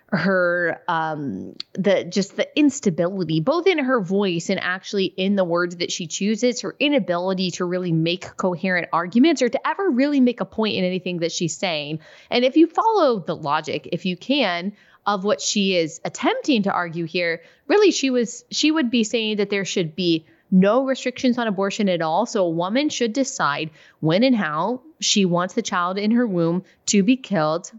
her 0.09 0.81
um 0.87 1.55
the 1.73 2.03
just 2.03 2.37
the 2.37 2.47
instability 2.57 3.39
both 3.39 3.65
in 3.65 3.79
her 3.79 3.99
voice 3.99 4.49
and 4.49 4.59
actually 4.59 5.05
in 5.05 5.35
the 5.35 5.43
words 5.43 5.77
that 5.77 5.91
she 5.91 6.05
chooses 6.05 6.61
her 6.61 6.75
inability 6.79 7.49
to 7.49 7.65
really 7.65 7.91
make 7.91 8.37
coherent 8.37 8.87
arguments 8.93 9.41
or 9.41 9.49
to 9.49 9.67
ever 9.67 9.89
really 9.89 10.19
make 10.19 10.41
a 10.41 10.45
point 10.45 10.75
in 10.75 10.83
anything 10.83 11.19
that 11.19 11.31
she's 11.31 11.57
saying. 11.57 11.99
And 12.29 12.45
if 12.45 12.55
you 12.55 12.67
follow 12.67 13.19
the 13.19 13.35
logic 13.35 13.89
if 13.91 14.05
you 14.05 14.15
can 14.15 14.73
of 15.07 15.23
what 15.23 15.41
she 15.41 15.75
is 15.75 15.99
attempting 16.05 16.63
to 16.63 16.71
argue 16.71 17.05
here 17.05 17.41
really 17.67 17.91
she 17.91 18.11
was 18.11 18.45
she 18.51 18.69
would 18.69 18.91
be 18.91 19.03
saying 19.03 19.37
that 19.37 19.49
there 19.49 19.65
should 19.65 19.95
be 19.95 20.25
no 20.51 20.85
restrictions 20.85 21.39
on 21.39 21.47
abortion 21.47 21.89
at 21.89 22.03
all. 22.03 22.27
So 22.27 22.45
a 22.45 22.49
woman 22.49 22.89
should 22.89 23.13
decide 23.13 23.71
when 23.99 24.23
and 24.23 24.35
how 24.35 24.81
she 24.99 25.25
wants 25.25 25.55
the 25.55 25.63
child 25.63 25.97
in 25.97 26.11
her 26.11 26.27
womb 26.27 26.63
to 26.87 27.01
be 27.01 27.17
killed 27.17 27.71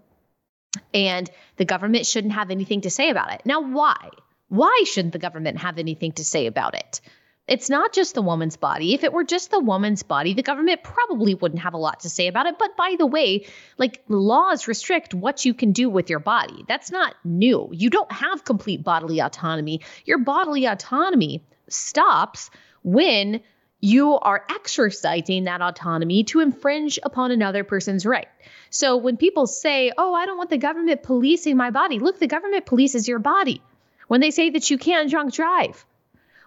and 0.95 1.31
the 1.57 1.65
government 1.65 2.07
shouldn't 2.07 2.35
have 2.35 2.51
anything 2.51 2.83
to 2.83 2.91
say 2.91 3.11
about 3.11 3.33
it. 3.33 3.43
Now, 3.45 3.61
why? 3.61 4.11
Why 4.49 4.85
shouldn't 4.87 5.13
the 5.13 5.19
government 5.19 5.59
have 5.59 5.79
anything 5.79 6.13
to 6.13 6.25
say 6.25 6.47
about 6.47 6.75
it? 6.75 7.01
It's 7.49 7.71
not 7.71 7.93
just 7.93 8.15
the 8.15 8.23
woman's 8.23 8.57
body. 8.57 8.93
If 8.95 9.05
it 9.05 9.13
were 9.13 9.23
just 9.23 9.53
the 9.53 9.61
woman's 9.61 10.03
body, 10.03 10.35
the 10.35 10.43
government 10.43 10.83
probably 10.83 11.35
wouldn't 11.35 11.63
have 11.63 11.75
a 11.75 11.79
lot 11.79 12.01
to 12.01 12.11
say 12.11 12.27
about 12.27 12.47
it. 12.47 12.59
But 12.59 12.77
by 12.77 12.97
the 12.99 13.07
way, 13.07 13.47
like 13.79 14.03
laws 14.09 14.67
restrict 14.67 15.15
what 15.15 15.45
you 15.45 15.55
can 15.55 15.71
do 15.71 15.89
with 15.89 16.11
your 16.11 16.19
body. 16.19 16.65
That's 16.67 16.91
not 16.91 17.15
new. 17.25 17.69
You 17.73 17.89
don't 17.89 18.11
have 18.11 18.45
complete 18.45 18.83
bodily 18.83 19.21
autonomy. 19.21 19.83
Your 20.05 20.19
bodily 20.19 20.67
autonomy 20.67 21.45
stops 21.69 22.51
when 22.83 23.43
you 23.87 24.19
are 24.19 24.45
exercising 24.51 25.45
that 25.45 25.63
autonomy 25.63 26.25
to 26.25 26.41
infringe 26.41 26.99
upon 27.05 27.31
another 27.31 27.63
person's 27.63 28.05
right. 28.05 28.27
So 28.69 28.97
when 28.97 29.17
people 29.17 29.47
say, 29.47 29.93
oh, 29.97 30.13
I 30.13 30.27
don't 30.27 30.37
want 30.37 30.51
the 30.51 30.59
government 30.59 31.05
policing 31.05 31.57
my 31.57 31.71
body, 31.71 32.01
look, 32.01 32.19
the 32.19 32.27
government 32.27 32.67
polices 32.67 33.07
your 33.07 33.21
body. 33.21 33.63
When 34.09 34.21
they 34.21 34.33
say 34.33 34.51
that 34.51 34.71
you 34.71 34.79
can't 34.79 35.09
drunk 35.09 35.33
drive, 35.33 35.87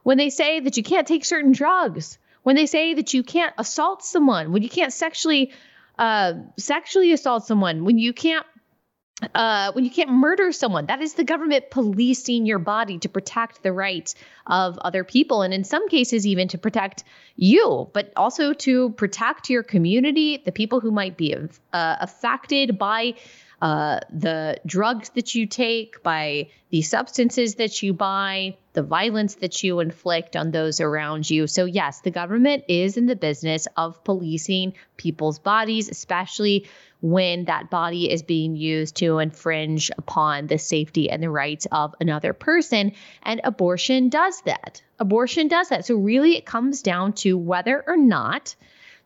when 0.03 0.17
they 0.17 0.29
say 0.29 0.59
that 0.59 0.75
you 0.75 0.83
can't 0.83 1.07
take 1.07 1.23
certain 1.23 1.53
drugs, 1.53 2.17
when 2.43 2.57
they 2.57 2.65
say 2.65 2.93
that 2.95 3.13
you 3.13 3.23
can't 3.23 3.53
assault 3.57 4.03
someone, 4.03 4.51
when 4.51 4.61
you 4.61 4.69
can't 4.69 4.91
sexually 4.91 5.53
uh, 5.97 6.33
sexually 6.57 7.13
assault 7.13 7.45
someone, 7.45 7.85
when 7.85 7.97
you 7.97 8.11
can't 8.11 8.45
uh, 9.35 9.71
when 9.73 9.83
you 9.83 9.91
can't 9.91 10.11
murder 10.11 10.51
someone, 10.51 10.85
that 10.85 11.01
is 11.01 11.13
the 11.13 11.23
government 11.23 11.69
policing 11.69 12.45
your 12.45 12.59
body 12.59 12.97
to 12.99 13.09
protect 13.09 13.63
the 13.63 13.71
rights 13.71 14.15
of 14.47 14.77
other 14.79 15.03
people, 15.03 15.41
and 15.41 15.53
in 15.53 15.63
some 15.63 15.89
cases, 15.89 16.25
even 16.25 16.47
to 16.47 16.57
protect 16.57 17.03
you, 17.35 17.89
but 17.93 18.13
also 18.15 18.53
to 18.53 18.91
protect 18.91 19.49
your 19.49 19.63
community, 19.63 20.41
the 20.43 20.51
people 20.51 20.79
who 20.79 20.91
might 20.91 21.17
be 21.17 21.35
uh, 21.35 21.47
affected 21.73 22.77
by 22.77 23.15
uh, 23.61 23.99
the 24.09 24.57
drugs 24.65 25.09
that 25.15 25.35
you 25.35 25.45
take, 25.45 26.01
by 26.01 26.49
the 26.69 26.81
substances 26.81 27.55
that 27.55 27.83
you 27.83 27.93
buy, 27.93 28.55
the 28.71 28.83
violence 28.83 29.35
that 29.35 29.63
you 29.63 29.81
inflict 29.81 30.37
on 30.37 30.51
those 30.51 30.79
around 30.79 31.29
you. 31.29 31.45
So, 31.45 31.65
yes, 31.65 31.99
the 31.99 32.11
government 32.11 32.63
is 32.69 32.95
in 32.95 33.05
the 33.05 33.17
business 33.17 33.67
of 33.75 34.01
policing 34.05 34.75
people's 34.95 35.39
bodies, 35.39 35.89
especially 35.89 36.67
when 37.01 37.45
that 37.45 37.69
body 37.69 38.11
is 38.11 38.23
being 38.23 38.55
used 38.55 38.97
to 38.97 39.19
infringe 39.19 39.89
upon 39.97 40.47
the 40.47 40.57
safety 40.57 41.09
and 41.09 41.23
the 41.23 41.29
rights 41.29 41.67
of 41.71 41.95
another 41.99 42.33
person. 42.33 42.91
And 43.23 43.41
abortion 43.43 44.09
does 44.09 44.41
that. 44.41 44.81
Abortion 44.99 45.47
does 45.47 45.69
that. 45.69 45.85
So, 45.85 45.95
really, 45.95 46.35
it 46.35 46.45
comes 46.45 46.81
down 46.81 47.13
to 47.13 47.37
whether 47.37 47.83
or 47.87 47.97
not 47.97 48.55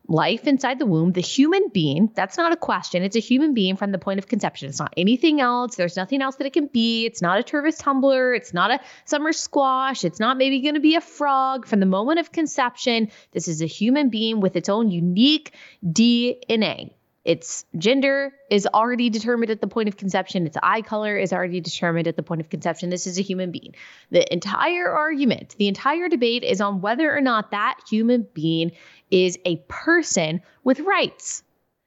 life 0.06 0.46
inside 0.46 0.78
the 0.78 0.86
womb, 0.86 1.12
the 1.12 1.20
human 1.20 1.68
being, 1.68 2.10
that's 2.14 2.36
not 2.36 2.52
a 2.52 2.56
question. 2.56 3.02
It's 3.02 3.16
a 3.16 3.20
human 3.20 3.54
being 3.54 3.76
from 3.76 3.90
the 3.90 3.98
point 3.98 4.18
of 4.18 4.28
conception. 4.28 4.68
It's 4.68 4.78
not 4.78 4.92
anything 4.96 5.40
else. 5.40 5.76
There's 5.76 5.96
nothing 5.96 6.20
else 6.20 6.36
that 6.36 6.46
it 6.46 6.52
can 6.52 6.66
be. 6.66 7.06
It's 7.06 7.22
not 7.22 7.40
a 7.40 7.42
Tervis 7.42 7.78
tumbler. 7.78 8.34
It's 8.34 8.52
not 8.52 8.70
a 8.70 8.80
summer 9.06 9.32
squash. 9.32 10.04
It's 10.04 10.20
not 10.20 10.36
maybe 10.36 10.60
going 10.60 10.74
to 10.74 10.80
be 10.80 10.96
a 10.96 11.00
frog. 11.00 11.66
From 11.66 11.80
the 11.80 11.86
moment 11.86 12.20
of 12.20 12.32
conception, 12.32 13.10
this 13.32 13.48
is 13.48 13.62
a 13.62 13.66
human 13.66 14.10
being 14.10 14.40
with 14.40 14.56
its 14.56 14.68
own 14.68 14.90
unique 14.90 15.54
DNA. 15.84 16.92
Its 17.24 17.64
gender 17.78 18.34
is 18.50 18.66
already 18.66 19.08
determined 19.08 19.50
at 19.50 19.60
the 19.60 19.66
point 19.66 19.88
of 19.88 19.96
conception. 19.96 20.46
Its 20.46 20.58
eye 20.62 20.82
color 20.82 21.16
is 21.16 21.32
already 21.32 21.60
determined 21.60 22.06
at 22.06 22.16
the 22.16 22.22
point 22.22 22.42
of 22.42 22.50
conception. 22.50 22.90
This 22.90 23.06
is 23.06 23.18
a 23.18 23.22
human 23.22 23.50
being. 23.50 23.74
The 24.10 24.30
entire 24.30 24.90
argument, 24.90 25.54
the 25.58 25.68
entire 25.68 26.10
debate 26.10 26.44
is 26.44 26.60
on 26.60 26.82
whether 26.82 27.14
or 27.16 27.22
not 27.22 27.52
that 27.52 27.80
human 27.88 28.26
being 28.34 28.72
is 29.10 29.38
a 29.46 29.56
person 29.68 30.42
with 30.64 30.80
rights 30.80 31.42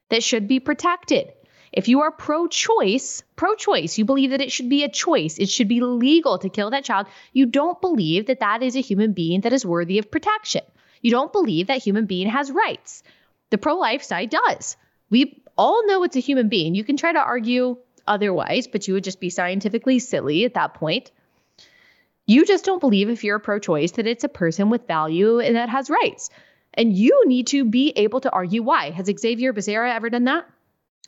that 0.08 0.24
should 0.24 0.48
be 0.48 0.58
protected. 0.58 1.32
If 1.70 1.86
you 1.86 2.00
are 2.00 2.10
pro 2.10 2.48
choice, 2.48 3.22
pro 3.36 3.54
choice, 3.54 3.98
you 3.98 4.04
believe 4.04 4.30
that 4.30 4.40
it 4.40 4.50
should 4.50 4.68
be 4.68 4.82
a 4.82 4.88
choice, 4.88 5.38
it 5.38 5.50
should 5.50 5.68
be 5.68 5.80
legal 5.80 6.38
to 6.38 6.48
kill 6.48 6.70
that 6.70 6.84
child, 6.84 7.06
you 7.32 7.46
don't 7.46 7.80
believe 7.80 8.26
that 8.26 8.40
that 8.40 8.62
is 8.62 8.74
a 8.74 8.80
human 8.80 9.12
being 9.12 9.42
that 9.42 9.52
is 9.52 9.64
worthy 9.64 9.98
of 9.98 10.10
protection. 10.10 10.62
You 11.02 11.12
don't 11.12 11.32
believe 11.32 11.68
that 11.68 11.82
human 11.82 12.06
being 12.06 12.28
has 12.28 12.50
rights. 12.50 13.04
The 13.50 13.58
pro 13.58 13.76
life 13.76 14.02
side 14.02 14.30
does 14.30 14.76
we 15.10 15.42
all 15.56 15.86
know 15.86 16.04
it's 16.04 16.16
a 16.16 16.20
human 16.20 16.48
being. 16.48 16.74
You 16.74 16.84
can 16.84 16.96
try 16.96 17.12
to 17.12 17.18
argue 17.18 17.78
otherwise, 18.06 18.66
but 18.66 18.86
you 18.88 18.94
would 18.94 19.04
just 19.04 19.20
be 19.20 19.30
scientifically 19.30 19.98
silly 19.98 20.44
at 20.44 20.54
that 20.54 20.74
point. 20.74 21.10
You 22.26 22.44
just 22.44 22.64
don't 22.64 22.80
believe 22.80 23.08
if 23.08 23.24
you're 23.24 23.38
pro 23.38 23.58
choice 23.58 23.92
that 23.92 24.06
it's 24.06 24.24
a 24.24 24.28
person 24.28 24.70
with 24.70 24.86
value 24.86 25.40
and 25.40 25.56
that 25.56 25.68
has 25.68 25.88
rights. 25.90 26.30
And 26.74 26.94
you 26.94 27.24
need 27.26 27.48
to 27.48 27.64
be 27.64 27.92
able 27.96 28.20
to 28.20 28.30
argue 28.30 28.62
why. 28.62 28.90
Has 28.90 29.06
Xavier 29.06 29.52
Becerra 29.52 29.94
ever 29.94 30.10
done 30.10 30.24
that? 30.24 30.46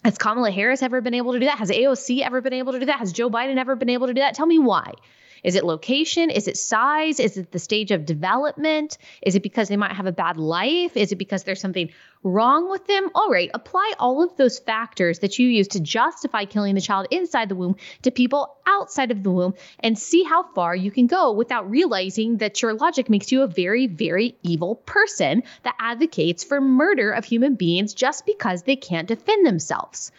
Has 0.02 0.16
Kamala 0.16 0.50
Harris 0.50 0.82
ever 0.82 1.00
been 1.02 1.14
able 1.14 1.34
to 1.34 1.38
do 1.38 1.46
that? 1.46 1.58
Has 1.58 1.70
AOC 1.70 2.22
ever 2.22 2.40
been 2.40 2.54
able 2.54 2.72
to 2.72 2.80
do 2.80 2.86
that? 2.86 2.98
Has 2.98 3.12
Joe 3.12 3.28
Biden 3.28 3.58
ever 3.58 3.76
been 3.76 3.90
able 3.90 4.06
to 4.06 4.14
do 4.14 4.22
that? 4.22 4.34
Tell 4.34 4.46
me 4.46 4.58
why. 4.58 4.94
Is 5.42 5.54
it 5.54 5.64
location? 5.64 6.30
Is 6.30 6.48
it 6.48 6.56
size? 6.56 7.20
Is 7.20 7.36
it 7.36 7.52
the 7.52 7.58
stage 7.58 7.90
of 7.90 8.04
development? 8.04 8.98
Is 9.22 9.34
it 9.34 9.42
because 9.42 9.68
they 9.68 9.76
might 9.76 9.92
have 9.92 10.06
a 10.06 10.12
bad 10.12 10.36
life? 10.36 10.96
Is 10.96 11.12
it 11.12 11.16
because 11.16 11.44
there's 11.44 11.60
something 11.60 11.90
wrong 12.22 12.70
with 12.70 12.86
them? 12.86 13.10
All 13.14 13.30
right, 13.30 13.50
apply 13.54 13.92
all 13.98 14.22
of 14.22 14.36
those 14.36 14.58
factors 14.58 15.20
that 15.20 15.38
you 15.38 15.48
use 15.48 15.68
to 15.68 15.80
justify 15.80 16.44
killing 16.44 16.74
the 16.74 16.80
child 16.80 17.06
inside 17.10 17.48
the 17.48 17.56
womb 17.56 17.76
to 18.02 18.10
people 18.10 18.56
outside 18.66 19.10
of 19.10 19.22
the 19.22 19.30
womb 19.30 19.54
and 19.80 19.98
see 19.98 20.22
how 20.22 20.42
far 20.42 20.74
you 20.74 20.90
can 20.90 21.06
go 21.06 21.32
without 21.32 21.70
realizing 21.70 22.38
that 22.38 22.62
your 22.62 22.74
logic 22.74 23.08
makes 23.08 23.32
you 23.32 23.42
a 23.42 23.46
very, 23.46 23.86
very 23.86 24.36
evil 24.42 24.76
person 24.76 25.42
that 25.62 25.76
advocates 25.78 26.44
for 26.44 26.60
murder 26.60 27.10
of 27.10 27.24
human 27.24 27.54
beings 27.54 27.94
just 27.94 28.26
because 28.26 28.62
they 28.62 28.76
can't 28.76 29.08
defend 29.08 29.46
themselves. 29.46 30.12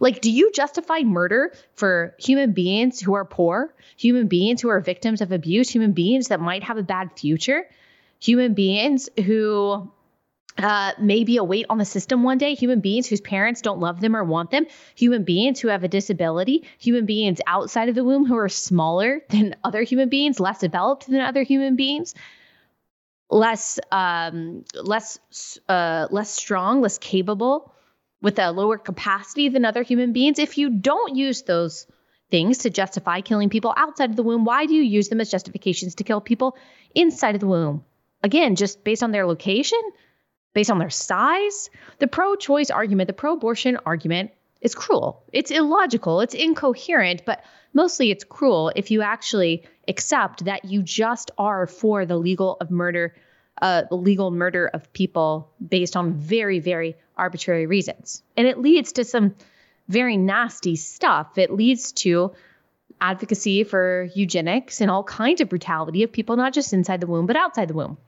Like, 0.00 0.20
do 0.20 0.30
you 0.30 0.50
justify 0.52 1.00
murder 1.00 1.52
for 1.74 2.14
human 2.18 2.52
beings 2.52 3.00
who 3.00 3.14
are 3.14 3.24
poor, 3.24 3.74
human 3.96 4.26
beings 4.26 4.60
who 4.60 4.68
are 4.68 4.80
victims 4.80 5.20
of 5.20 5.32
abuse, 5.32 5.70
human 5.70 5.92
beings 5.92 6.28
that 6.28 6.40
might 6.40 6.64
have 6.64 6.76
a 6.76 6.82
bad 6.82 7.12
future, 7.16 7.68
human 8.18 8.54
beings 8.54 9.08
who 9.24 9.90
uh, 10.58 10.92
maybe 11.00 11.36
a 11.38 11.44
weight 11.44 11.66
on 11.70 11.78
the 11.78 11.84
system 11.84 12.22
one 12.22 12.38
day, 12.38 12.54
human 12.54 12.80
beings 12.80 13.06
whose 13.06 13.20
parents 13.20 13.62
don't 13.62 13.80
love 13.80 14.00
them 14.00 14.14
or 14.14 14.24
want 14.24 14.50
them, 14.50 14.66
human 14.94 15.24
beings 15.24 15.60
who 15.60 15.68
have 15.68 15.82
a 15.82 15.88
disability, 15.88 16.64
human 16.78 17.06
beings 17.06 17.40
outside 17.46 17.88
of 17.88 17.94
the 17.94 18.04
womb 18.04 18.26
who 18.26 18.36
are 18.36 18.48
smaller 18.48 19.22
than 19.30 19.56
other 19.64 19.82
human 19.82 20.08
beings, 20.08 20.38
less 20.40 20.58
developed 20.58 21.06
than 21.06 21.20
other 21.20 21.42
human 21.42 21.76
beings, 21.76 22.14
less 23.30 23.80
um, 23.90 24.64
less 24.74 25.18
uh, 25.68 26.06
less 26.10 26.30
strong, 26.30 26.80
less 26.80 26.98
capable 26.98 27.74
with 28.22 28.38
a 28.38 28.52
lower 28.52 28.78
capacity 28.78 29.48
than 29.48 29.64
other 29.64 29.82
human 29.82 30.12
beings, 30.12 30.38
if 30.38 30.56
you 30.56 30.70
don't 30.70 31.16
use 31.16 31.42
those 31.42 31.86
things 32.30 32.58
to 32.58 32.70
justify 32.70 33.20
killing 33.20 33.50
people 33.50 33.74
outside 33.76 34.10
of 34.10 34.16
the 34.16 34.22
womb, 34.22 34.44
why 34.44 34.64
do 34.64 34.74
you 34.74 34.82
use 34.82 35.08
them 35.08 35.20
as 35.20 35.30
justifications 35.30 35.96
to 35.96 36.04
kill 36.04 36.20
people 36.20 36.56
inside 36.94 37.34
of 37.34 37.40
the 37.40 37.46
womb? 37.46 37.84
Again, 38.22 38.56
just 38.56 38.84
based 38.84 39.02
on 39.02 39.10
their 39.10 39.26
location, 39.26 39.80
based 40.54 40.70
on 40.70 40.78
their 40.78 40.90
size. 40.90 41.68
The 41.98 42.06
pro 42.06 42.36
choice 42.36 42.70
argument, 42.70 43.08
the 43.08 43.12
pro 43.12 43.34
abortion 43.34 43.78
argument 43.84 44.30
is 44.60 44.74
cruel. 44.74 45.24
It's 45.32 45.50
illogical, 45.50 46.20
it's 46.20 46.34
incoherent, 46.34 47.24
but 47.26 47.42
mostly 47.74 48.10
it's 48.10 48.24
cruel 48.24 48.72
if 48.74 48.90
you 48.90 49.02
actually 49.02 49.64
accept 49.88 50.44
that 50.44 50.64
you 50.64 50.82
just 50.82 51.32
are 51.36 51.66
for 51.66 52.06
the 52.06 52.16
legal 52.16 52.56
of 52.60 52.70
murder 52.70 53.14
uh, 53.62 53.84
legal 53.90 54.30
murder 54.32 54.66
of 54.66 54.92
people 54.92 55.48
based 55.66 55.96
on 55.96 56.12
very, 56.14 56.58
very 56.58 56.96
arbitrary 57.16 57.66
reasons. 57.66 58.22
And 58.36 58.46
it 58.48 58.58
leads 58.58 58.94
to 58.94 59.04
some 59.04 59.36
very 59.88 60.16
nasty 60.16 60.74
stuff. 60.76 61.38
It 61.38 61.52
leads 61.52 61.92
to 61.92 62.32
advocacy 63.00 63.62
for 63.64 64.08
eugenics 64.14 64.80
and 64.80 64.90
all 64.90 65.04
kinds 65.04 65.40
of 65.40 65.48
brutality 65.48 66.02
of 66.02 66.12
people, 66.12 66.36
not 66.36 66.52
just 66.52 66.72
inside 66.72 67.00
the 67.00 67.06
womb, 67.06 67.26
but 67.26 67.36
outside 67.36 67.68
the 67.68 67.74
womb. 67.74 67.98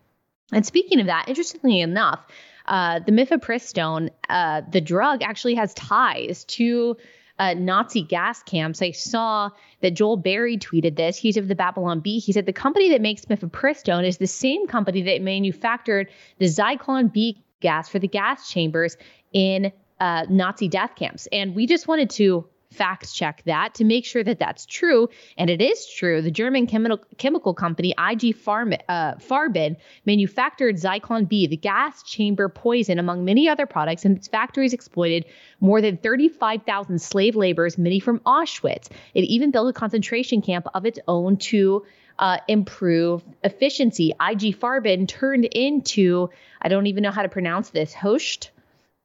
And 0.52 0.66
speaking 0.66 1.00
of 1.00 1.06
that, 1.06 1.28
interestingly 1.28 1.80
enough, 1.80 2.20
uh, 2.66 2.98
the 3.00 3.12
mifepristone, 3.12 4.10
uh, 4.28 4.62
the 4.68 4.80
drug 4.80 5.22
actually 5.22 5.54
has 5.54 5.72
ties 5.74 6.44
to 6.44 6.96
uh, 7.38 7.54
Nazi 7.54 8.02
gas 8.02 8.42
camps. 8.42 8.80
I 8.82 8.92
saw 8.92 9.50
that 9.80 9.92
Joel 9.92 10.16
Berry 10.16 10.56
tweeted 10.56 10.96
this. 10.96 11.16
He's 11.16 11.36
of 11.36 11.48
the 11.48 11.54
Babylon 11.54 12.00
Bee. 12.00 12.18
He 12.18 12.32
said 12.32 12.46
the 12.46 12.52
company 12.52 12.90
that 12.90 13.00
makes 13.00 13.24
mifepristone 13.24 14.06
is 14.06 14.18
the 14.18 14.26
same 14.26 14.66
company 14.66 15.02
that 15.02 15.22
manufactured 15.22 16.10
the 16.38 16.46
Zyklon 16.46 17.12
B 17.12 17.42
gas 17.60 17.88
for 17.88 17.98
the 17.98 18.08
gas 18.08 18.50
chambers 18.50 18.96
in 19.32 19.72
uh, 20.00 20.26
Nazi 20.28 20.68
death 20.68 20.94
camps. 20.96 21.26
And 21.32 21.54
we 21.54 21.66
just 21.66 21.88
wanted 21.88 22.10
to 22.10 22.46
fact 22.74 23.14
check 23.14 23.42
that 23.46 23.74
to 23.74 23.84
make 23.84 24.04
sure 24.04 24.22
that 24.22 24.38
that's 24.38 24.66
true. 24.66 25.08
And 25.38 25.48
it 25.48 25.60
is 25.60 25.86
true. 25.86 26.20
The 26.22 26.30
German 26.30 26.66
chemical, 26.66 26.98
chemical 27.18 27.54
company 27.54 27.94
IG 27.98 28.36
Farm, 28.36 28.74
uh, 28.88 29.14
Farben 29.14 29.76
manufactured 30.04 30.76
Zyklon 30.76 31.28
B, 31.28 31.46
the 31.46 31.56
gas 31.56 32.02
chamber 32.02 32.48
poison, 32.48 32.98
among 32.98 33.24
many 33.24 33.48
other 33.48 33.66
products, 33.66 34.04
and 34.04 34.16
its 34.16 34.28
factories 34.28 34.72
exploited 34.72 35.24
more 35.60 35.80
than 35.80 35.96
35,000 35.96 37.00
slave 37.00 37.36
laborers, 37.36 37.78
many 37.78 38.00
from 38.00 38.18
Auschwitz. 38.20 38.88
It 39.14 39.24
even 39.24 39.50
built 39.50 39.68
a 39.68 39.72
concentration 39.72 40.42
camp 40.42 40.66
of 40.74 40.86
its 40.86 40.98
own 41.08 41.36
to 41.36 41.84
uh, 42.18 42.38
improve 42.48 43.22
efficiency. 43.42 44.10
IG 44.10 44.58
Farben 44.58 45.08
turned 45.08 45.44
into, 45.46 46.30
I 46.60 46.68
don't 46.68 46.86
even 46.86 47.02
know 47.02 47.10
how 47.10 47.22
to 47.22 47.28
pronounce 47.28 47.70
this, 47.70 47.92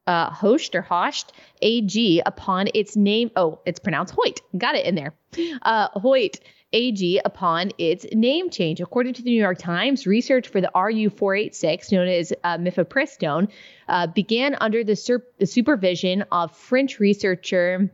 uh, 0.09 0.33
or 0.73 0.81
Hosht 0.81 1.31
AG 1.61 2.21
upon 2.25 2.67
its 2.73 2.95
name. 2.95 3.29
Oh, 3.35 3.59
it's 3.65 3.79
pronounced 3.79 4.15
Hoyt. 4.15 4.41
Got 4.57 4.75
it 4.75 4.85
in 4.85 4.95
there. 4.95 5.13
Uh, 5.61 5.89
Hoyt 5.89 6.39
AG 6.73 7.21
upon 7.23 7.71
its 7.77 8.07
name 8.11 8.49
change. 8.49 8.81
According 8.81 9.13
to 9.13 9.21
the 9.21 9.29
New 9.29 9.41
York 9.41 9.59
Times, 9.59 10.07
research 10.07 10.47
for 10.47 10.61
the 10.61 10.71
RU486, 10.73 11.91
known 11.91 12.07
as 12.07 12.33
uh, 12.43 12.57
mifepristone, 12.57 13.49
uh, 13.87 14.07
began 14.07 14.55
under 14.59 14.83
the, 14.83 14.95
sur- 14.95 15.25
the, 15.37 15.45
supervision 15.45 16.23
of 16.31 16.55
French 16.55 16.99
researcher. 16.99 17.91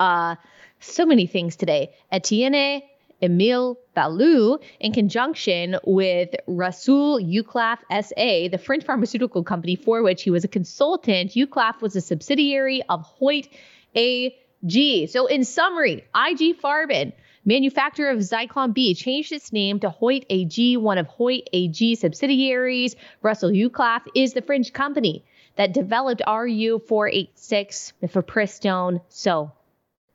Uh, 0.00 0.36
so 0.80 1.04
many 1.04 1.26
things 1.26 1.56
today. 1.56 1.92
Etienne 2.10 2.80
Emile 3.22 3.78
Baulieu 3.96 4.62
in 4.80 4.92
conjunction 4.92 5.76
with 5.84 6.34
Roussel 6.46 7.18
Uclaf 7.18 7.78
SA, 7.90 8.48
the 8.50 8.60
French 8.62 8.84
pharmaceutical 8.84 9.42
company 9.42 9.76
for 9.76 10.02
which 10.02 10.22
he 10.22 10.30
was 10.30 10.44
a 10.44 10.48
consultant. 10.48 11.32
Uclaf 11.32 11.80
was 11.80 11.96
a 11.96 12.00
subsidiary 12.00 12.82
of 12.88 13.02
Hoyt 13.02 13.48
AG. 13.94 15.06
So, 15.06 15.26
in 15.26 15.44
summary, 15.44 16.04
IG 16.14 16.60
Farben, 16.60 17.12
manufacturer 17.44 18.10
of 18.10 18.18
Zyklon 18.18 18.74
B, 18.74 18.94
changed 18.94 19.32
its 19.32 19.52
name 19.52 19.80
to 19.80 19.88
Hoyt 19.88 20.26
AG, 20.28 20.76
one 20.76 20.98
of 20.98 21.06
Hoyt 21.06 21.48
AG 21.52 21.94
subsidiaries. 21.94 22.96
Roussel 23.22 23.50
Uclaf 23.50 24.02
is 24.14 24.34
the 24.34 24.42
French 24.42 24.72
company 24.72 25.24
that 25.56 25.72
developed 25.72 26.22
RU486 26.26 27.92
mifepristone. 28.02 29.00
So, 29.08 29.52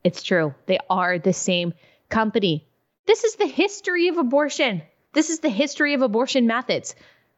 it's 0.04 0.22
true. 0.22 0.54
They 0.68 0.80
are 0.89 1.18
the 1.18 1.34
same 1.34 1.74
company. 2.10 2.68
This 3.06 3.24
is 3.24 3.36
the 3.36 3.47
history 3.47 4.08
of 4.08 4.18
abortion. 4.18 4.84
This 5.14 5.30
is 5.30 5.39
the 5.39 5.49
history 5.49 5.93
of 5.93 6.02
abortion 6.02 6.47
methods. 6.47 6.95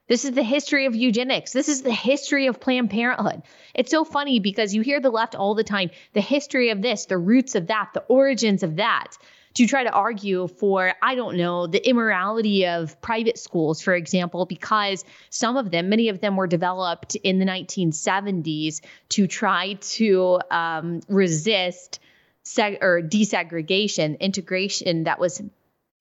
This 0.07 0.25
is 0.25 0.31
the 0.31 0.43
history 0.43 0.85
of 0.85 0.95
eugenics. 0.95 1.53
This 1.53 1.69
is 1.69 1.81
the 1.81 1.93
history 1.93 2.47
of 2.47 2.59
Planned 2.59 2.89
Parenthood. 2.89 3.43
It's 3.73 3.89
so 3.89 4.03
funny 4.03 4.39
because 4.39 4.75
you 4.75 4.81
hear 4.81 4.99
the 4.99 5.09
left 5.09 5.33
all 5.33 5.55
the 5.55 5.63
time 5.63 5.91
the 6.11 6.21
history 6.21 6.71
of 6.71 6.81
this, 6.81 7.05
the 7.05 7.17
roots 7.17 7.55
of 7.55 7.67
that, 7.67 7.91
the 7.93 8.03
origins 8.09 8.63
of 8.63 8.75
that, 8.75 9.17
to 9.53 9.65
try 9.65 9.83
to 9.83 9.91
argue 9.91 10.47
for, 10.47 10.93
I 11.01 11.15
don't 11.15 11.37
know, 11.37 11.67
the 11.67 11.87
immorality 11.87 12.67
of 12.67 12.99
private 13.01 13.37
schools, 13.37 13.81
for 13.81 13.93
example, 13.93 14.45
because 14.45 15.05
some 15.29 15.55
of 15.55 15.71
them, 15.71 15.89
many 15.89 16.09
of 16.09 16.19
them 16.19 16.35
were 16.35 16.47
developed 16.47 17.15
in 17.15 17.39
the 17.39 17.45
1970s 17.45 18.81
to 19.09 19.27
try 19.27 19.73
to 19.73 20.41
um, 20.51 21.01
resist 21.07 21.99
seg- 22.45 22.81
or 22.81 23.01
desegregation, 23.01 24.19
integration 24.19 25.05
that 25.05 25.19
was 25.19 25.41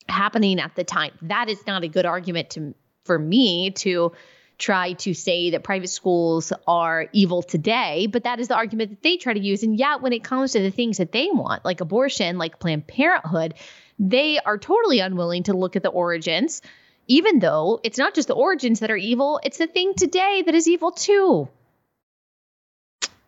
happening 0.08 0.60
at 0.60 0.74
the 0.74 0.84
time. 0.84 1.12
That 1.22 1.48
is 1.48 1.66
not 1.66 1.84
a 1.84 1.88
good 1.88 2.06
argument 2.06 2.50
to 2.50 2.74
for 3.04 3.18
me 3.18 3.70
to 3.70 4.12
try 4.58 4.92
to 4.92 5.12
say 5.12 5.50
that 5.50 5.64
private 5.64 5.88
schools 5.88 6.52
are 6.68 7.08
evil 7.12 7.42
today, 7.42 8.06
but 8.06 8.24
that 8.24 8.38
is 8.38 8.48
the 8.48 8.54
argument 8.54 8.90
that 8.90 9.02
they 9.02 9.16
try 9.16 9.32
to 9.34 9.40
use. 9.40 9.62
And 9.62 9.76
yet, 9.76 10.02
when 10.02 10.12
it 10.12 10.22
comes 10.22 10.52
to 10.52 10.60
the 10.60 10.70
things 10.70 10.98
that 10.98 11.10
they 11.10 11.28
want, 11.32 11.64
like 11.64 11.80
abortion, 11.80 12.38
like 12.38 12.60
Planned 12.60 12.86
Parenthood, 12.86 13.54
they 13.98 14.38
are 14.38 14.58
totally 14.58 15.00
unwilling 15.00 15.44
to 15.44 15.52
look 15.52 15.74
at 15.74 15.82
the 15.82 15.88
origins, 15.88 16.62
even 17.08 17.40
though 17.40 17.80
it's 17.82 17.98
not 17.98 18.14
just 18.14 18.28
the 18.28 18.34
origins 18.34 18.80
that 18.80 18.90
are 18.90 18.96
evil, 18.96 19.40
it's 19.42 19.58
the 19.58 19.66
thing 19.66 19.94
today 19.94 20.42
that 20.46 20.54
is 20.54 20.68
evil 20.68 20.92
too. 20.92 21.48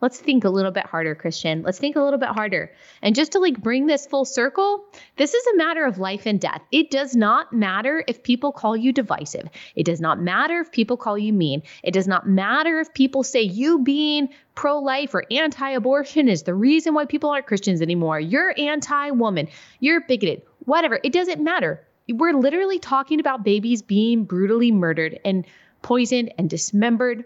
Let's 0.05 0.21
think 0.21 0.45
a 0.45 0.51
little 0.51 0.71
bit 0.71 0.85
harder, 0.85 1.15
Christian. 1.15 1.63
Let's 1.63 1.79
think 1.79 1.97
a 1.97 2.03
little 2.03 2.19
bit 2.19 2.29
harder. 2.29 2.71
And 3.01 3.15
just 3.15 3.33
to 3.33 3.39
like 3.39 3.63
bring 3.63 3.87
this 3.87 4.07
full 4.07 4.27
circle, 4.27 4.85
this 5.17 5.33
is 5.33 5.47
a 5.47 5.57
matter 5.57 5.87
of 5.87 5.97
life 5.97 6.27
and 6.27 6.39
death. 6.39 6.61
It 6.71 6.91
does 6.91 7.17
not 7.17 7.55
matter 7.55 8.05
if 8.07 8.23
people 8.23 8.53
call 8.53 8.77
you 8.77 8.93
divisive. 8.93 9.49
It 9.75 9.87
does 9.87 10.03
not 10.03 10.21
matter 10.21 10.61
if 10.61 10.71
people 10.71 10.99
call 10.99 11.17
you 11.17 11.33
mean. 11.33 11.63
It 11.83 11.95
does 11.95 12.07
not 12.07 12.29
matter 12.29 12.81
if 12.81 12.93
people 12.93 13.23
say 13.23 13.41
you 13.41 13.79
being 13.79 14.29
pro 14.55 14.79
life 14.79 15.15
or 15.15 15.25
anti 15.31 15.71
abortion 15.71 16.29
is 16.29 16.43
the 16.43 16.53
reason 16.53 16.93
why 16.93 17.07
people 17.07 17.31
aren't 17.31 17.47
Christians 17.47 17.81
anymore. 17.81 18.21
You're 18.21 18.53
anti 18.59 19.11
woman. 19.13 19.49
You're 19.81 20.03
bigoted. 20.03 20.43
Whatever. 20.67 21.01
It 21.03 21.15
doesn't 21.15 21.43
matter. 21.43 21.83
We're 22.11 22.35
literally 22.35 22.79
talking 22.79 23.21
about 23.21 23.43
babies 23.43 23.81
being 23.81 24.27
brutally 24.27 24.71
murdered 24.71 25.19
and 25.25 25.47
poisoned 25.81 26.35
and 26.37 26.51
dismembered 26.51 27.25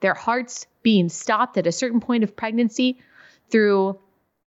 their 0.00 0.14
hearts 0.14 0.66
being 0.82 1.08
stopped 1.08 1.56
at 1.56 1.66
a 1.66 1.72
certain 1.72 2.00
point 2.00 2.24
of 2.24 2.36
pregnancy 2.36 2.98
through 3.50 3.98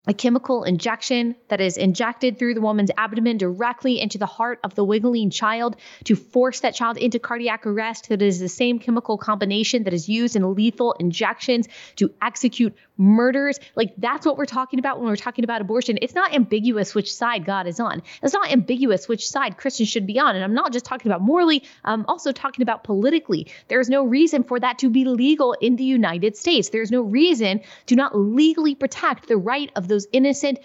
a 0.08 0.14
chemical 0.14 0.64
injection 0.64 1.36
that 1.50 1.62
is 1.62 1.78
injected 1.78 2.40
through 2.40 2.54
the 2.54 2.62
woman's 2.62 2.92
abdomen 2.98 3.38
directly 3.38 4.00
into 4.00 4.18
the 4.18 4.26
heart 4.26 4.60
of 4.64 4.74
the 4.74 4.84
wiggling 4.84 5.30
child 5.30 5.76
to 6.06 6.16
force 6.16 6.62
that 6.62 6.74
child 6.74 6.98
into 6.98 7.20
cardiac 7.20 7.66
arrest. 7.66 8.10
That 8.10 8.22
is 8.22 8.40
the 8.40 8.50
same 8.50 8.80
chemical 8.80 9.18
combination 9.18 9.84
that 9.84 9.94
is 9.94 10.08
used 10.08 10.36
in 10.36 10.56
lethal 10.56 10.94
injections 10.94 11.68
to 11.98 12.14
execute 12.22 12.76
murders. 12.98 13.60
Like 13.76 13.94
that's 13.98 14.26
what 14.26 14.38
we're 14.38 14.46
talking 14.46 14.80
about 14.80 15.00
when 15.00 15.08
we're 15.08 15.16
talking 15.16 15.44
about 15.44 15.62
abortion. 15.62 16.00
It's 16.02 16.16
not 16.16 16.34
ambiguous 16.34 16.96
which 16.96 17.14
side 17.14 17.46
God 17.46 17.68
is 17.68 17.80
on. 17.80 18.02
It's 18.24 18.34
not 18.34 18.52
ambiguous 18.52 19.08
which 19.08 19.28
side 19.28 19.58
Christians 19.58 19.90
should 19.90 20.08
be 20.08 20.20
on. 20.20 20.36
And 20.36 20.44
I'm 20.44 20.54
not 20.54 20.74
just 20.74 20.86
talking 20.86 21.12
about 21.12 21.22
morally, 21.22 21.64
I'm 21.84 22.06
also 22.08 22.32
talking 22.32 22.64
about 22.64 22.84
politically. 22.84 23.48
There's 23.68 23.90
no 23.90 24.04
reason 24.06 24.44
for 24.44 24.60
that 24.60 24.80
to 24.80 24.90
be 24.90 25.06
legal 25.06 25.54
in 25.54 25.76
the 25.76 25.84
United 25.84 26.38
States. 26.38 26.70
There's 26.70 26.92
no 26.92 27.02
reason 27.02 27.62
to 27.88 27.96
not 27.96 28.18
legally 28.18 28.74
protect 28.74 29.28
the 29.28 29.38
right 29.38 29.72
of 29.76 29.88
those 29.88 29.97
innocent 30.12 30.60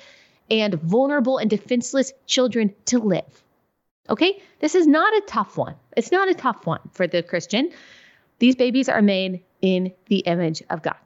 and 0.50 0.74
vulnerable 0.74 1.38
and 1.38 1.48
defenseless 1.48 2.12
children 2.26 2.74
to 2.86 2.98
live. 2.98 3.42
Okay? 4.10 4.42
This 4.60 4.74
is 4.74 4.86
not 4.86 5.14
a 5.14 5.22
tough 5.26 5.56
one. 5.56 5.76
It's 5.96 6.12
not 6.12 6.28
a 6.28 6.34
tough 6.34 6.66
one 6.66 6.80
for 6.92 7.06
the 7.06 7.22
Christian. 7.22 7.70
These 8.38 8.56
babies 8.56 8.88
are 8.88 9.02
made 9.02 9.42
in 9.60 9.92
the 10.06 10.18
image 10.18 10.62
of 10.68 10.82
God. 10.82 10.96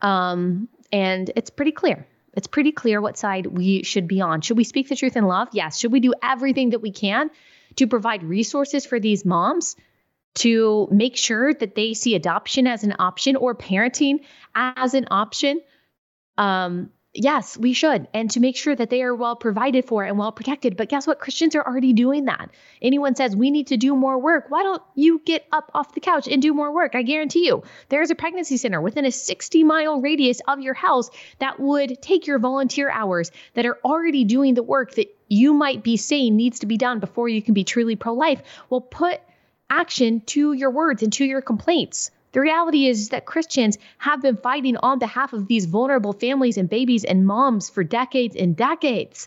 Um, 0.00 0.68
and 0.92 1.30
it's 1.34 1.50
pretty 1.50 1.72
clear. 1.72 2.06
It's 2.34 2.46
pretty 2.46 2.72
clear 2.72 3.00
what 3.00 3.16
side 3.16 3.46
we 3.46 3.82
should 3.82 4.06
be 4.06 4.20
on. 4.20 4.42
Should 4.42 4.56
we 4.56 4.64
speak 4.64 4.88
the 4.88 4.96
truth 4.96 5.16
in 5.16 5.24
love? 5.24 5.48
Yes. 5.52 5.78
Should 5.78 5.92
we 5.92 6.00
do 6.00 6.14
everything 6.22 6.70
that 6.70 6.80
we 6.80 6.92
can 6.92 7.30
to 7.76 7.86
provide 7.86 8.22
resources 8.22 8.86
for 8.86 9.00
these 9.00 9.24
moms 9.24 9.74
to 10.34 10.86
make 10.90 11.16
sure 11.16 11.52
that 11.54 11.74
they 11.74 11.94
see 11.94 12.14
adoption 12.14 12.66
as 12.66 12.84
an 12.84 12.94
option 12.98 13.36
or 13.36 13.54
parenting 13.54 14.20
as 14.54 14.94
an 14.94 15.06
option? 15.10 15.60
Um, 16.38 16.90
Yes, 17.18 17.56
we 17.56 17.72
should. 17.72 18.08
And 18.12 18.30
to 18.32 18.40
make 18.40 18.56
sure 18.56 18.76
that 18.76 18.90
they 18.90 19.02
are 19.02 19.14
well 19.14 19.36
provided 19.36 19.86
for 19.86 20.04
and 20.04 20.18
well 20.18 20.32
protected. 20.32 20.76
But 20.76 20.90
guess 20.90 21.06
what? 21.06 21.18
Christians 21.18 21.54
are 21.54 21.66
already 21.66 21.94
doing 21.94 22.26
that. 22.26 22.50
Anyone 22.82 23.14
says 23.14 23.34
we 23.34 23.50
need 23.50 23.68
to 23.68 23.78
do 23.78 23.96
more 23.96 24.18
work. 24.18 24.46
Why 24.50 24.62
don't 24.62 24.82
you 24.94 25.22
get 25.24 25.46
up 25.50 25.70
off 25.74 25.94
the 25.94 26.00
couch 26.00 26.28
and 26.28 26.42
do 26.42 26.52
more 26.52 26.72
work? 26.72 26.94
I 26.94 27.02
guarantee 27.02 27.46
you, 27.46 27.62
there's 27.88 28.10
a 28.10 28.14
pregnancy 28.14 28.58
center 28.58 28.82
within 28.82 29.06
a 29.06 29.10
60 29.10 29.64
mile 29.64 30.00
radius 30.02 30.42
of 30.46 30.60
your 30.60 30.74
house 30.74 31.08
that 31.38 31.58
would 31.58 32.02
take 32.02 32.26
your 32.26 32.38
volunteer 32.38 32.90
hours 32.90 33.30
that 33.54 33.64
are 33.64 33.78
already 33.82 34.24
doing 34.24 34.52
the 34.52 34.62
work 34.62 34.94
that 34.96 35.08
you 35.28 35.54
might 35.54 35.82
be 35.82 35.96
saying 35.96 36.36
needs 36.36 36.58
to 36.58 36.66
be 36.66 36.76
done 36.76 37.00
before 37.00 37.30
you 37.30 37.40
can 37.40 37.54
be 37.54 37.64
truly 37.64 37.96
pro 37.96 38.12
life. 38.12 38.42
Well, 38.68 38.82
put 38.82 39.20
action 39.70 40.20
to 40.26 40.52
your 40.52 40.70
words 40.70 41.02
and 41.02 41.12
to 41.14 41.24
your 41.24 41.40
complaints. 41.40 42.10
The 42.36 42.42
reality 42.42 42.86
is 42.86 43.08
that 43.08 43.24
Christians 43.24 43.78
have 43.96 44.20
been 44.20 44.36
fighting 44.36 44.76
on 44.76 44.98
behalf 44.98 45.32
of 45.32 45.48
these 45.48 45.64
vulnerable 45.64 46.12
families 46.12 46.58
and 46.58 46.68
babies 46.68 47.02
and 47.02 47.26
moms 47.26 47.70
for 47.70 47.82
decades 47.82 48.36
and 48.36 48.54
decades. 48.54 49.26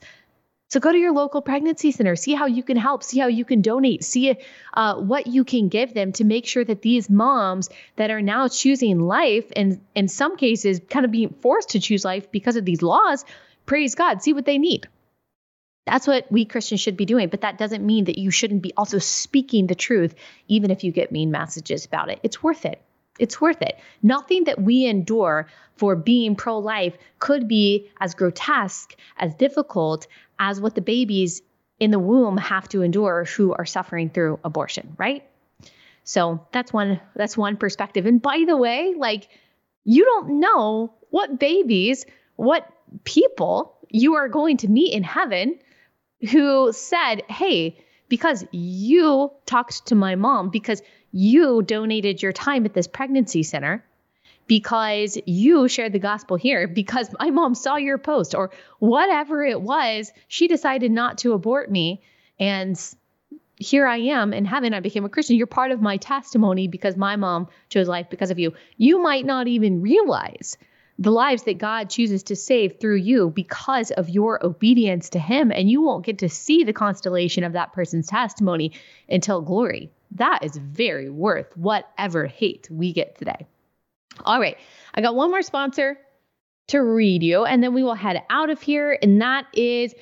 So 0.70 0.80
go 0.80 0.92
to 0.92 0.98
your 1.00 1.12
local 1.12 1.42
pregnancy 1.42 1.90
center, 1.92 2.16
see 2.16 2.36
how 2.36 2.46
you 2.46 2.62
can 2.62 2.78
help, 2.78 3.02
see 3.02 3.18
how 3.18 3.26
you 3.26 3.46
can 3.46 3.64
donate, 3.64 4.04
see 4.04 4.38
uh, 4.76 4.98
what 4.98 5.26
you 5.26 5.44
can 5.44 5.70
give 5.70 5.96
them 5.96 6.12
to 6.12 6.24
make 6.24 6.46
sure 6.46 6.64
that 6.64 6.84
these 6.84 7.10
moms 7.10 7.72
that 7.96 8.12
are 8.12 8.22
now 8.22 8.48
choosing 8.48 9.00
life 9.00 9.52
and 9.56 9.82
in 9.96 10.08
some 10.08 10.38
cases 10.38 10.80
kind 10.88 11.04
of 11.04 11.12
being 11.12 11.34
forced 11.42 11.70
to 11.70 11.80
choose 11.80 12.06
life 12.06 12.32
because 12.32 12.58
of 12.58 12.66
these 12.66 12.84
laws, 12.84 13.26
praise 13.66 13.96
God, 13.96 14.22
see 14.22 14.34
what 14.34 14.46
they 14.46 14.60
need. 14.60 14.88
That's 15.88 16.06
what 16.06 16.32
we 16.32 16.46
Christians 16.46 16.82
should 16.82 16.96
be 16.96 17.06
doing. 17.06 17.30
But 17.30 17.42
that 17.42 17.58
doesn't 17.58 17.84
mean 17.84 18.06
that 18.06 18.20
you 18.20 18.30
shouldn't 18.30 18.62
be 18.62 18.74
also 18.78 19.00
speaking 19.00 19.66
the 19.66 19.74
truth, 19.74 20.14
even 20.48 20.70
if 20.70 20.84
you 20.84 20.92
get 20.92 21.12
mean 21.12 21.32
messages 21.32 21.88
about 21.88 22.12
it. 22.12 22.20
It's 22.22 22.44
worth 22.44 22.66
it. 22.66 22.80
It's 23.20 23.40
worth 23.40 23.62
it. 23.62 23.78
Nothing 24.02 24.46
that 24.46 24.62
we 24.62 24.86
endure 24.86 25.48
for 25.76 25.96
being 25.96 26.36
pro 26.36 26.60
life 26.60 26.98
could 27.20 27.48
be 27.48 27.90
as 28.00 28.16
grotesque, 28.16 28.96
as 29.18 29.36
difficult 29.36 30.08
as 30.40 30.60
what 30.60 30.76
the 30.76 30.82
babies 30.82 31.42
in 31.80 31.92
the 31.92 32.00
womb 32.00 32.38
have 32.38 32.68
to 32.70 32.82
endure 32.82 33.26
who 33.26 33.54
are 33.54 33.66
suffering 33.66 34.10
through 34.10 34.40
abortion, 34.44 34.96
right? 34.98 35.24
So 36.04 36.46
that's 36.52 36.74
one 36.74 37.00
that's 37.16 37.38
one 37.38 37.58
perspective. 37.58 38.06
And 38.06 38.22
by 38.22 38.46
the 38.48 38.58
way, 38.58 38.94
like 38.98 39.30
you 39.84 40.06
don't 40.06 40.40
know 40.40 40.94
what 41.10 41.40
babies, 41.40 42.06
what 42.36 42.68
people 43.04 43.78
you 43.90 44.16
are 44.16 44.28
going 44.28 44.58
to 44.58 44.68
meet 44.68 44.94
in 44.94 45.04
heaven 45.04 45.60
who 46.32 46.72
said, 46.74 47.24
"Hey, 47.30 47.78
because 48.08 48.46
you 48.52 49.32
talked 49.46 49.88
to 49.88 49.96
my 49.96 50.16
mom 50.16 50.50
because 50.50 50.82
you 51.12 51.62
donated 51.62 52.22
your 52.22 52.34
time 52.34 52.66
at 52.66 52.74
this 52.74 52.88
pregnancy 52.88 53.44
center 53.44 53.84
because 54.48 55.18
you 55.26 55.68
shared 55.68 55.94
the 55.94 56.00
gospel 56.00 56.36
here 56.36 56.68
because 56.68 57.10
my 57.20 57.30
mom 57.30 57.54
saw 57.56 57.76
your 57.76 57.98
post 57.98 58.34
or 58.36 58.52
whatever 58.80 59.44
it 59.44 59.62
was 59.62 60.12
she 60.28 60.48
decided 60.48 60.92
not 60.92 61.20
to 61.20 61.34
abort 61.34 61.70
me 61.70 62.02
and 62.40 62.80
here 63.60 63.86
I 63.86 63.98
am 63.98 64.34
in 64.34 64.46
heaven. 64.46 64.74
I 64.74 64.80
became 64.80 65.04
a 65.04 65.10
Christian. 65.10 65.36
You're 65.36 65.46
part 65.46 65.72
of 65.72 65.82
my 65.82 65.98
testimony 65.98 66.70
because 66.70 66.96
my 66.96 67.18
mom 67.18 67.50
chose 67.68 67.90
life 67.90 68.10
because 68.10 68.32
of 68.32 68.40
you. 68.40 68.54
You 68.78 69.02
might 69.02 69.26
not 69.26 69.50
even 69.50 69.82
realize 69.82 70.58
the 70.98 71.12
lives 71.12 71.44
that 71.44 71.58
God 71.58 71.90
chooses 71.90 72.24
to 72.24 72.38
save 72.38 72.80
through 72.80 72.98
you 72.98 73.30
because 73.30 73.92
of 73.92 74.10
your 74.10 74.46
obedience 74.46 75.10
to 75.10 75.20
Him. 75.20 75.52
And 75.52 75.70
you 75.70 75.82
won't 75.82 76.06
get 76.06 76.20
to 76.20 76.30
see 76.30 76.64
the 76.64 76.74
constellation 76.74 77.44
of 77.44 77.54
that 77.54 77.74
person's 77.74 78.08
testimony 78.08 78.72
until 79.10 79.42
glory 79.42 79.92
that 80.12 80.44
is 80.44 80.58
very 80.58 81.10
worth 81.10 81.56
whatever 81.56 82.26
hate 82.26 82.68
we 82.72 82.94
get 82.94 83.18
today. 83.18 83.48
All 84.26 84.40
right, 84.40 84.58
I 84.94 85.02
got 85.02 85.16
one 85.16 85.30
more 85.30 85.42
sponsor 85.42 85.98
to 86.68 86.80
read 86.80 87.24
you, 87.24 87.46
and 87.46 87.64
then 87.64 87.74
we 87.74 87.84
will 87.84 87.96
head 87.96 88.22
out 88.30 88.50
of 88.50 88.62
here, 88.62 88.98
and 89.02 89.22
that 89.22 89.46
is 89.54 89.94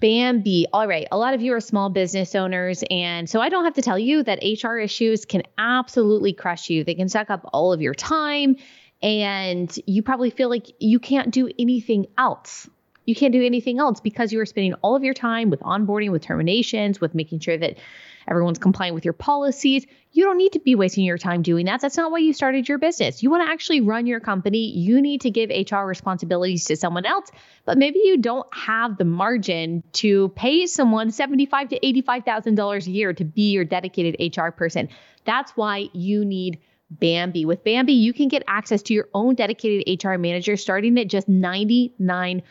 Bambee. 0.00 0.66
All 0.72 0.86
right, 0.86 1.06
a 1.10 1.18
lot 1.18 1.34
of 1.34 1.42
you 1.42 1.54
are 1.54 1.60
small 1.60 1.90
business 1.90 2.34
owners, 2.34 2.82
and 2.90 3.28
so 3.28 3.40
I 3.40 3.48
don't 3.48 3.64
have 3.64 3.74
to 3.74 3.82
tell 3.82 3.98
you 3.98 4.22
that 4.22 4.40
HR 4.42 4.78
issues 4.78 5.24
can 5.24 5.42
absolutely 5.58 6.32
crush 6.32 6.70
you. 6.70 6.84
They 6.84 6.94
can 6.94 7.08
suck 7.08 7.30
up 7.30 7.48
all 7.52 7.72
of 7.72 7.82
your 7.82 7.94
time, 7.94 8.56
and 9.02 9.76
you 9.86 10.02
probably 10.02 10.30
feel 10.30 10.48
like 10.48 10.66
you 10.78 10.98
can't 10.98 11.30
do 11.30 11.50
anything 11.58 12.06
else. 12.16 12.68
You 13.04 13.14
can't 13.14 13.32
do 13.32 13.44
anything 13.44 13.78
else 13.78 14.00
because 14.00 14.32
you 14.32 14.40
are 14.40 14.46
spending 14.46 14.74
all 14.74 14.94
of 14.94 15.02
your 15.02 15.14
time 15.14 15.50
with 15.50 15.60
onboarding, 15.60 16.12
with 16.12 16.22
terminations, 16.22 17.00
with 17.00 17.14
making 17.14 17.40
sure 17.40 17.58
that 17.58 17.78
everyone's 18.28 18.58
complying 18.58 18.94
with 18.94 19.04
your 19.04 19.14
policies. 19.14 19.86
You 20.12 20.24
don't 20.24 20.38
need 20.38 20.52
to 20.52 20.58
be 20.58 20.74
wasting 20.74 21.04
your 21.04 21.18
time 21.18 21.42
doing 21.42 21.66
that. 21.66 21.80
That's 21.80 21.96
not 21.96 22.10
why 22.10 22.18
you 22.18 22.32
started 22.32 22.68
your 22.68 22.78
business. 22.78 23.22
You 23.22 23.30
want 23.30 23.46
to 23.46 23.52
actually 23.52 23.80
run 23.80 24.06
your 24.06 24.20
company. 24.20 24.70
You 24.70 25.00
need 25.00 25.20
to 25.22 25.30
give 25.30 25.50
HR 25.50 25.84
responsibilities 25.84 26.64
to 26.66 26.76
someone 26.76 27.06
else, 27.06 27.30
but 27.64 27.78
maybe 27.78 28.00
you 28.02 28.18
don't 28.18 28.46
have 28.54 28.98
the 28.98 29.04
margin 29.04 29.82
to 29.94 30.30
pay 30.30 30.66
someone 30.66 31.10
seventy-five 31.10 31.68
to 31.68 31.86
eighty-five 31.86 32.24
thousand 32.24 32.56
dollars 32.56 32.86
a 32.86 32.90
year 32.90 33.12
to 33.12 33.24
be 33.24 33.52
your 33.52 33.64
dedicated 33.64 34.36
HR 34.36 34.50
person. 34.50 34.88
That's 35.24 35.52
why 35.52 35.88
you 35.92 36.24
need 36.24 36.60
Bambee. 36.90 37.44
With 37.44 37.62
Bambee, 37.62 37.92
you 37.92 38.12
can 38.12 38.28
get 38.28 38.42
access 38.48 38.82
to 38.82 38.94
your 38.94 39.08
own 39.14 39.36
dedicated 39.36 40.02
HR 40.02 40.16
manager 40.16 40.56
starting 40.56 40.98
at 40.98 41.06
just 41.06 41.30
$99 41.30 42.42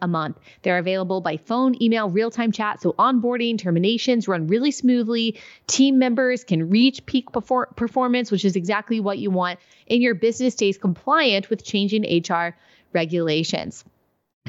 a 0.00 0.08
month. 0.08 0.38
They're 0.62 0.78
available 0.78 1.20
by 1.20 1.36
phone, 1.36 1.80
email, 1.82 2.08
real 2.08 2.30
time 2.30 2.50
chat. 2.50 2.80
So 2.80 2.94
onboarding, 2.94 3.58
terminations 3.58 4.26
run 4.26 4.46
really 4.46 4.70
smoothly. 4.70 5.38
Team 5.66 5.98
members 5.98 6.44
can 6.44 6.70
reach 6.70 7.04
peak 7.04 7.26
performance, 7.30 8.30
which 8.30 8.44
is 8.44 8.56
exactly 8.56 9.00
what 9.00 9.18
you 9.18 9.30
want, 9.30 9.58
and 9.88 10.02
your 10.02 10.14
business 10.14 10.54
stays 10.54 10.78
compliant 10.78 11.50
with 11.50 11.62
changing 11.64 12.22
HR 12.26 12.56
regulations. 12.92 13.84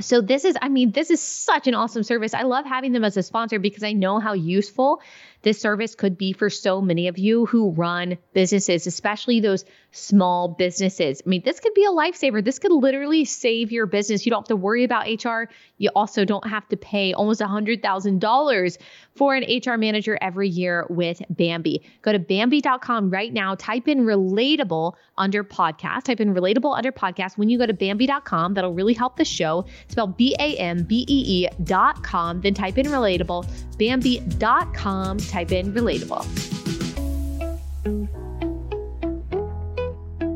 So 0.02 0.22
this 0.22 0.46
is, 0.46 0.56
I 0.62 0.70
mean, 0.70 0.92
this 0.92 1.10
is 1.10 1.22
such 1.22 1.68
an 1.68 1.76
awesome 1.76 2.04
service. 2.04 2.34
I 2.34 2.44
love 2.44 2.66
having 2.66 2.94
them 2.94 3.04
as 3.04 3.18
a 3.18 3.24
sponsor 3.24 3.60
because 3.60 3.84
I 3.84 3.92
know 3.92 4.20
how 4.20 4.32
useful 4.32 5.02
this 5.42 5.60
service 5.60 5.96
could 5.96 6.18
be 6.18 6.34
for 6.34 6.50
so 6.50 6.82
many 6.82 7.08
of 7.08 7.18
you 7.18 7.46
who 7.46 7.72
run 7.72 8.18
businesses, 8.34 8.88
especially 8.88 9.40
those 9.40 9.66
small 9.92 10.50
businesses. 10.50 11.22
I 11.26 11.30
mean, 11.30 11.42
this 11.44 11.60
could 11.60 11.74
be 11.74 11.86
a 11.86 11.90
lifesaver. 11.90 12.44
This 12.44 12.60
could 12.60 12.72
literally 12.72 13.26
save 13.26 13.72
your 13.72 13.86
business. 13.86 14.26
You 14.26 14.30
don't 14.32 14.42
have 14.42 14.50
to 14.50 14.56
worry 14.56 14.84
about 14.84 15.08
HR. 15.08 15.50
You 15.78 15.90
also 15.96 16.26
don't 16.26 16.48
have 16.48 16.68
to 16.70 16.78
pay 16.78 17.14
almost 17.14 17.42
$100,000 17.42 18.78
for 19.16 19.36
an 19.36 19.44
HR 19.44 19.78
manager 19.78 20.18
every 20.22 20.50
year 20.50 20.86
with 20.90 21.22
Bambee. 21.30 21.82
Go 22.02 22.12
to 22.12 22.20
Bambee.com 22.20 23.10
right 23.10 23.34
now, 23.34 23.56
type 23.56 23.88
in 23.88 24.00
relatable 24.02 24.94
under 25.18 25.44
podcast, 25.44 26.04
type 26.04 26.20
in 26.20 26.34
relatable 26.34 26.78
under 26.78 26.92
podcast. 26.92 27.38
When 27.38 27.50
you 27.50 27.58
go 27.58 27.66
to 27.66 27.74
Bambee.com, 27.74 28.54
that'll 28.54 28.74
really 28.74 28.94
help 28.94 29.18
the 29.18 29.26
show. 29.26 29.66
Spell 29.88 30.08
B 30.08 30.36
A 30.40 30.56
M 30.58 30.84
B 30.84 31.06
E 31.08 31.46
E.com, 31.46 32.42
then 32.42 32.54
type 32.54 32.78
in 32.78 32.88
relatable, 32.88 33.48
Bambee.com 33.78 35.18
type 35.30 35.52
in 35.52 35.74
relatable. 35.74 36.26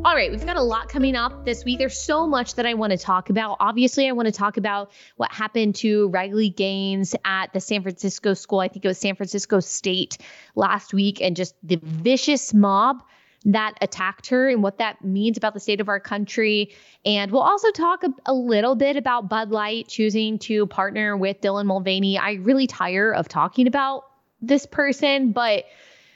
All 0.05 0.15
right, 0.19 0.29
we've 0.29 0.45
got 0.45 0.57
a 0.57 0.61
lot 0.61 0.89
coming 0.89 1.15
up 1.15 1.43
this 1.43 1.65
week. 1.65 1.79
There's 1.79 1.97
so 1.97 2.27
much 2.27 2.53
that 2.55 2.67
I 2.67 2.75
want 2.75 2.91
to 2.91 2.97
talk 2.97 3.31
about. 3.31 3.57
Obviously, 3.59 4.07
I 4.07 4.11
want 4.11 4.27
to 4.27 4.31
talk 4.31 4.57
about 4.57 4.91
what 5.15 5.31
happened 5.31 5.73
to 5.75 6.09
Riley 6.09 6.49
Gaines 6.49 7.15
at 7.25 7.51
the 7.51 7.59
San 7.59 7.81
Francisco 7.81 8.35
school. 8.35 8.59
I 8.59 8.67
think 8.67 8.85
it 8.85 8.87
was 8.87 8.99
San 8.99 9.15
Francisco 9.15 9.59
State 9.59 10.19
last 10.55 10.93
week, 10.93 11.19
and 11.19 11.35
just 11.35 11.55
the 11.63 11.79
vicious 11.81 12.53
mob 12.53 13.01
that 13.45 13.75
attacked 13.81 14.27
her 14.27 14.49
and 14.49 14.61
what 14.61 14.77
that 14.77 15.03
means 15.03 15.35
about 15.35 15.53
the 15.53 15.59
state 15.59 15.81
of 15.81 15.89
our 15.89 15.99
country. 15.99 16.73
And 17.05 17.31
we'll 17.31 17.41
also 17.41 17.71
talk 17.71 18.03
a, 18.03 18.09
a 18.25 18.33
little 18.33 18.75
bit 18.75 18.97
about 18.97 19.29
Bud 19.29 19.49
Light 19.49 19.87
choosing 19.87 20.37
to 20.39 20.67
partner 20.67 21.17
with 21.17 21.41
Dylan 21.41 21.65
Mulvaney. 21.65 22.17
I 22.17 22.33
really 22.33 22.67
tire 22.67 23.11
of 23.11 23.27
talking 23.27 23.67
about 23.67 24.03
this 24.47 24.65
person, 24.65 25.31
but 25.31 25.65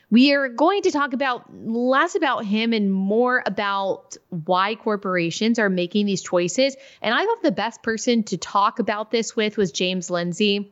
we 0.09 0.33
are 0.33 0.47
going 0.47 0.83
to 0.83 0.91
talk 0.91 1.13
about 1.13 1.45
less 1.53 2.15
about 2.15 2.45
him 2.45 2.71
and 2.71 2.91
more 2.91 3.43
about 3.45 4.15
why 4.29 4.75
corporations 4.75 5.59
are 5.59 5.69
making 5.69 6.05
these 6.05 6.21
choices. 6.21 6.77
And 7.01 7.13
I 7.13 7.25
thought 7.25 7.41
the 7.43 7.51
best 7.51 7.83
person 7.83 8.23
to 8.23 8.37
talk 8.37 8.79
about 8.79 9.11
this 9.11 9.35
with 9.35 9.57
was 9.57 9.71
James 9.71 10.09
Lindsay. 10.09 10.71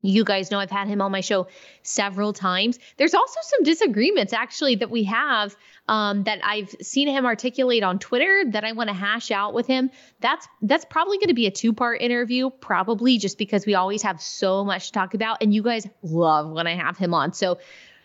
You 0.00 0.24
guys 0.24 0.50
know 0.50 0.60
I've 0.60 0.70
had 0.70 0.86
him 0.86 1.00
on 1.00 1.10
my 1.10 1.20
show 1.20 1.48
several 1.82 2.32
times. 2.32 2.78
There's 2.96 3.14
also 3.14 3.40
some 3.42 3.64
disagreements 3.64 4.32
actually 4.32 4.76
that 4.76 4.90
we 4.90 5.04
have 5.04 5.56
um, 5.88 6.22
that 6.24 6.38
I've 6.44 6.74
seen 6.80 7.08
him 7.08 7.26
articulate 7.26 7.82
on 7.82 7.98
Twitter 7.98 8.44
that 8.52 8.64
I 8.64 8.72
want 8.72 8.90
to 8.90 8.94
hash 8.94 9.30
out 9.30 9.54
with 9.54 9.66
him. 9.66 9.90
That's 10.20 10.46
that's 10.62 10.84
probably 10.84 11.18
going 11.18 11.28
to 11.28 11.34
be 11.34 11.46
a 11.46 11.50
two 11.50 11.72
part 11.72 12.00
interview, 12.00 12.50
probably 12.50 13.18
just 13.18 13.38
because 13.38 13.66
we 13.66 13.74
always 13.74 14.02
have 14.02 14.20
so 14.20 14.64
much 14.64 14.86
to 14.88 14.92
talk 14.92 15.14
about, 15.14 15.42
and 15.42 15.52
you 15.52 15.62
guys 15.62 15.86
love 16.02 16.50
when 16.50 16.66
I 16.66 16.76
have 16.76 16.96
him 16.96 17.12
on. 17.12 17.32
So 17.32 17.58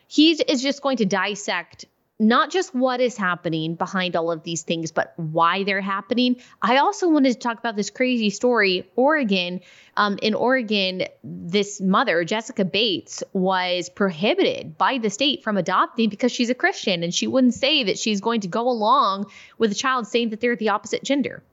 he 0.08 0.32
is 0.32 0.62
just 0.62 0.82
going 0.82 0.98
to 0.98 1.06
dissect 1.06 1.86
not 2.20 2.52
just 2.52 2.76
what 2.76 3.02
is 3.02 3.18
happening 3.18 3.76
behind 3.76 4.16
all 4.16 4.32
of 4.32 4.44
these 4.44 4.62
things, 4.62 4.92
but 4.92 5.14
why 5.18 5.64
they're 5.64 5.82
happening. 5.82 6.38
I 6.62 6.78
also 6.78 7.10
wanted 7.10 7.34
to 7.34 7.40
talk 7.40 7.58
about 7.60 7.76
this 7.76 7.90
crazy 7.90 8.30
story. 8.30 8.90
Oregon, 8.96 9.62
um, 9.98 10.20
in 10.22 10.34
Oregon, 10.34 11.04
this 11.24 11.82
mother, 11.82 12.24
Jessica 12.24 12.66
Bates, 12.66 13.24
was 13.34 13.90
prohibited 13.90 14.78
by 14.78 15.00
the 15.00 15.10
state 15.10 15.44
from 15.44 15.58
adopting 15.58 16.10
because 16.10 16.32
she's 16.32 16.50
a 16.50 16.56
Christian 16.56 17.04
and 17.04 17.14
she 17.14 17.28
wouldn't 17.28 17.56
say 17.56 17.84
that 17.86 17.98
she's 17.98 18.22
going 18.22 18.42
to 18.42 18.48
go 18.48 18.70
along 18.70 19.26
with 19.58 19.72
a 19.72 19.76
child 19.76 20.08
saying 20.08 20.30
that 20.30 20.40
they're 20.40 20.56
the 20.56 20.70
opposite 20.70 21.04
gender. 21.04 21.44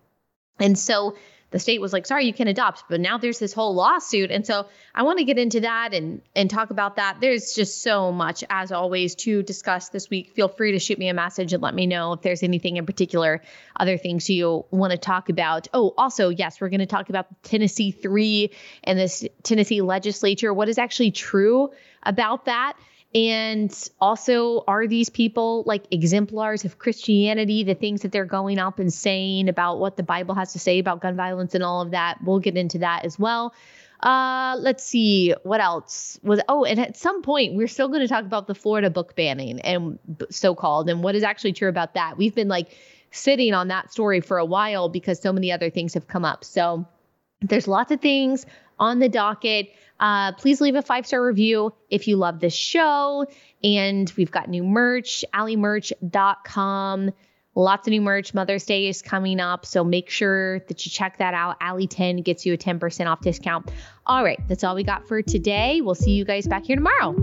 And 0.58 0.78
so 0.78 1.16
the 1.50 1.58
state 1.58 1.80
was 1.80 1.92
like, 1.92 2.06
sorry, 2.06 2.26
you 2.26 2.32
can 2.32 2.48
adopt. 2.48 2.84
But 2.88 3.00
now 3.00 3.18
there's 3.18 3.38
this 3.38 3.52
whole 3.52 3.74
lawsuit. 3.74 4.30
And 4.30 4.46
so 4.46 4.66
I 4.94 5.02
want 5.02 5.18
to 5.18 5.24
get 5.24 5.38
into 5.38 5.60
that 5.60 5.94
and 5.94 6.22
and 6.34 6.48
talk 6.48 6.70
about 6.70 6.96
that. 6.96 7.18
There's 7.20 7.54
just 7.54 7.82
so 7.82 8.12
much, 8.12 8.44
as 8.48 8.72
always, 8.72 9.14
to 9.16 9.42
discuss 9.42 9.88
this 9.88 10.08
week. 10.10 10.30
Feel 10.34 10.48
free 10.48 10.72
to 10.72 10.78
shoot 10.78 10.98
me 10.98 11.08
a 11.08 11.14
message 11.14 11.52
and 11.52 11.62
let 11.62 11.74
me 11.74 11.86
know 11.86 12.12
if 12.12 12.22
there's 12.22 12.42
anything 12.42 12.76
in 12.76 12.86
particular, 12.86 13.42
other 13.76 13.98
things 13.98 14.30
you 14.30 14.64
want 14.70 14.92
to 14.92 14.98
talk 14.98 15.28
about. 15.28 15.68
Oh, 15.74 15.92
also, 15.96 16.28
yes, 16.28 16.60
we're 16.60 16.68
going 16.68 16.80
to 16.80 16.86
talk 16.86 17.08
about 17.08 17.26
Tennessee 17.42 17.90
3 17.90 18.50
and 18.84 18.98
this 18.98 19.24
Tennessee 19.42 19.80
legislature. 19.80 20.54
What 20.54 20.68
is 20.68 20.78
actually 20.78 21.10
true 21.10 21.70
about 22.02 22.46
that? 22.46 22.76
And 23.12 23.76
also, 24.00 24.62
are 24.68 24.86
these 24.86 25.10
people 25.10 25.64
like 25.66 25.84
exemplars 25.90 26.64
of 26.64 26.78
Christianity, 26.78 27.64
the 27.64 27.74
things 27.74 28.02
that 28.02 28.12
they're 28.12 28.24
going 28.24 28.58
up 28.60 28.78
and 28.78 28.92
saying 28.92 29.48
about 29.48 29.80
what 29.80 29.96
the 29.96 30.04
Bible 30.04 30.36
has 30.36 30.52
to 30.52 30.60
say 30.60 30.78
about 30.78 31.00
gun 31.00 31.16
violence 31.16 31.54
and 31.54 31.64
all 31.64 31.80
of 31.80 31.90
that? 31.90 32.18
We'll 32.22 32.38
get 32.38 32.56
into 32.56 32.78
that 32.78 33.04
as 33.04 33.18
well. 33.18 33.52
Uh, 34.00 34.56
let's 34.60 34.84
see 34.84 35.34
what 35.42 35.60
else 35.60 36.20
was. 36.22 36.40
Oh, 36.48 36.64
and 36.64 36.78
at 36.78 36.96
some 36.96 37.20
point, 37.22 37.54
we're 37.54 37.68
still 37.68 37.88
going 37.88 38.00
to 38.00 38.08
talk 38.08 38.24
about 38.24 38.46
the 38.46 38.54
Florida 38.54 38.90
book 38.90 39.16
banning 39.16 39.60
and 39.60 39.98
so 40.30 40.54
called 40.54 40.88
and 40.88 41.02
what 41.02 41.14
is 41.14 41.22
actually 41.24 41.52
true 41.52 41.68
about 41.68 41.94
that. 41.94 42.16
We've 42.16 42.34
been 42.34 42.48
like 42.48 42.76
sitting 43.10 43.54
on 43.54 43.68
that 43.68 43.92
story 43.92 44.20
for 44.20 44.38
a 44.38 44.44
while 44.44 44.88
because 44.88 45.20
so 45.20 45.32
many 45.32 45.50
other 45.50 45.68
things 45.68 45.94
have 45.94 46.06
come 46.06 46.24
up. 46.24 46.44
So 46.44 46.86
there's 47.42 47.66
lots 47.66 47.90
of 47.90 48.00
things 48.00 48.46
on 48.80 48.98
the 48.98 49.08
docket. 49.08 49.70
Uh, 50.00 50.32
please 50.32 50.60
leave 50.60 50.74
a 50.74 50.82
five 50.82 51.06
star 51.06 51.24
review 51.24 51.72
if 51.90 52.08
you 52.08 52.16
love 52.16 52.40
this 52.40 52.54
show. 52.54 53.26
And 53.62 54.12
we've 54.16 54.30
got 54.30 54.48
new 54.48 54.64
merch, 54.64 55.24
alliemerch.com. 55.34 57.10
Lots 57.56 57.86
of 57.86 57.90
new 57.90 58.00
merch. 58.00 58.32
Mother's 58.32 58.64
Day 58.64 58.88
is 58.88 59.02
coming 59.02 59.40
up. 59.40 59.66
So 59.66 59.84
make 59.84 60.08
sure 60.08 60.60
that 60.60 60.86
you 60.86 60.90
check 60.90 61.18
that 61.18 61.34
out. 61.34 61.56
Allie 61.60 61.88
10 61.88 62.22
gets 62.22 62.46
you 62.46 62.54
a 62.54 62.56
10% 62.56 63.06
off 63.06 63.20
discount. 63.20 63.70
All 64.06 64.24
right. 64.24 64.40
That's 64.48 64.64
all 64.64 64.74
we 64.74 64.84
got 64.84 65.06
for 65.06 65.20
today. 65.20 65.80
We'll 65.80 65.94
see 65.94 66.12
you 66.12 66.24
guys 66.24 66.46
back 66.46 66.64
here 66.64 66.76
tomorrow. 66.76 67.14